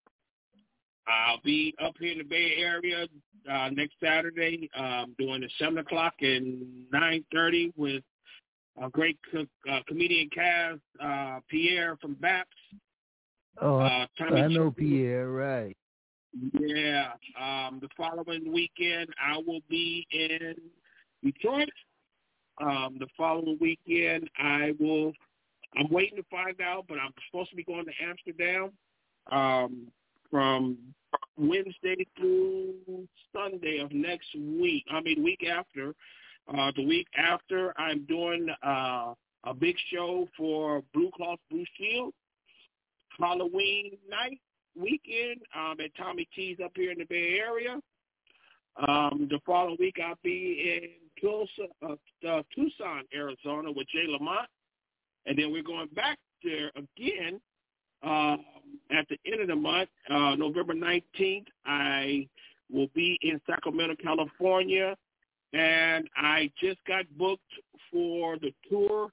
[1.09, 3.07] I'll be up here in the Bay Area
[3.51, 8.03] uh, next Saturday um, doing the 7 o'clock and 9.30 with
[8.83, 12.49] a great co- uh, comedian cast, uh, Pierre from BAPS.
[13.61, 15.77] Oh, uh, Tommy I know Pierre, right.
[16.59, 17.13] Yeah.
[17.41, 20.57] Um, the following weekend, I will be in
[21.25, 21.71] Detroit.
[22.61, 25.13] Um, the following weekend, I will,
[25.77, 28.73] I'm waiting to find out, but I'm supposed to be going to Amsterdam
[29.31, 29.89] um,
[30.31, 30.77] from
[31.37, 34.85] Wednesday through Sunday of next week.
[34.91, 35.95] I mean, week after.
[36.49, 39.15] Uh, the week after, I'm doing uh,
[39.45, 42.13] a big show for Blue Cross Blue Shield
[43.19, 44.41] Halloween night
[44.79, 47.81] weekend um, at Tommy T's up here in the Bay Area.
[48.89, 50.91] Um, the following week, I'll be in
[51.23, 54.49] Tulsa, uh, uh, Tucson, Arizona with Jay Lamont.
[55.25, 57.41] And then we're going back there again
[58.03, 58.45] um,
[58.91, 61.47] at the end of the month, uh, November 19th.
[61.65, 62.29] I
[62.71, 64.97] will be in Sacramento, California.
[65.53, 67.43] And I just got booked
[67.91, 69.11] for the tour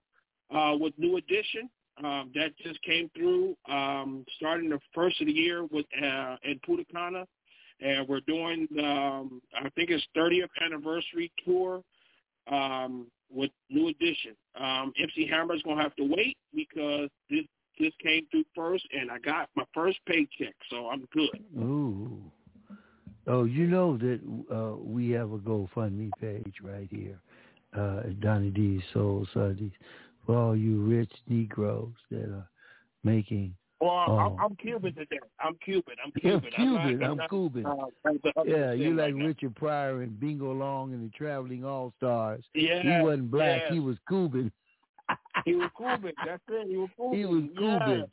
[0.54, 1.70] uh, with New Edition.
[2.04, 6.60] Um, that just came through um, starting the first of the year with uh, in
[6.66, 7.26] Punta Cana.
[7.80, 11.84] And we're doing, um, I think it's 30th anniversary tour
[12.52, 14.36] um, with New Edition.
[14.60, 17.46] Um, MC Hammer's going to have to wait because this
[17.80, 21.40] this came through first, and I got my first paycheck, so I'm good.
[21.58, 22.22] Ooh.
[23.26, 24.20] Oh, you know that
[24.54, 27.20] uh, we have a GoFundMe page right here
[27.78, 29.72] uh, at Donnie D's Soul Sundays
[30.26, 32.50] for all you rich Negroes that are
[33.04, 33.56] making.
[33.80, 34.18] Well, Oh.
[34.18, 35.20] I'm, I'm Cuban today.
[35.40, 35.96] I'm Cuban.
[36.06, 36.52] I'm Yeah, Cuban.
[36.56, 37.00] Cuban.
[37.00, 37.66] not- I'm not, Cuban.
[37.66, 39.26] uh, like the other Yeah, you like right now.
[39.28, 42.44] Richard Pryor and Bingo Long and the Traveling All Stars.
[42.54, 43.64] Yeah, he wasn't black.
[43.68, 43.74] yeah.
[43.74, 44.52] He was Cuban.
[45.46, 46.14] He was Cuban.
[46.26, 46.68] That's it.
[46.70, 47.18] He was Cuban.
[47.18, 47.86] He was Yeah.
[47.86, 48.06] Cuban.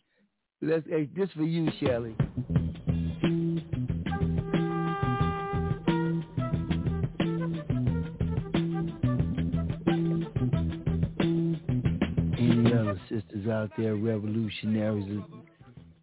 [0.63, 2.15] Let's hey, this for you, Shelley.
[12.39, 15.21] Any other sisters out there, revolutionaries?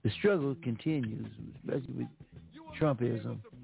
[0.03, 1.27] The struggle continues,
[1.59, 2.07] especially with
[2.79, 3.39] Trumpism.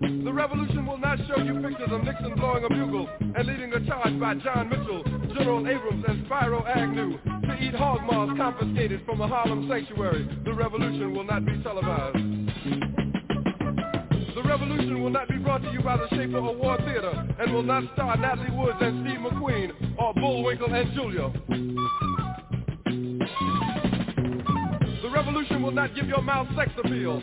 [0.00, 3.86] The revolution will not show you pictures of Nixon blowing a bugle and leading a
[3.86, 5.04] charge by John Mitchell,
[5.34, 8.00] General Abrams, and Spiro Agnew to eat hog
[8.36, 10.26] confiscated from a Harlem sanctuary.
[10.44, 12.16] The revolution will not be televised.
[14.34, 17.62] The revolution will not be brought to you by the Schaefer Award Theater and will
[17.62, 21.30] not star Natalie Woods and Steve McQueen or Bullwinkle and Julia.
[25.02, 27.22] The revolution will not give your mouth sex appeal.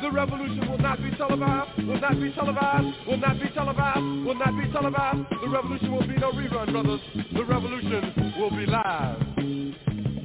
[0.00, 4.34] The revolution will not be televised, will not be televised, will not be televised, will
[4.34, 5.28] not be televised.
[5.42, 7.00] The revolution will be no rerun, brothers.
[7.34, 9.22] The revolution will be live.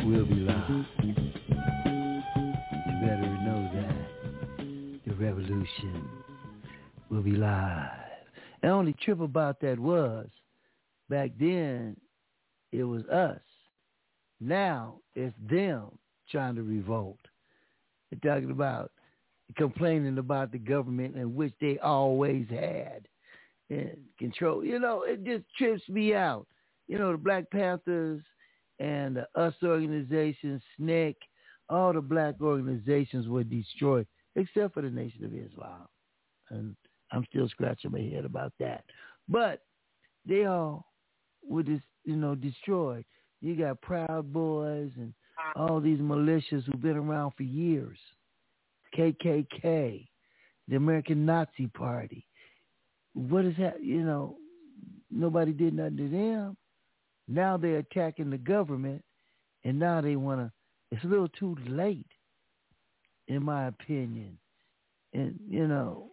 [0.06, 0.86] We'll be live.
[1.00, 3.96] You better know that.
[5.06, 6.08] The revolution
[7.10, 7.92] will be live.
[8.62, 10.28] The only trip about that was,
[11.10, 11.98] back then,
[12.72, 13.40] it was us.
[14.40, 15.98] Now it's them
[16.30, 17.20] trying to revolt.
[18.10, 18.92] They're talking about
[19.56, 23.08] complaining about the government and which they always had
[24.20, 24.64] control.
[24.64, 26.48] You know, it just trips me out.
[26.88, 28.22] You know, the Black Panthers
[28.80, 31.16] and the US organization, SNCC,
[31.70, 35.88] all the black organizations were destroyed except for the Nation of Islam.
[36.50, 36.76] And
[37.12, 38.86] I'm still scratching my head about that.
[39.28, 39.64] But
[40.26, 40.86] they all
[41.46, 43.04] were just, you know, destroyed.
[43.42, 45.14] You got Proud Boys and
[45.56, 47.98] all these militias who've been around for years.
[48.96, 50.08] KKK,
[50.68, 52.26] the American Nazi Party.
[53.14, 53.84] What is that?
[53.84, 54.38] You know,
[55.10, 56.58] nobody did nothing to them.
[57.28, 59.04] Now they're attacking the government,
[59.64, 60.52] and now they want to.
[60.92, 62.08] It's a little too late,
[63.28, 64.38] in my opinion.
[65.14, 66.12] And you know,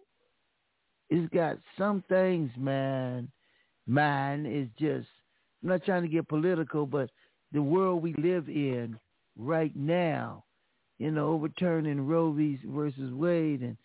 [1.09, 3.29] it's got some things, man.
[3.87, 5.07] Mine is just.
[5.63, 7.09] I'm not trying to get political, but
[7.51, 8.99] the world we live in
[9.37, 10.43] right now,
[10.97, 12.59] you know, overturning Roe v.
[12.65, 13.77] versus Wade and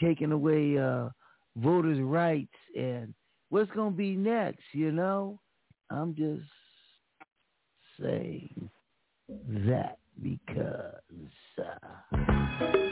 [0.00, 1.08] taking away uh,
[1.56, 3.14] voters' rights and
[3.50, 5.38] what's going to be next, you know?
[5.90, 6.48] I'm just
[8.00, 8.70] saying
[9.66, 10.94] that because.
[11.58, 12.83] Uh,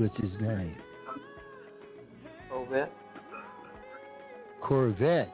[0.00, 0.74] What's his name?
[2.48, 2.90] Corvette.
[4.62, 5.30] Corvette.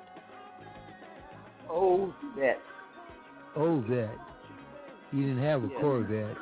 [1.70, 2.61] Ovette.
[3.57, 4.19] Ovette.
[5.12, 5.81] He didn't have a Yes.
[5.81, 6.36] Corvette.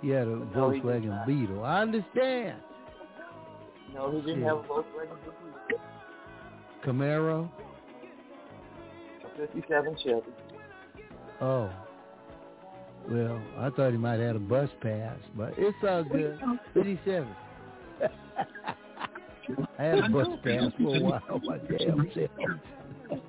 [0.00, 1.26] He had a No, Volkswagen.
[1.26, 1.62] Beetle.
[1.62, 2.58] I understand.
[3.92, 4.46] No, he didn't Yeah.
[4.54, 5.18] have a Volkswagen
[5.68, 5.80] Beetle.
[6.84, 7.50] Camaro.
[9.24, 10.32] A 57 Chevy.
[11.42, 11.68] Oh.
[13.08, 16.38] Well, I thought he might have had a bus pass, but it's all good.
[16.74, 17.28] 57.
[19.78, 21.40] I had a bus pass for a while.
[21.44, 22.30] My damn self.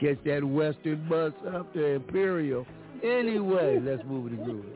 [0.00, 2.64] Catch that Western bus up to Imperial.
[3.02, 4.66] Anyway, let's move it and groove.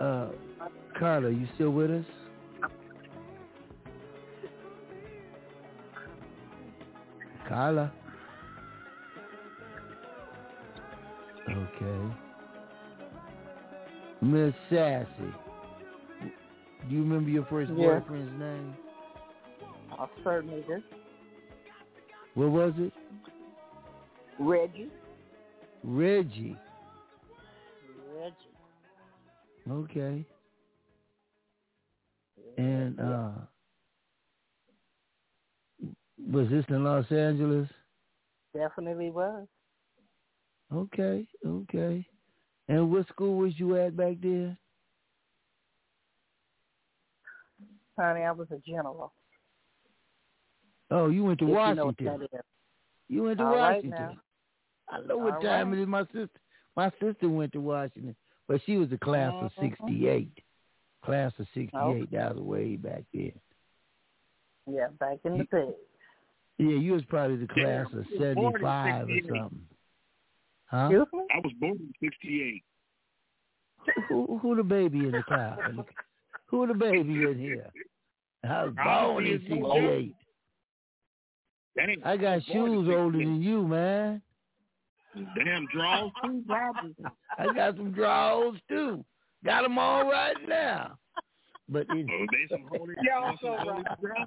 [0.00, 0.28] Uh,
[0.98, 2.04] Carla, you still with us?
[7.46, 7.92] Carla.
[11.50, 12.14] Okay.
[14.22, 15.34] Miss Sassy.
[16.20, 17.98] Do you remember your first Yeah.
[17.98, 18.76] boyfriend's name?
[19.98, 20.82] I certainly do.
[22.34, 22.92] What was it?
[24.38, 24.90] Reggie.
[25.82, 26.56] Reggie.
[28.14, 28.56] Reggie.
[29.68, 30.24] Okay.
[32.56, 33.32] And uh
[36.30, 37.68] was this in Los Angeles?
[38.54, 39.48] Definitely was.
[40.72, 42.06] Okay, okay.
[42.68, 44.56] And what school was you at back then?
[47.98, 49.12] Honey, I was a general.
[50.90, 52.06] Oh, you went to If you know Washington.
[52.06, 52.44] what that is.
[53.08, 53.90] You went to All right Washington.
[53.90, 54.16] now.
[54.88, 55.78] I know what All time right.
[55.78, 55.88] it is.
[55.88, 56.30] My sister,
[56.76, 58.16] my sister went to Washington,
[58.48, 59.76] but she was a class of Mhm.
[59.78, 60.38] '68.
[61.02, 61.78] Class of '68.
[61.80, 62.06] Okay.
[62.16, 63.32] That was way back then.
[64.66, 65.74] Yeah, back in the day.
[66.58, 68.20] Yeah, you was probably the class Yeah, of I was born in
[68.60, 69.68] '75 or something.
[70.72, 70.88] Huh?
[70.88, 72.64] I was born in '68.
[74.08, 75.58] Who, who the baby in the crowd?
[76.46, 77.70] who the baby in here?
[78.42, 80.14] I was born in Obviously,
[81.76, 82.00] '68.
[82.06, 84.22] I got was born in shoes older than you, man.
[85.36, 86.96] Damn draws too, Robbie.
[87.38, 89.04] I got some drawers too.
[89.44, 90.96] Got them all right now.
[91.68, 94.26] But it, Oh, they some holy, Y'all so holy right.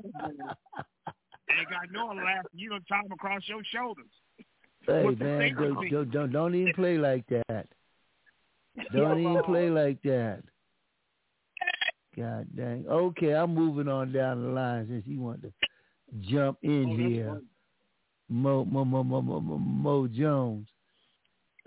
[1.49, 2.45] Ain't got no laugh.
[2.53, 4.05] You don't tie them across your shoulders.
[4.87, 7.67] Hey man, don't, don't don't don't even play like that.
[8.93, 10.43] Don't even play like that.
[12.17, 12.85] God dang.
[12.87, 15.51] Okay, I'm moving on down the line since you want to
[16.19, 17.41] jump in Oh, here.
[18.29, 20.67] Mo Mo Mo Mo Mo, Mo, Mo Jones.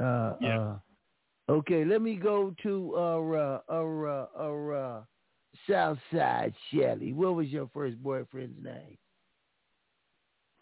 [0.00, 0.58] Uh, Yeah.
[0.60, 0.78] uh,
[1.52, 5.00] okay, let me go to our uh, our uh, our uh,
[5.68, 7.12] Southside Shelly.
[7.12, 8.98] What was your first boyfriend's name?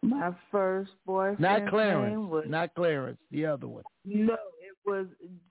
[0.03, 1.41] My first boyfriend.
[1.41, 2.29] Not Clarence.
[2.29, 3.19] Was, Not Clarence.
[3.31, 3.83] The other one.
[4.05, 5.07] no, it was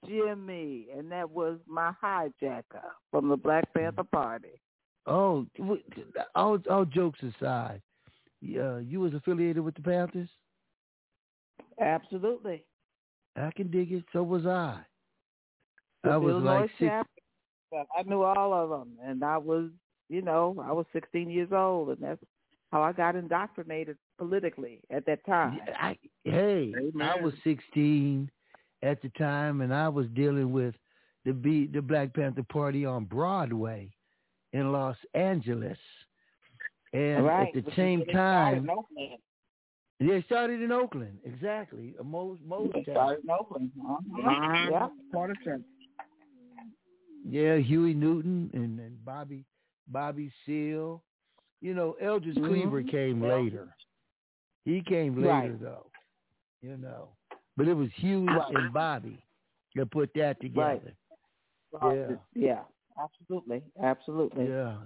[0.07, 2.63] Jimmy, and that was my hijacker
[3.11, 4.61] from the Black Panther Party.
[5.07, 5.45] Oh,
[6.33, 7.81] all all jokes aside,
[8.57, 10.29] uh, you was affiliated with the Panthers.
[11.79, 12.63] Absolutely.
[13.35, 14.05] I can dig it.
[14.13, 14.79] So was I.
[16.03, 16.89] The I was Illinois like six.
[16.89, 19.69] chapter, I knew all of them, and I was,
[20.09, 22.23] you know, I was 16 years old, and that's
[22.71, 25.59] how I got indoctrinated politically at that time.
[25.79, 28.29] I, hey, I was 16
[28.83, 30.75] at the time, and I was dealing with
[31.25, 33.89] the B, the Black Panther Party on Broadway
[34.53, 35.77] in Los Angeles,
[36.93, 37.47] and right.
[37.47, 41.17] at the which is same where started time, in they started in Oakland.
[41.25, 43.71] Exactly, a Mo Mo's They started in Oakland.
[43.81, 43.93] Uh-huh.
[44.29, 44.69] Uh-huh.
[44.69, 44.87] Yeah.
[45.11, 45.61] Part of that.
[47.27, 49.45] Yeah, Huey Newton and, and Bobby
[49.87, 51.01] Bobby Seale.
[51.61, 52.47] You know, Eldridge Mhm.
[52.47, 53.35] Cleaver came Yeah.
[53.35, 53.75] later.
[54.65, 55.59] He came later Right.
[55.61, 55.85] though.
[56.61, 57.09] You know.
[57.57, 57.89] But it was
[58.25, 58.55] Right.
[58.55, 59.23] and Bobby
[59.75, 60.93] that put that together.
[61.71, 62.19] Right.
[62.33, 62.63] Yeah.
[63.01, 63.61] Absolutely.
[63.81, 64.47] Absolutely.
[64.49, 64.77] Yeah.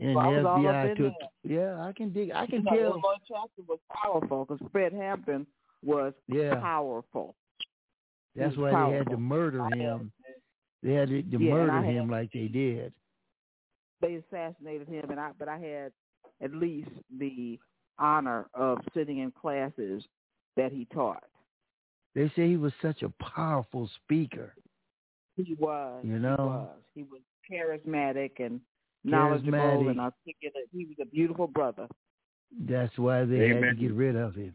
[0.00, 1.12] And I the was all up FBI took
[1.44, 1.76] there.
[1.76, 4.92] Yeah, I can dig I You can know, tell Illinois chapter was powerful because Fred
[4.92, 5.46] Hampton
[5.82, 6.60] was Yeah.
[6.60, 7.36] powerful.
[8.34, 10.12] that's why was they had to murder him.
[10.82, 12.92] They had to, to Yeah, murder had- him like they did.
[14.00, 15.92] They assassinated him, and I but I had
[16.40, 17.58] at least the
[17.98, 20.04] honor of sitting in classes
[20.56, 21.22] that he taught.
[22.14, 24.54] They say he was such a powerful speaker.
[25.36, 26.00] He was.
[26.04, 26.68] You know?
[26.94, 27.20] He was.
[27.50, 28.60] He was charismatic and
[29.04, 29.90] knowledgeable Charismatic.
[29.90, 30.68] and articulate.
[30.72, 31.88] He was a beautiful brother.
[32.68, 34.54] That's why they had to get rid of him.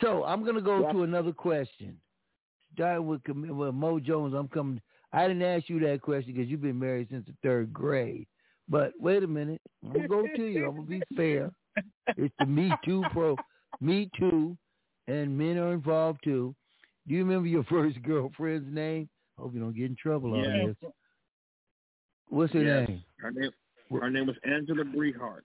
[0.00, 0.92] So I'm going to go Yep.
[0.92, 1.96] to another question.
[2.74, 4.80] Starting with, Com- with Mo Jones, I'm coming.
[5.12, 8.26] I didn't ask you that question because you've been married since the third grade.
[8.68, 10.68] But wait a minute, I'm gonna go to you.
[10.68, 11.50] I'm gonna be fair.
[12.16, 13.36] It's the Me Too pro,
[13.80, 14.56] Me Too,
[15.08, 16.54] and men are involved too.
[17.08, 19.08] Do you remember your first girlfriend's name?
[19.38, 20.90] Hope you don't get in trouble on this.
[22.28, 22.88] What's her Yes.
[22.88, 23.02] name?
[23.18, 23.50] Her name,
[23.90, 25.40] her name was Angela Brehart.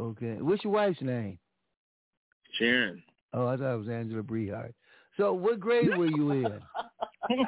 [0.00, 0.38] Okay.
[0.40, 1.38] What's your wife's name?
[2.58, 3.02] Sharon.
[3.32, 4.72] Oh, I thought it was Angela Brehart.
[5.16, 6.60] So what grade were you in?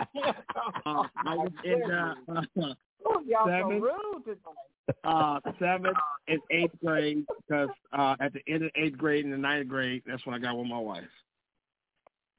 [0.86, 2.14] Uh, I was in uh,
[3.06, 3.80] Oh, y'all so Seven.
[3.80, 4.96] rude tonight.
[5.04, 5.96] uh, seventh
[6.28, 10.02] and eighth grade because uh, at the end of eighth grade and the ninth grade,
[10.06, 11.04] that's when I got with my wife.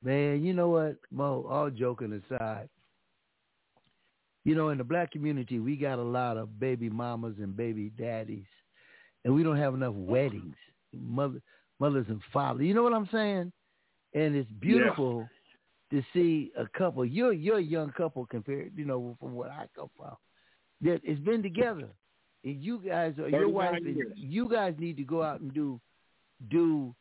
[0.03, 2.69] Man, you know what, Mo, all joking aside,
[4.45, 7.91] you know, in the black community, we got a lot of baby mamas and baby
[7.99, 8.45] daddies.
[9.25, 10.55] and we don't have enough weddings,
[10.93, 11.41] mother,
[11.79, 12.65] mothers and fathers.
[12.65, 13.51] You know what I'm saying?
[14.13, 15.27] And it's beautiful
[15.91, 17.05] to see a couple.
[17.05, 20.15] You're you're a young couple compared, you know, from what I come from.
[20.81, 21.89] That it's been together.
[22.45, 24.13] And you guys or your 39 wife, and years.
[24.15, 25.79] you guys need to go out and do
[26.49, 26.95] do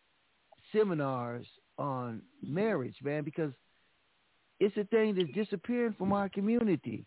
[0.72, 1.46] seminars
[1.78, 3.52] on marriage, man, because
[4.58, 7.06] it's a thing that's disappearing from our community.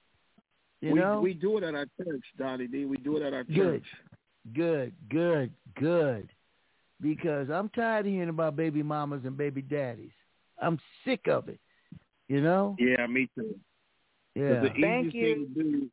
[0.80, 2.86] You we, know, we do it at our church, Donnie D.
[2.86, 3.56] We do it at our Good.
[3.56, 3.84] church.
[4.54, 6.30] Good, good, good.
[7.02, 10.12] Because I'm tired of hearing about baby mamas and baby daddies.
[10.62, 11.60] I'm sick of it.
[12.30, 12.76] You know?
[12.80, 13.42] Yeah, me too.
[13.44, 14.60] 'Cause Yeah.
[14.62, 15.92] The easiest thing to do,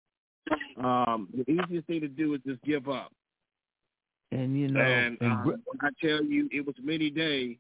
[0.83, 3.12] um, the easiest thing to do is just give up.
[4.31, 7.57] And you know, and and um, I tell you, it was many days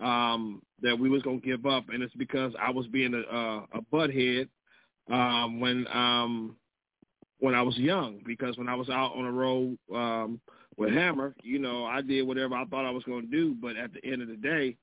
[0.00, 3.66] um, that we was gonna give up, and it's because I was being a, a,
[3.74, 4.48] a butthead
[5.10, 6.56] um, when um,
[7.40, 8.20] when I was young.
[8.24, 10.40] Because when I was out on the road um,
[10.76, 13.90] with Hammer, you know, I did whatever I thought I was gonna do, but at
[13.92, 14.76] the end of the day,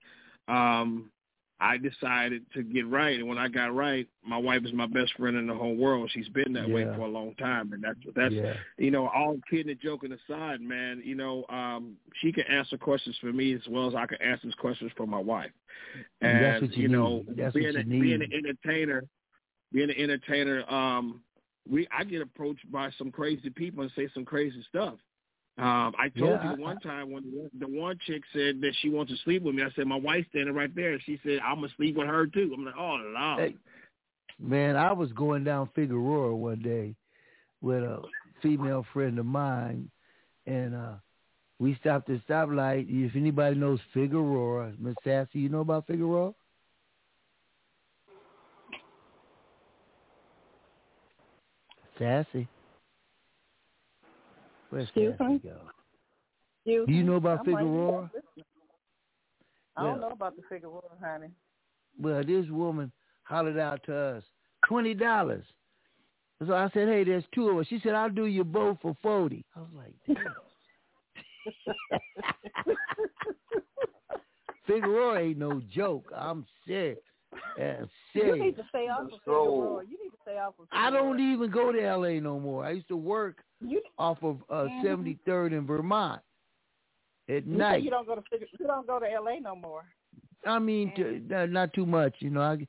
[0.49, 1.09] um,
[1.61, 5.13] I decided to get right, and when I got right, my wife is my best
[5.15, 6.09] friend in the whole world.
[6.11, 8.55] She's been that way for a long time, and that's that's yeah.
[8.79, 13.15] you know, all kidding and joking aside, man, you know, um, she can answer questions
[13.21, 15.51] for me as well as I can answer questions for my wife.
[16.19, 17.23] And And, that's what you know,
[17.53, 19.03] being, a, you being an entertainer,
[19.71, 21.21] being an entertainer, um,
[21.69, 24.95] we I get approached by some crazy people and say some crazy stuff.
[25.57, 29.11] Um, I told Yeah, you one time when the, one chick said that she wants
[29.11, 31.55] to sleep with me, I said my wife's standing right there, and she said I'm
[31.55, 32.51] gonna sleep with her too.
[32.57, 33.39] I'm like, oh lord.
[33.39, 33.55] Hey,
[34.39, 36.95] man, I was going down Figueroa one day
[37.61, 38.01] with a
[38.41, 39.91] female friend of mine,
[40.47, 40.93] and uh
[41.59, 42.87] we stopped at stoplight.
[42.89, 46.33] If anybody knows Figueroa, Miss Sassy, you know about Figueroa?
[51.99, 52.47] Sassy.
[54.71, 55.39] Where's Excuse Sassy me?
[55.43, 55.57] go?
[56.65, 58.11] You, Do you know about I'm Figueroa?
[59.77, 61.29] I don't Well- know about the Figueroa, honey.
[61.99, 62.91] Well, this woman
[63.23, 64.23] hollered out to us,
[64.65, 65.45] twenty dollars.
[66.47, 67.67] So I said, Hey, there's two of us.
[67.67, 69.45] She said, I'll do you both for forty.
[69.55, 70.17] I was like, damn.
[74.67, 76.11] Figueroa ain't no joke.
[76.15, 76.99] I'm serious.
[77.33, 79.83] Uh, You need to stay off of Figueroa.
[79.83, 82.65] You need to stay off of I don't even go to LA no more.
[82.65, 84.81] I used to work you, off of uh, Mhm.
[84.83, 86.21] 73rd in Vermont
[87.29, 87.83] at You night.
[87.83, 89.39] you don't go to Figue- you don't go to L.A.
[89.39, 89.83] no more.
[90.45, 92.15] I mean, to, uh, not too much.
[92.19, 92.67] You know, I,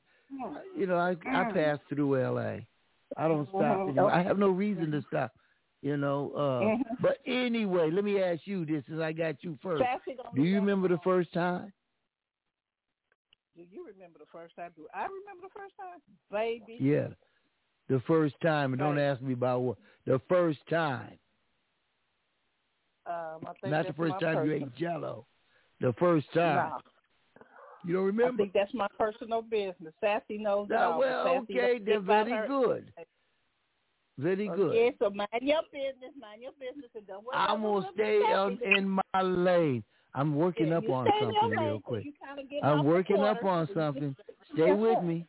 [0.77, 1.53] you know, I I Mm.
[1.53, 2.65] pass through L.A.
[3.17, 3.79] I don't stop.
[3.79, 3.89] Mhm.
[3.89, 4.11] anymore.
[4.11, 5.31] I have no reason to stop.
[5.81, 6.31] You know.
[6.33, 6.97] uh Mhm.
[7.01, 10.87] But anyway, let me ask you this: since I got you first, don't you remember
[10.87, 11.73] the first time?
[13.55, 14.71] Do you remember the first time?
[14.75, 15.99] Do I remember the first time?
[16.31, 16.77] Baby.
[16.79, 17.09] Yeah,
[17.87, 18.73] the first time.
[18.73, 19.77] And don't ask me about what.
[20.05, 21.19] The first time,
[23.05, 25.25] Um, I think not the first time you ate Jello.
[25.81, 26.73] The first time.
[27.85, 28.33] You don't remember?
[28.33, 29.93] I think that's my personal business.
[29.99, 30.75] Sassy knows that.
[30.75, 32.47] No, well, Sassy okay, then very her.
[32.47, 32.93] good.
[34.17, 34.69] Very good.
[34.69, 38.59] Okay, so mind your business, mind your business, and don't worry I'm gonna stay on,
[38.63, 39.83] in my lane.
[40.15, 42.05] I'm working Yeah, up on stay in your something real quick.
[42.05, 44.15] you kinda getting I'm working up on something.
[44.53, 45.25] Stay with me.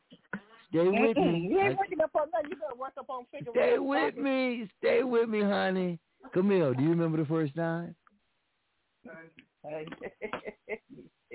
[0.69, 1.49] Stay with me.
[1.51, 2.51] You ain't I- working up on nothing.
[2.51, 4.69] You better work up on figure Stay with me.
[4.79, 5.99] Stay with me, honey.
[6.33, 7.95] Camille, do you remember the first time?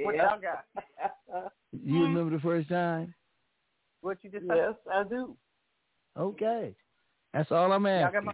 [0.02, 0.66] What y'all got?
[1.84, 3.14] You remember the first time?
[4.02, 5.36] what you just Yes, I do.
[6.18, 6.74] Okay.
[7.34, 8.32] That's all I'm Y'all got asking.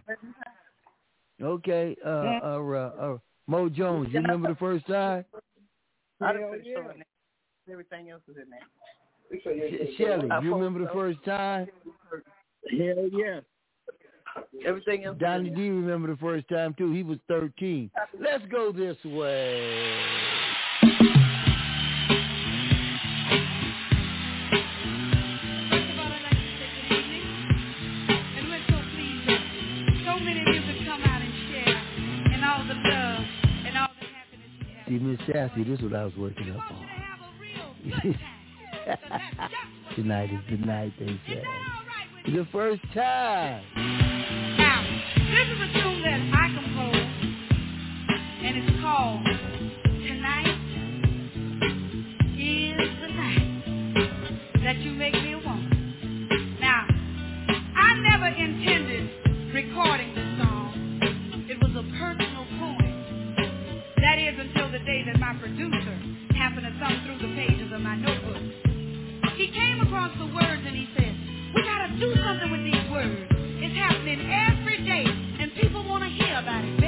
[1.40, 1.46] my?
[1.46, 1.96] Okay.
[2.04, 2.38] Uh, Yeah.
[2.42, 5.24] uh, uh, uh, Mo Jones, you remember the first time?
[6.20, 7.72] I done Hell finished yeah.
[7.72, 8.60] Everything else is in there.
[9.42, 11.68] Sh- Shelly, you remember the first time?
[12.70, 13.40] Hell yeah.
[14.66, 15.16] Everything else.
[15.18, 16.92] Donnie D remember the first time too.
[16.92, 17.90] He was 13.
[18.20, 19.96] Let's go this way.
[34.88, 36.86] See, Miss Sassy, this is what I was working up on.
[39.96, 41.42] Tonight is the night, they say.
[42.26, 44.05] The first time.
[65.46, 65.94] Producer
[66.34, 68.42] happened to thumb through the pages of my notebook.
[69.38, 71.14] He came across the words and he said,
[71.54, 73.30] we gotta do something with these words.
[73.62, 76.80] It's happening every day and people want to hear about it,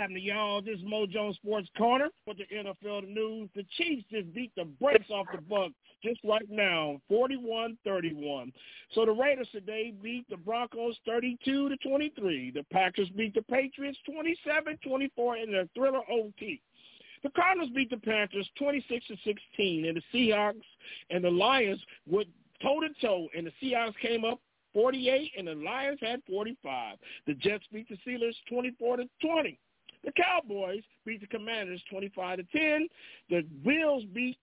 [0.00, 0.62] What's happening, y'all?
[0.62, 3.50] This is Mojo Sports Corner with the NFL news.
[3.54, 8.50] The Chiefs just beat the brakes off the Bucks just right now, 41-31.
[8.94, 12.50] So the Raiders today beat the Broncos 32 to 23.
[12.50, 16.62] The Packers beat the Patriots 27-24 in their thriller OT.
[17.22, 20.62] The Cardinals beat the Panthers 26 to 16, and the Seahawks
[21.10, 22.28] and the Lions went
[22.62, 24.40] toe to toe, and the Seahawks came up
[24.72, 26.96] 48, and the Lions had 45.
[27.26, 29.58] The Jets beat the Steelers 24 to 20.
[30.04, 32.88] The Cowboys beat the Commanders 25 to 10.
[33.28, 34.38] The Bills beat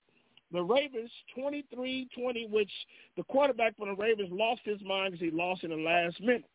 [0.52, 2.72] the Ravens 23-20, which
[3.16, 6.46] the quarterback for the Ravens lost his mind because he lost in the last minute.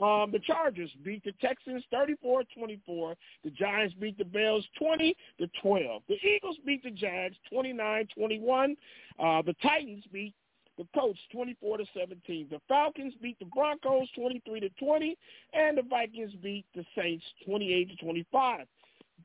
[0.00, 3.14] Um, the Chargers beat the Texans 34-24.
[3.44, 6.02] The Giants beat the Bears 20 to 12.
[6.08, 8.76] The Eagles beat the Jags 29-21.
[9.18, 10.34] Uh, the Titans beat
[10.78, 12.48] the Colts 24 to 17.
[12.50, 15.16] The Falcons beat the Broncos 23 to 20,
[15.52, 18.66] and the Vikings beat the Saints 28 to 25.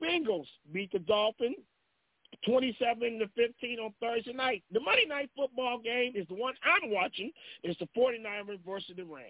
[0.02, 1.58] Bengals beat the Dolphins
[2.46, 4.64] 27 to 15 on Thursday night.
[4.72, 7.32] The Monday night football game is the one I'm watching.
[7.64, 9.28] It's the 49ers versus the Rams.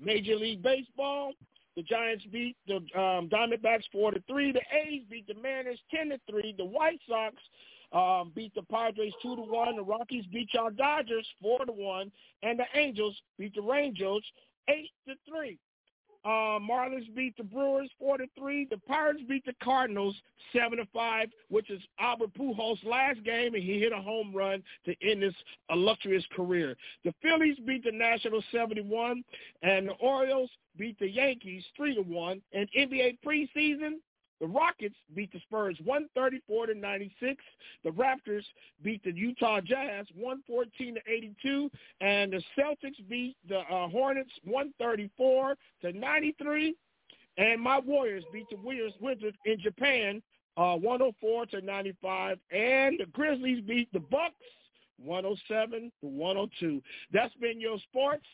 [0.00, 1.32] Major League Baseball,
[1.76, 4.52] the Giants beat the um, Diamondbacks 4 to 3.
[4.52, 6.54] The A's beat the Mariners 10 to 3.
[6.56, 7.36] The White Sox
[7.94, 9.76] um, beat the Padres 2 to 1.
[9.76, 12.12] The Rockies beat y'all Dodgers 4 to 1.
[12.42, 14.24] And the Angels beat the Rangers
[14.68, 15.58] 8 to 3.
[16.24, 18.66] Uh, Marlins beat the Brewers four to three.
[18.70, 20.16] The Pirates beat the Cardinals
[20.54, 24.62] seven to five, which is Albert Pujols' last game, and he hit a home run
[24.86, 25.34] to end his
[25.68, 26.76] illustrious career.
[27.04, 29.22] The Phillies beat the Nationals seventy one,
[29.62, 30.48] and the Orioles
[30.78, 32.40] beat the Yankees three to one.
[32.54, 33.96] And NBA preseason,
[34.40, 37.44] the Rockets beat the Spurs 134 to 96.
[37.84, 38.44] The Raptors
[38.82, 45.56] beat the Utah Jazz 114 to 82, and the Celtics beat the uh, Hornets 134
[45.82, 46.74] to 93.
[47.36, 48.56] And my Warriors beat the
[49.00, 50.22] Wizards in Japan
[50.56, 54.34] uh, 104 to 95, and the Grizzlies beat the Bucks
[55.02, 56.82] 107 to 102.
[57.12, 58.26] That's been your sports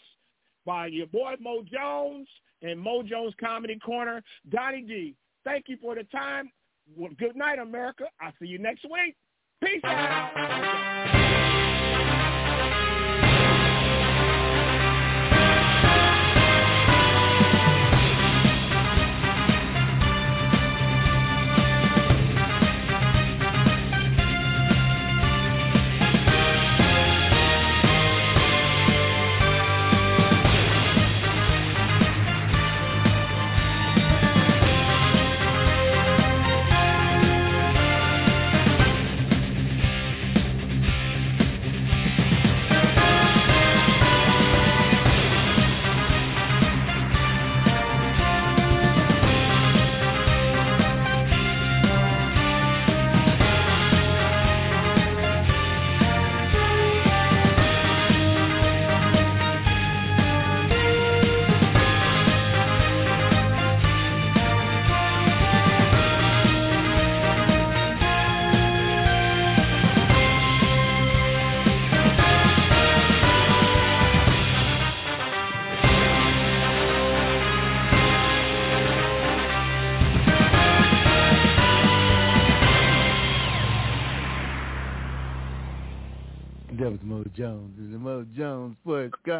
[0.67, 2.29] by your boy Mo Jones
[2.62, 4.23] and Mo Jones Comedy Corner.
[4.51, 6.51] Donnie D, Thank you for the time.
[6.97, 8.05] Well, good night, America.
[8.20, 9.17] I'll see you next week.
[9.62, 10.77] Peace out.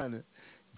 [0.01, 0.25] Corner.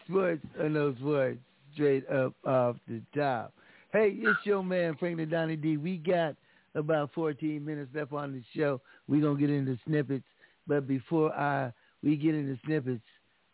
[0.08, 1.38] Sports, I know sports,
[1.74, 3.54] straight up off the top.
[3.92, 5.76] Hey, it's your man, Franklin Donnie D.
[5.76, 6.34] We got
[6.74, 8.80] about 14 minutes left on the show.
[9.06, 10.24] We're going to get into snippets.
[10.66, 13.04] But before I we get into snippets,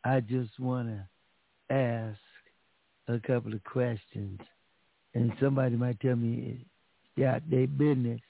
[0.05, 2.19] I just want to ask
[3.09, 4.41] a couple of questions.
[5.15, 6.65] And somebody might tell me,
[7.17, 8.21] yeah, they business.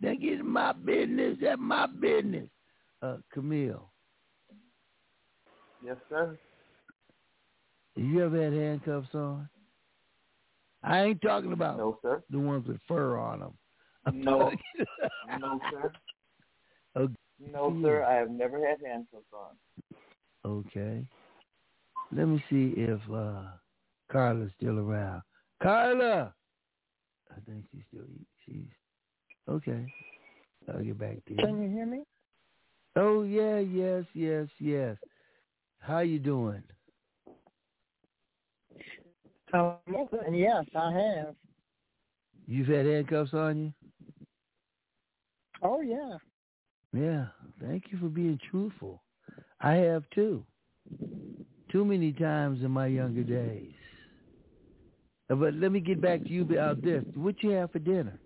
[0.00, 1.36] They get my business.
[1.40, 2.48] That's my business.
[3.00, 3.90] Uh, Camille,
[5.84, 6.36] Yes, sir.
[7.96, 9.48] You ever had handcuffs on?
[10.82, 12.22] I ain't talking about No, sir.
[12.30, 13.52] the ones with fur on them.
[14.12, 14.50] No.
[15.38, 15.92] no, sir.
[16.96, 17.14] Okay.
[17.52, 18.02] No, sir.
[18.02, 19.56] I have never had handcuffs on.
[20.44, 21.06] Okay.
[22.12, 23.42] Let me see if uh
[24.10, 25.22] Carla's still around.
[25.62, 26.34] Carla.
[27.30, 28.06] I think she's still
[28.44, 28.66] she's
[29.48, 29.86] okay.
[30.68, 31.36] I'll get back to you.
[31.38, 32.02] Can you hear me?
[32.96, 34.96] Oh yeah, yes, yes, yes.
[35.78, 36.62] How you doing?
[39.52, 39.76] Um,
[40.32, 41.34] yes, I have.
[42.46, 43.72] You've had handcuffs on you?
[45.62, 46.16] Oh yeah.
[46.92, 47.26] Yeah.
[47.60, 49.02] Thank you for being truthful.
[49.60, 50.44] I have too.
[51.70, 53.74] Too many times in my younger days.
[55.30, 57.04] Uh, But let me get back to you about this.
[57.14, 58.18] What you have for dinner?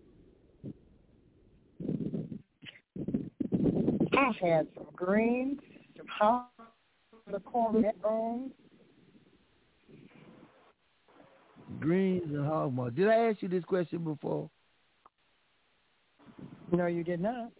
[4.16, 5.60] I had some greens,
[5.96, 6.50] some hot,
[7.30, 8.52] the cornmeal bones.
[11.80, 12.90] Greens and hog maw.
[12.90, 14.50] Did I ask you this question before?
[16.72, 17.50] No, you did not.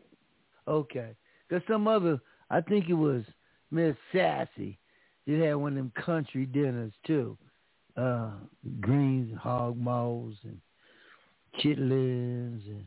[0.68, 1.15] Okay.
[1.49, 3.23] Because some other, I think it was
[3.70, 4.78] Miss Sassy,
[5.26, 7.36] did have one of them country dinners too.
[7.97, 8.31] Uh,
[8.81, 10.58] greens, hog maws, and
[11.62, 12.84] chitlins, and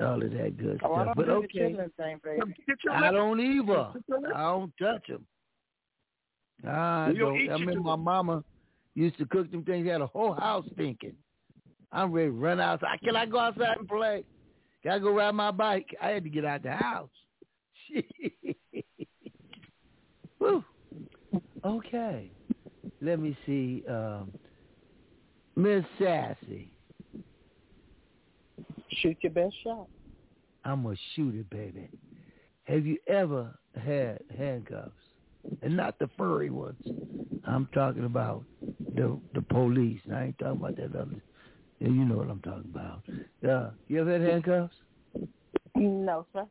[0.00, 1.06] all of that good Oh, I stuff.
[1.06, 2.54] don't But do okay, the thing, baby.
[2.92, 3.92] I don't either.
[4.34, 5.26] I don't touch them.
[6.66, 7.48] I You don't don't.
[7.50, 8.44] I remember my mama
[8.98, 9.88] used to cook them things.
[9.88, 11.14] Had a whole house thinking.
[11.92, 13.00] I'm ready to run outside.
[13.02, 14.24] Can I go outside and play?
[14.82, 15.86] Can I go ride my bike?
[16.02, 17.08] I had to get out the house.
[20.38, 20.64] Woo.
[21.64, 22.30] Okay.
[23.00, 23.84] Let me see.
[23.88, 24.32] Um,
[25.56, 26.70] Miss Sassy.
[28.90, 29.86] Shoot your best shot.
[30.64, 31.88] I'm a shooter, baby.
[32.64, 34.92] Have you ever had handcuffs?
[35.62, 36.78] And not the furry ones.
[37.44, 38.44] I'm talking about
[38.94, 40.00] the the police.
[40.12, 41.22] I ain't talking about that other.
[41.80, 43.02] Yeah, you know what I'm talking about.
[43.48, 44.74] Uh, you ever had handcuffs?
[45.76, 46.46] No, sir.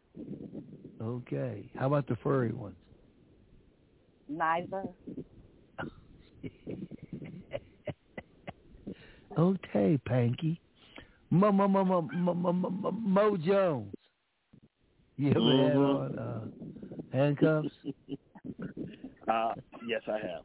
[1.02, 1.70] Okay.
[1.76, 2.78] How about the furry ones?
[4.28, 4.84] Neither.
[9.38, 10.60] Okay, Panky.
[11.30, 13.94] Mo Mo Mo Mo Mo Mo, Mo, Mo, Mo Jones.
[15.18, 15.96] You ever had Mhm.
[15.96, 16.48] on uh,
[17.12, 17.70] handcuffs?
[19.28, 19.54] Uh,
[19.88, 20.44] yes, I have.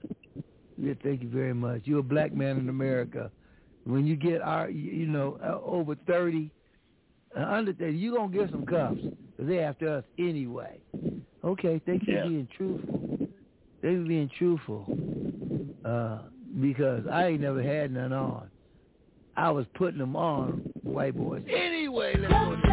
[0.76, 1.82] Yeah, thank you very much.
[1.84, 3.31] You're a black man in America.
[3.84, 6.50] When you get our, you know, uh, over thirty,
[7.36, 10.81] uh, under thirty, you gonna get some cuffs because they after us anyway.
[11.44, 12.22] Okay, thank you Yeah.
[12.22, 12.98] for being truthful.
[13.82, 14.86] Thank you for being truthful.
[15.84, 16.18] Uh,
[16.60, 18.48] because I ain't never had none on.
[19.36, 21.42] I was putting them on, white boys.
[21.48, 22.72] Anyway, let's go.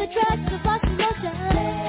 [0.00, 1.87] It's a track to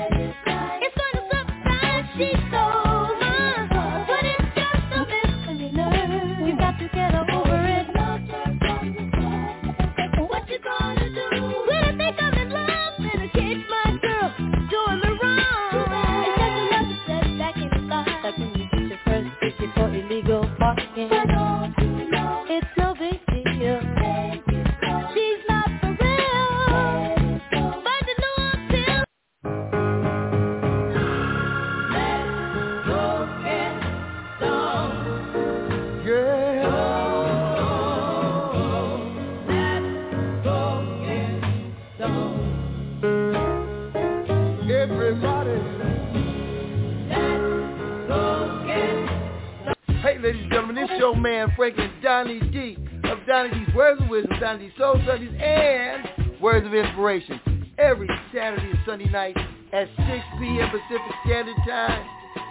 [54.57, 57.39] D's Soul Sundays, and Words of Inspiration
[57.77, 59.37] every Saturday and Sunday night
[59.73, 59.99] at 6
[60.39, 60.69] p.m.
[60.71, 62.07] Pacific Standard Time.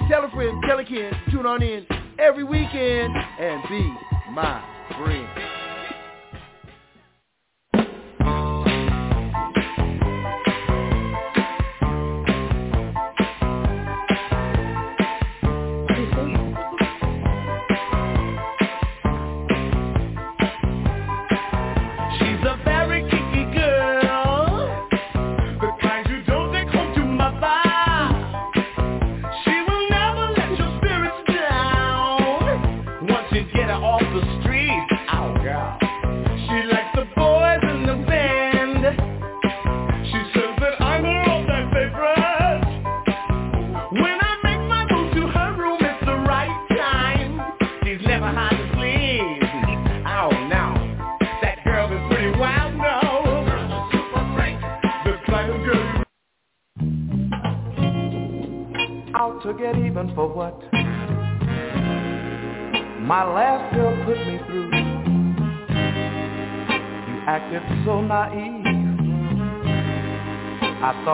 [0.08, 1.84] Tell a friend, tell a kid, tune on in
[2.18, 3.94] every weekend and be
[4.30, 4.62] my
[4.96, 5.67] friend.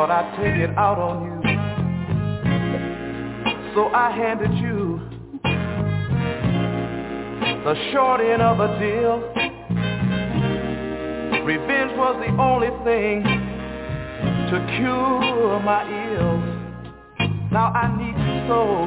[0.07, 1.41] Thought I'd take it out on you.
[3.74, 5.00] So I handed you
[7.65, 9.20] the short end of a deal.
[11.42, 13.23] Revenge was the only thing
[14.50, 16.44] to cure my ills.
[17.50, 18.86] Now I need you so.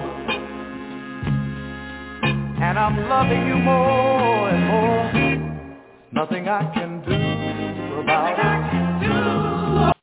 [2.61, 5.11] And I'm loving you more and more.
[6.11, 9.96] Nothing I can do about it.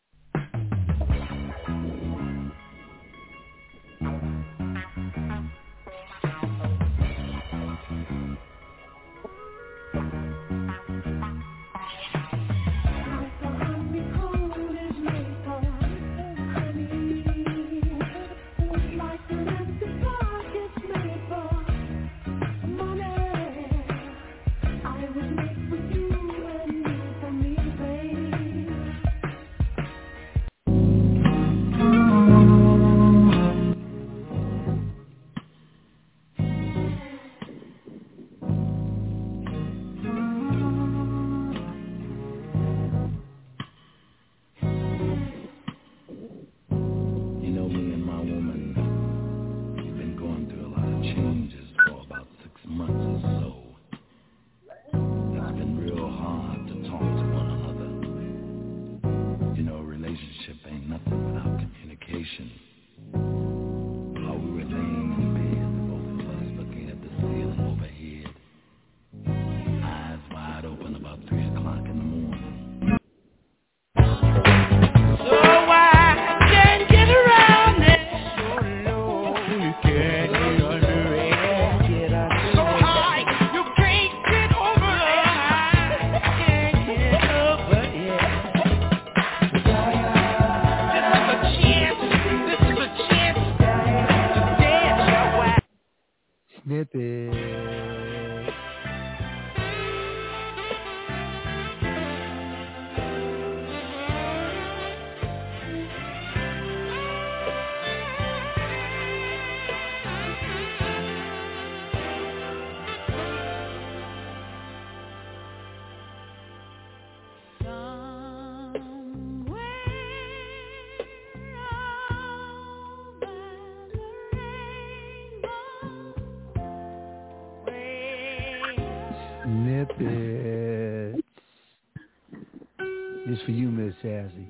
[134.03, 134.49] Sassy.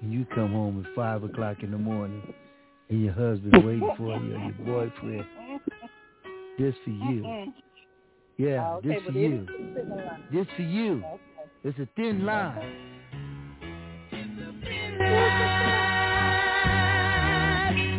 [0.00, 2.22] When you come home at five o'clock in the morning
[2.90, 4.52] and your husband's waiting for you or your
[4.90, 5.26] boyfriend,
[6.58, 7.22] this for you.
[7.22, 7.50] Mm-hmm.
[8.38, 9.42] Yeah, Oh, okay, this for you.
[9.42, 10.22] is in the line.
[10.32, 11.04] This for you.
[11.64, 12.82] It's a thin line.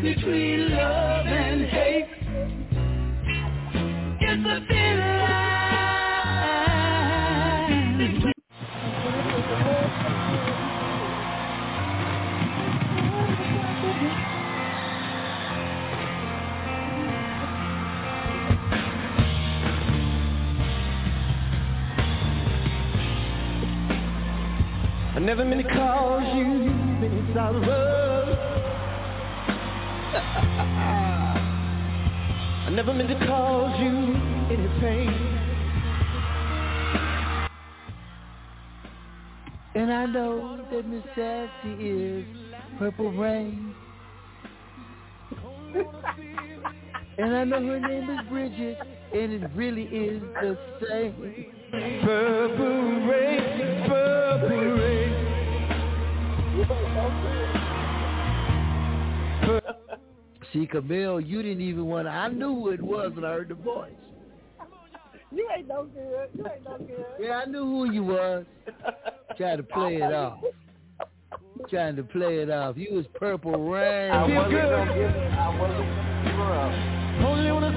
[0.02, 2.06] Between love and hate,
[4.22, 5.57] it's a thin line.
[25.18, 26.46] I never meant to cause you
[27.04, 28.38] any sorrow.
[32.68, 34.14] I never meant to cause you
[34.54, 35.10] any pain.
[39.74, 42.24] And I know that Miss Sassy is
[42.78, 43.74] Purple Rain.
[47.18, 48.78] and I know her name is Bridget,
[49.16, 50.56] and it really is the
[50.88, 51.48] same.
[52.04, 54.97] Purple rain, purple rain.
[60.54, 62.12] See, Camille, you didn't even want to.
[62.12, 63.92] I knew who it was when I heard the voice.
[65.32, 66.30] You ain't no good.
[66.36, 67.06] You ain't no good.
[67.20, 68.46] Yeah, I knew who you was.
[69.38, 70.40] Trying to play it off.
[71.70, 72.76] Trying to play it off.
[72.76, 74.12] You was Purple Rain.
[74.12, 75.34] I wasn't gonna give it.
[75.34, 76.54] I wasn't gonna give her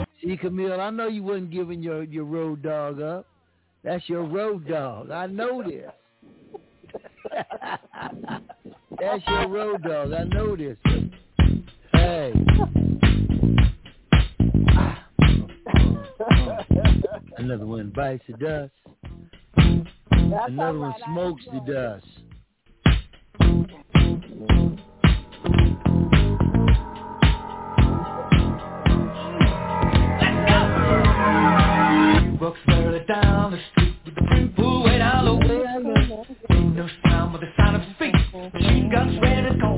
[0.00, 0.08] up.
[0.22, 3.26] See, Camille, I know you wasn't giving your, your road dog up.
[3.82, 5.10] That's your road dog.
[5.10, 5.90] I know this.
[9.00, 10.12] That's your road dog.
[10.12, 10.76] I know this.
[11.92, 12.32] Hey.
[17.38, 18.72] Another one bites the dust.
[20.12, 22.06] Another one smokes the dust.
[32.38, 35.40] Walks further down the street with the people way down low.
[36.50, 36.86] Ain't no
[38.90, 39.76] guns ready to go.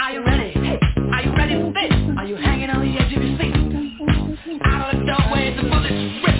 [0.00, 0.52] Are you ready?
[0.52, 0.78] Hey,
[1.12, 1.92] are you ready for this?
[2.16, 4.60] Are you hanging on the edge of your seat?
[4.64, 5.92] Out of the doorway, the bullets
[6.24, 6.34] rip.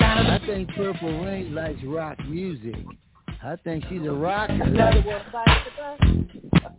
[0.00, 2.76] I think Purple Rain likes rock music.
[3.42, 4.54] I think she's a rocker.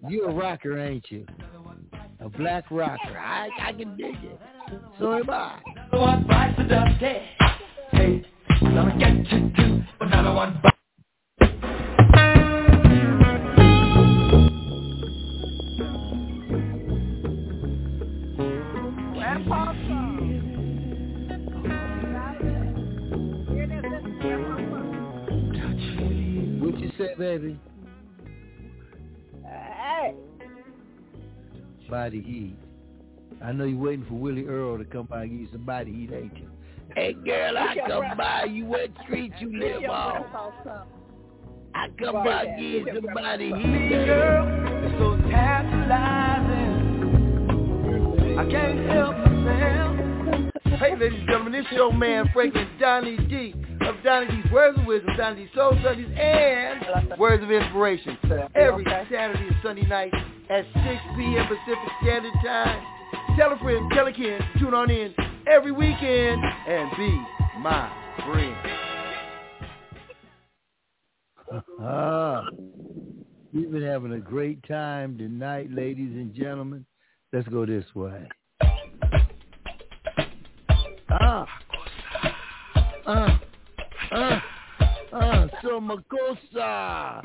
[0.07, 1.25] You're a rocker, ain't you?
[2.21, 3.17] A black rocker.
[3.17, 4.39] I I can dig it.
[4.97, 5.59] So am I.
[5.91, 7.27] One bites the dust, hey,
[7.91, 8.25] hey,
[8.61, 9.83] gonna get you too.
[9.99, 10.75] Another one bites.
[26.97, 27.59] What you say, baby?
[29.43, 30.13] Hey.
[31.89, 32.57] Body heat.
[33.43, 35.91] I know you waiting for Willie Earl to come by and give you some body
[35.91, 36.47] heat, ain't you?
[36.95, 40.23] Hey girl, I come by, you what street you live on?
[41.73, 44.47] I come by and give you some body heat, girl.
[44.85, 46.75] It's so tantalizing.
[48.39, 50.14] I can't help myself.
[50.77, 54.77] Hey, ladies and gentlemen, this is your man Franklin Donnie D of Donnie D's Words
[54.77, 58.17] of Wisdom, Donnie D's Soul Sundays, and Words of Inspiration.
[58.55, 60.13] Every Saturday and Sunday night
[60.49, 60.75] at 6
[61.15, 61.47] p.m.
[61.47, 62.83] Pacific Standard Time.
[63.37, 65.13] Tell a friend, tell a kid, tune on in
[65.47, 67.25] every weekend and be
[67.59, 67.89] my
[68.25, 68.57] friend.
[71.79, 72.43] Ah,
[73.53, 76.85] we've been having a great time tonight, ladies and gentlemen.
[77.31, 78.27] Let's go this way.
[81.17, 81.45] Ah,
[83.07, 83.39] ah,
[84.11, 84.41] ah,
[85.13, 87.23] ah, so Makossa.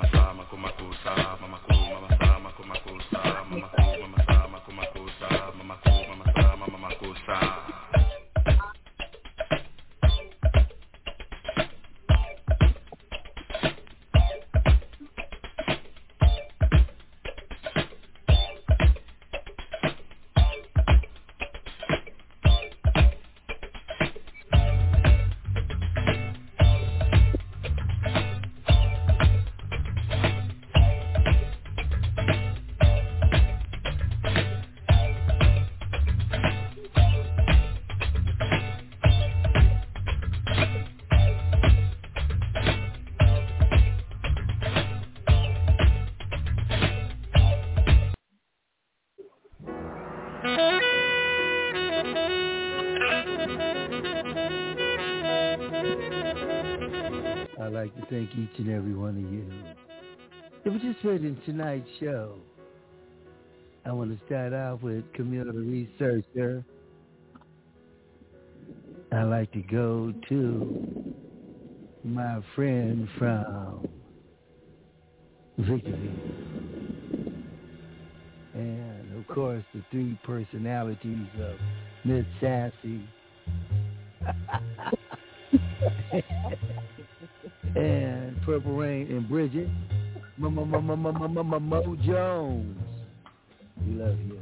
[58.31, 59.45] Thank each and every one of you
[60.65, 62.35] that participated in tonight's show.
[63.87, 66.63] I want to start off with community researcher.
[69.13, 71.15] I'd like to go to
[72.05, 73.89] my friend from
[75.59, 75.99] Victorville.
[78.55, 81.57] And of course the three personalities of
[82.05, 83.01] Miss Sassy.
[87.77, 89.69] and Purple Rain and Bridget.
[90.39, 92.79] Mo Jones.
[93.87, 94.41] We love you.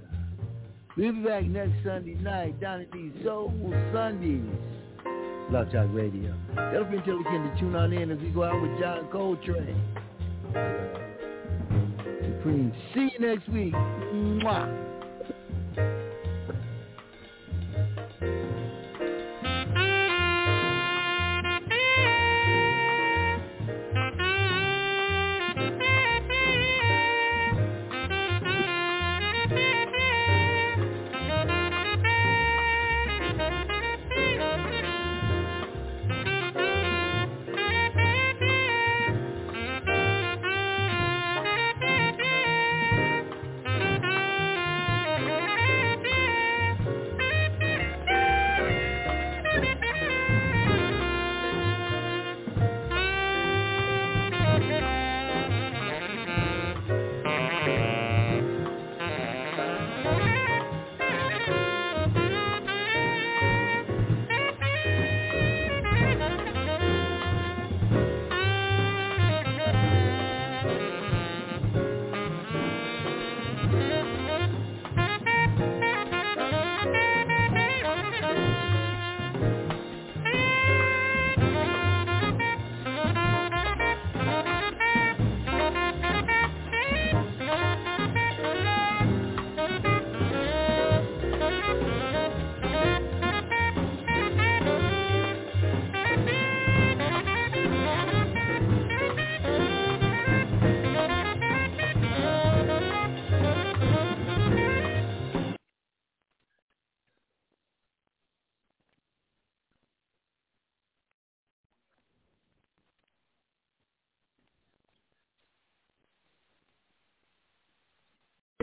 [0.97, 4.42] We'll be back next Sunday night down at these Soulful Sundays.
[5.50, 6.34] Love Talk Radio.
[6.55, 9.81] Don't forget to to tune on in as we go out with John Coltrane.
[12.39, 12.73] Supreme.
[12.94, 13.73] See you next week.
[13.73, 14.88] Mwah.